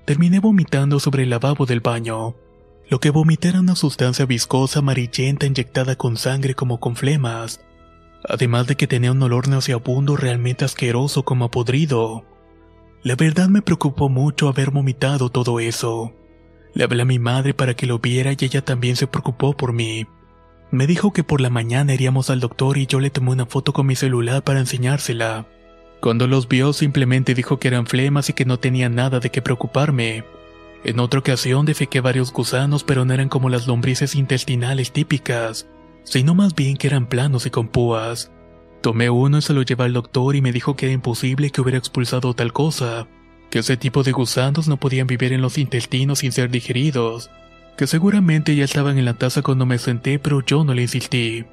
Terminé 0.05 0.39
vomitando 0.39 0.99
sobre 0.99 1.23
el 1.23 1.29
lavabo 1.29 1.65
del 1.65 1.79
baño. 1.79 2.35
Lo 2.89 2.99
que 2.99 3.09
vomité 3.09 3.49
era 3.49 3.59
una 3.59 3.75
sustancia 3.75 4.25
viscosa 4.25 4.79
amarillenta 4.79 5.45
inyectada 5.45 5.95
con 5.95 6.17
sangre 6.17 6.53
como 6.53 6.79
con 6.79 6.95
flemas. 6.95 7.61
Además 8.27 8.67
de 8.67 8.75
que 8.75 8.87
tenía 8.87 9.11
un 9.11 9.23
olor 9.23 9.47
nauseabundo 9.47 10.15
realmente 10.15 10.65
asqueroso 10.65 11.23
como 11.23 11.49
podrido. 11.49 12.25
La 13.03 13.15
verdad 13.15 13.49
me 13.49 13.61
preocupó 13.61 14.09
mucho 14.09 14.47
haber 14.47 14.71
vomitado 14.71 15.29
todo 15.29 15.59
eso. 15.59 16.13
Le 16.73 16.83
hablé 16.83 17.01
a 17.01 17.05
mi 17.05 17.19
madre 17.19 17.53
para 17.53 17.73
que 17.75 17.85
lo 17.85 17.99
viera 17.99 18.31
y 18.31 18.45
ella 18.45 18.63
también 18.63 18.95
se 18.95 19.07
preocupó 19.07 19.55
por 19.55 19.73
mí. 19.73 20.07
Me 20.71 20.87
dijo 20.87 21.13
que 21.13 21.23
por 21.23 21.39
la 21.39 21.49
mañana 21.49 21.93
iríamos 21.93 22.29
al 22.29 22.39
doctor 22.39 22.77
y 22.77 22.87
yo 22.87 22.99
le 22.99 23.11
tomé 23.11 23.31
una 23.31 23.45
foto 23.45 23.73
con 23.73 23.85
mi 23.85 23.95
celular 23.95 24.43
para 24.43 24.59
enseñársela. 24.59 25.45
Cuando 26.01 26.27
los 26.27 26.47
vio 26.47 26.73
simplemente 26.73 27.35
dijo 27.35 27.59
que 27.59 27.67
eran 27.67 27.85
flemas 27.85 28.29
y 28.29 28.33
que 28.33 28.45
no 28.45 28.57
tenía 28.57 28.89
nada 28.89 29.19
de 29.19 29.29
qué 29.29 29.41
preocuparme. 29.41 30.25
En 30.83 30.99
otra 30.99 31.21
ocasión 31.21 31.65
defequé 31.65 32.01
varios 32.01 32.33
gusanos 32.33 32.83
pero 32.83 33.05
no 33.05 33.13
eran 33.13 33.29
como 33.29 33.49
las 33.49 33.67
lombrices 33.67 34.15
intestinales 34.15 34.91
típicas, 34.91 35.67
sino 36.03 36.35
más 36.35 36.55
bien 36.55 36.75
que 36.75 36.87
eran 36.87 37.07
planos 37.07 37.45
y 37.45 37.49
con 37.49 37.67
púas. 37.69 38.31
Tomé 38.81 39.09
uno 39.09 39.37
y 39.37 39.41
se 39.41 39.53
lo 39.53 39.61
llevé 39.61 39.85
al 39.85 39.93
doctor 39.93 40.35
y 40.35 40.41
me 40.41 40.51
dijo 40.51 40.75
que 40.75 40.87
era 40.87 40.93
imposible 40.93 41.51
que 41.51 41.61
hubiera 41.61 41.77
expulsado 41.77 42.33
tal 42.33 42.51
cosa, 42.51 43.07
que 43.49 43.59
ese 43.59 43.77
tipo 43.77 44.03
de 44.03 44.11
gusanos 44.11 44.67
no 44.67 44.77
podían 44.77 45.07
vivir 45.07 45.31
en 45.31 45.41
los 45.41 45.57
intestinos 45.57 46.19
sin 46.19 46.33
ser 46.33 46.51
digeridos, 46.51 47.29
que 47.77 47.87
seguramente 47.87 48.55
ya 48.55 48.65
estaban 48.65 48.97
en 48.97 49.05
la 49.05 49.13
taza 49.13 49.41
cuando 49.41 49.65
me 49.65 49.77
senté, 49.77 50.19
pero 50.19 50.41
yo 50.41 50.65
no 50.65 50.73
le 50.73 50.81
insistí. 50.81 51.45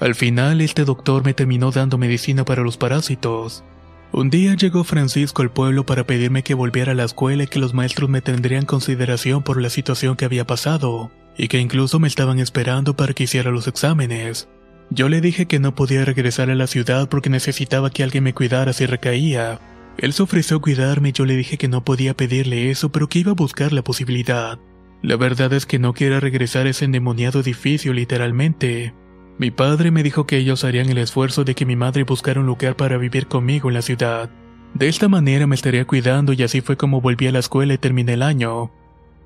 Al 0.00 0.14
final, 0.14 0.60
este 0.60 0.84
doctor 0.84 1.24
me 1.24 1.34
terminó 1.34 1.70
dando 1.70 1.98
medicina 1.98 2.44
para 2.44 2.62
los 2.62 2.76
parásitos. 2.76 3.64
Un 4.12 4.30
día 4.30 4.54
llegó 4.54 4.84
Francisco 4.84 5.42
al 5.42 5.50
pueblo 5.50 5.84
para 5.84 6.06
pedirme 6.06 6.42
que 6.42 6.54
volviera 6.54 6.92
a 6.92 6.94
la 6.94 7.04
escuela 7.04 7.44
y 7.44 7.46
que 7.46 7.58
los 7.58 7.74
maestros 7.74 8.08
me 8.08 8.22
tendrían 8.22 8.64
consideración 8.64 9.42
por 9.42 9.60
la 9.60 9.68
situación 9.68 10.16
que 10.16 10.24
había 10.24 10.46
pasado, 10.46 11.10
y 11.36 11.48
que 11.48 11.58
incluso 11.58 11.98
me 11.98 12.08
estaban 12.08 12.38
esperando 12.38 12.96
para 12.96 13.12
que 13.12 13.24
hiciera 13.24 13.50
los 13.50 13.68
exámenes. 13.68 14.48
Yo 14.90 15.08
le 15.08 15.20
dije 15.20 15.46
que 15.46 15.58
no 15.58 15.74
podía 15.74 16.04
regresar 16.04 16.50
a 16.50 16.54
la 16.54 16.66
ciudad 16.66 17.08
porque 17.08 17.30
necesitaba 17.30 17.90
que 17.90 18.04
alguien 18.04 18.24
me 18.24 18.34
cuidara 18.34 18.72
si 18.72 18.86
recaía, 18.86 19.60
él 19.98 20.12
se 20.12 20.22
ofreció 20.22 20.58
a 20.58 20.60
cuidarme 20.60 21.08
y 21.08 21.12
yo 21.12 21.24
le 21.24 21.36
dije 21.36 21.56
que 21.56 21.68
no 21.68 21.84
podía 21.84 22.14
pedirle 22.14 22.70
eso, 22.70 22.90
pero 22.90 23.08
que 23.08 23.20
iba 23.20 23.32
a 23.32 23.34
buscar 23.36 23.72
la 23.72 23.82
posibilidad. 23.82 24.58
La 25.02 25.16
verdad 25.16 25.52
es 25.52 25.66
que 25.66 25.78
no 25.78 25.94
quiero 25.94 26.20
regresar 26.20 26.66
a 26.66 26.70
ese 26.70 26.84
endemoniado 26.84 27.40
edificio 27.40 27.92
literalmente. 27.92 28.94
Mi 29.38 29.50
padre 29.50 29.90
me 29.90 30.02
dijo 30.02 30.26
que 30.26 30.38
ellos 30.38 30.64
harían 30.64 30.88
el 30.88 30.98
esfuerzo 30.98 31.44
de 31.44 31.54
que 31.54 31.66
mi 31.66 31.76
madre 31.76 32.04
buscara 32.04 32.40
un 32.40 32.46
lugar 32.46 32.74
para 32.74 32.96
vivir 32.96 33.26
conmigo 33.26 33.68
en 33.68 33.74
la 33.74 33.82
ciudad. 33.82 34.30
De 34.72 34.88
esta 34.88 35.08
manera 35.08 35.46
me 35.46 35.54
estaría 35.54 35.84
cuidando 35.84 36.32
y 36.32 36.42
así 36.42 36.62
fue 36.62 36.76
como 36.76 37.02
volví 37.02 37.26
a 37.26 37.32
la 37.32 37.40
escuela 37.40 37.74
y 37.74 37.78
terminé 37.78 38.14
el 38.14 38.22
año. 38.22 38.70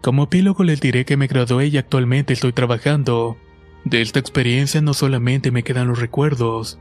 Como 0.00 0.24
epílogo 0.24 0.64
les 0.64 0.80
diré 0.80 1.04
que 1.04 1.16
me 1.16 1.28
gradué 1.28 1.68
y 1.68 1.76
actualmente 1.76 2.32
estoy 2.32 2.52
trabajando. 2.52 3.36
De 3.84 4.02
esta 4.02 4.18
experiencia 4.18 4.80
no 4.80 4.94
solamente 4.94 5.52
me 5.52 5.62
quedan 5.62 5.88
los 5.88 6.00
recuerdos, 6.00 6.78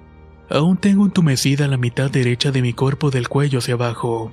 aún 0.50 0.78
tengo 0.78 1.06
entumecida 1.06 1.68
la 1.68 1.78
mitad 1.78 2.10
derecha 2.10 2.52
de 2.52 2.62
mi 2.62 2.74
cuerpo 2.74 3.12
del 3.12 3.30
cuello 3.30 3.60
hacia 3.60 3.76
abajo. 3.76 4.32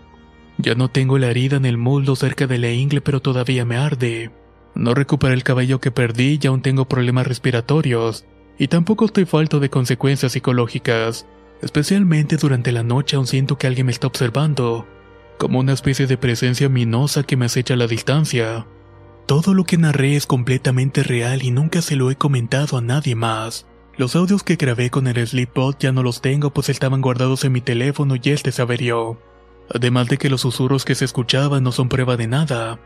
Ya 0.58 0.74
no 0.74 0.88
tengo 0.88 1.18
la 1.18 1.28
herida 1.28 1.56
en 1.56 1.66
el 1.66 1.76
muslo 1.76 2.16
cerca 2.16 2.46
de 2.46 2.58
la 2.58 2.70
ingle 2.70 3.02
pero 3.02 3.20
todavía 3.20 3.66
me 3.66 3.76
arde. 3.76 4.30
No 4.74 4.94
recuperé 4.94 5.34
el 5.34 5.44
cabello 5.44 5.80
que 5.80 5.90
perdí 5.90 6.38
y 6.40 6.46
aún 6.46 6.62
tengo 6.62 6.86
problemas 6.86 7.26
respiratorios, 7.26 8.24
y 8.58 8.68
tampoco 8.68 9.04
estoy 9.04 9.24
falto 9.24 9.60
de 9.60 9.70
consecuencias 9.70 10.32
psicológicas. 10.32 11.26
Especialmente 11.62 12.36
durante 12.36 12.72
la 12.72 12.82
noche 12.82 13.16
aún 13.16 13.26
siento 13.26 13.58
que 13.58 13.66
alguien 13.66 13.86
me 13.86 13.92
está 13.92 14.06
observando, 14.06 14.86
como 15.38 15.60
una 15.60 15.72
especie 15.72 16.06
de 16.06 16.18
presencia 16.18 16.68
minosa 16.68 17.22
que 17.22 17.36
me 17.36 17.46
acecha 17.46 17.74
a 17.74 17.76
la 17.76 17.86
distancia. 17.86 18.66
Todo 19.26 19.54
lo 19.54 19.64
que 19.64 19.78
narré 19.78 20.16
es 20.16 20.26
completamente 20.26 21.02
real 21.02 21.42
y 21.42 21.50
nunca 21.50 21.82
se 21.82 21.96
lo 21.96 22.10
he 22.10 22.16
comentado 22.16 22.78
a 22.78 22.80
nadie 22.80 23.14
más. 23.14 23.66
Los 23.96 24.14
audios 24.14 24.42
que 24.42 24.56
grabé 24.56 24.90
con 24.90 25.06
el 25.06 25.26
Sleepbot 25.26 25.78
ya 25.78 25.90
no 25.90 26.02
los 26.02 26.20
tengo 26.20 26.50
pues 26.50 26.68
estaban 26.68 27.00
guardados 27.00 27.44
en 27.44 27.52
mi 27.52 27.60
teléfono 27.60 28.14
y 28.16 28.30
este 28.30 28.52
se 28.52 28.62
averió. 28.62 29.18
Además 29.74 30.08
de 30.08 30.18
que 30.18 30.30
los 30.30 30.42
susurros 30.42 30.84
que 30.84 30.94
se 30.94 31.04
escuchaban 31.04 31.64
no 31.64 31.72
son 31.72 31.88
prueba 31.88 32.16
de 32.16 32.26
nada, 32.26 32.78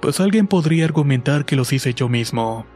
pues 0.00 0.20
alguien 0.20 0.46
podría 0.48 0.84
argumentar 0.84 1.46
que 1.46 1.56
los 1.56 1.72
hice 1.72 1.94
yo 1.94 2.08
mismo. 2.08 2.66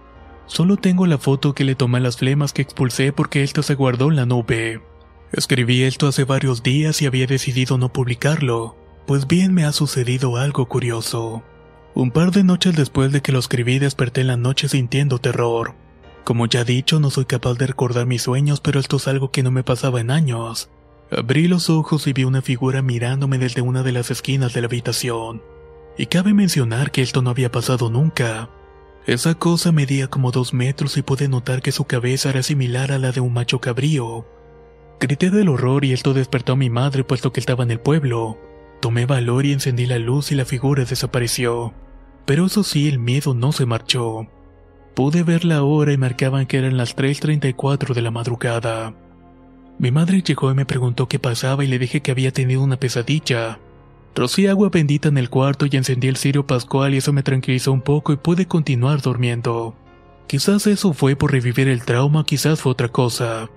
Solo 0.50 0.76
tengo 0.76 1.06
la 1.06 1.16
foto 1.16 1.54
que 1.54 1.62
le 1.62 1.76
tomé 1.76 2.00
las 2.00 2.16
flemas 2.16 2.52
que 2.52 2.60
expulsé 2.60 3.12
porque 3.12 3.44
esto 3.44 3.62
se 3.62 3.76
guardó 3.76 4.10
en 4.10 4.16
la 4.16 4.26
nube. 4.26 4.82
Escribí 5.30 5.84
esto 5.84 6.08
hace 6.08 6.24
varios 6.24 6.64
días 6.64 7.00
y 7.00 7.06
había 7.06 7.28
decidido 7.28 7.78
no 7.78 7.92
publicarlo, 7.92 8.74
pues 9.06 9.28
bien 9.28 9.54
me 9.54 9.64
ha 9.64 9.70
sucedido 9.70 10.38
algo 10.38 10.66
curioso. 10.66 11.44
Un 11.94 12.10
par 12.10 12.32
de 12.32 12.42
noches 12.42 12.74
después 12.74 13.12
de 13.12 13.20
que 13.22 13.30
lo 13.30 13.38
escribí 13.38 13.78
desperté 13.78 14.22
en 14.22 14.26
la 14.26 14.36
noche 14.36 14.68
sintiendo 14.68 15.20
terror. 15.20 15.76
Como 16.24 16.46
ya 16.46 16.64
dicho, 16.64 16.98
no 16.98 17.10
soy 17.10 17.26
capaz 17.26 17.54
de 17.54 17.68
recordar 17.68 18.06
mis 18.06 18.22
sueños, 18.22 18.60
pero 18.60 18.80
esto 18.80 18.96
es 18.96 19.06
algo 19.06 19.30
que 19.30 19.44
no 19.44 19.52
me 19.52 19.62
pasaba 19.62 20.00
en 20.00 20.10
años. 20.10 20.68
Abrí 21.12 21.46
los 21.46 21.70
ojos 21.70 22.08
y 22.08 22.12
vi 22.12 22.24
una 22.24 22.42
figura 22.42 22.82
mirándome 22.82 23.38
desde 23.38 23.62
una 23.62 23.84
de 23.84 23.92
las 23.92 24.10
esquinas 24.10 24.52
de 24.52 24.62
la 24.62 24.66
habitación. 24.66 25.42
Y 25.96 26.06
cabe 26.06 26.34
mencionar 26.34 26.90
que 26.90 27.02
esto 27.02 27.22
no 27.22 27.30
había 27.30 27.52
pasado 27.52 27.88
nunca. 27.88 28.50
Esa 29.06 29.34
cosa 29.34 29.72
medía 29.72 30.08
como 30.08 30.30
dos 30.30 30.52
metros 30.52 30.96
y 30.96 31.02
pude 31.02 31.28
notar 31.28 31.62
que 31.62 31.72
su 31.72 31.84
cabeza 31.84 32.30
era 32.30 32.42
similar 32.42 32.92
a 32.92 32.98
la 32.98 33.12
de 33.12 33.20
un 33.20 33.32
macho 33.32 33.60
cabrío. 33.60 34.26
Grité 35.00 35.30
del 35.30 35.48
horror 35.48 35.84
y 35.84 35.92
esto 35.92 36.12
despertó 36.12 36.52
a 36.52 36.56
mi 36.56 36.68
madre 36.68 37.04
puesto 37.04 37.32
que 37.32 37.40
estaba 37.40 37.64
en 37.64 37.70
el 37.70 37.80
pueblo. 37.80 38.38
Tomé 38.80 39.06
valor 39.06 39.46
y 39.46 39.52
encendí 39.52 39.86
la 39.86 39.98
luz 39.98 40.30
y 40.32 40.34
la 40.34 40.44
figura 40.44 40.84
desapareció. 40.84 41.72
Pero 42.26 42.46
eso 42.46 42.62
sí, 42.62 42.88
el 42.88 42.98
miedo 42.98 43.34
no 43.34 43.52
se 43.52 43.64
marchó. 43.64 44.28
Pude 44.94 45.22
ver 45.22 45.44
la 45.46 45.62
hora 45.62 45.92
y 45.92 45.96
marcaban 45.96 46.46
que 46.46 46.58
eran 46.58 46.76
las 46.76 46.94
3.34 46.94 47.94
de 47.94 48.02
la 48.02 48.10
madrugada. 48.10 48.94
Mi 49.78 49.90
madre 49.90 50.20
llegó 50.20 50.50
y 50.50 50.54
me 50.54 50.66
preguntó 50.66 51.08
qué 51.08 51.18
pasaba 51.18 51.64
y 51.64 51.66
le 51.66 51.78
dije 51.78 52.02
que 52.02 52.10
había 52.10 52.32
tenido 52.32 52.62
una 52.62 52.78
pesadilla. 52.78 53.58
Rocié 54.14 54.50
agua 54.50 54.70
bendita 54.70 55.08
en 55.08 55.18
el 55.18 55.30
cuarto 55.30 55.66
y 55.66 55.76
encendí 55.76 56.08
el 56.08 56.16
cirio 56.16 56.46
pascual 56.46 56.94
y 56.94 56.98
eso 56.98 57.12
me 57.12 57.22
tranquilizó 57.22 57.72
un 57.72 57.80
poco 57.80 58.12
y 58.12 58.16
pude 58.16 58.46
continuar 58.46 59.00
durmiendo. 59.00 59.76
Quizás 60.26 60.66
eso 60.66 60.92
fue 60.92 61.16
por 61.16 61.32
revivir 61.32 61.68
el 61.68 61.84
trauma, 61.84 62.24
quizás 62.24 62.60
fue 62.60 62.72
otra 62.72 62.88
cosa. 62.88 63.48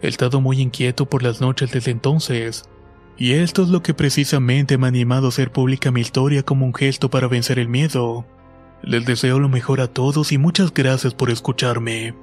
He 0.00 0.08
estado 0.08 0.40
muy 0.40 0.60
inquieto 0.60 1.06
por 1.06 1.22
las 1.22 1.40
noches 1.40 1.72
desde 1.72 1.90
entonces, 1.90 2.68
y 3.16 3.32
esto 3.32 3.64
es 3.64 3.68
lo 3.68 3.82
que 3.82 3.94
precisamente 3.94 4.78
me 4.78 4.86
ha 4.86 4.88
animado 4.88 5.26
a 5.26 5.28
hacer 5.30 5.50
pública 5.50 5.90
mi 5.90 6.00
historia 6.00 6.44
como 6.44 6.64
un 6.66 6.74
gesto 6.74 7.10
para 7.10 7.26
vencer 7.26 7.58
el 7.58 7.68
miedo. 7.68 8.24
Les 8.82 9.04
deseo 9.04 9.40
lo 9.40 9.48
mejor 9.48 9.80
a 9.80 9.88
todos 9.88 10.30
y 10.30 10.38
muchas 10.38 10.72
gracias 10.72 11.14
por 11.14 11.30
escucarme. 11.30 12.14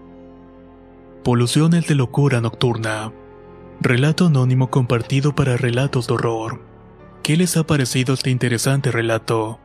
Poluciones 1.24 1.88
de 1.88 1.96
locura 1.96 2.40
nocturna. 2.40 3.12
Relato 3.82 4.28
anónimo 4.28 4.70
compartido 4.70 5.36
para 5.36 5.58
relatos 5.58 6.08
de 6.08 6.14
horror. 6.14 6.75
¿Qué 7.26 7.38
les 7.38 7.58
ha 7.58 7.66
parecido 7.66 8.14
este 8.14 8.30
interesante 8.30 8.92
relato? 8.92 9.60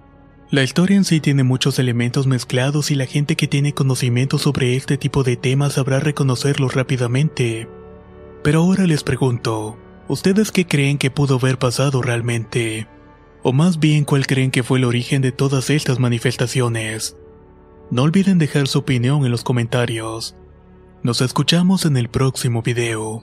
La 0.51 0.63
historia 0.63 0.97
en 0.97 1.05
sí 1.05 1.21
tiene 1.21 1.45
muchos 1.45 1.79
elementos 1.79 2.27
mezclados 2.27 2.91
y 2.91 2.95
la 2.95 3.05
gente 3.05 3.37
que 3.37 3.49
tiene 3.49 3.75
conocimiento 3.75 4.39
sobre 4.39 4.77
este 4.77 4.97
tipo 4.97 5.25
de 5.25 5.37
temas 5.37 5.75
sabrá 5.75 6.01
reconocerlos 6.01 6.73
rápidamente. 6.73 7.69
Pero 8.43 8.63
ahora 8.63 8.87
les 8.87 9.05
pregunto, 9.05 9.77
¿ustedes 10.09 10.53
qué 10.53 10.67
creen 10.67 10.97
que 10.97 11.11
pudo 11.11 11.35
haber 11.35 11.59
pasado 11.59 12.01
realmente? 12.01 12.89
O 13.43 13.53
más 13.53 13.79
bien, 13.79 14.07
¿cuál 14.07 14.27
creen 14.27 14.51
que 14.51 14.63
fue 14.63 14.79
el 14.79 14.85
origen 14.87 15.21
de 15.21 15.31
todas 15.31 15.69
estas 15.69 15.99
manifestaciones? 15.99 17.19
No 17.91 18.05
olviden 18.05 18.39
dejar 18.39 18.69
su 18.69 18.79
opinión 18.79 19.27
en 19.27 19.33
los 19.33 19.45
comentarios. 19.45 20.35
Nos 21.03 21.21
escuchamos 21.21 21.85
en 21.85 21.99
el 21.99 22.09
próximo 22.09 22.63
video. 22.63 23.23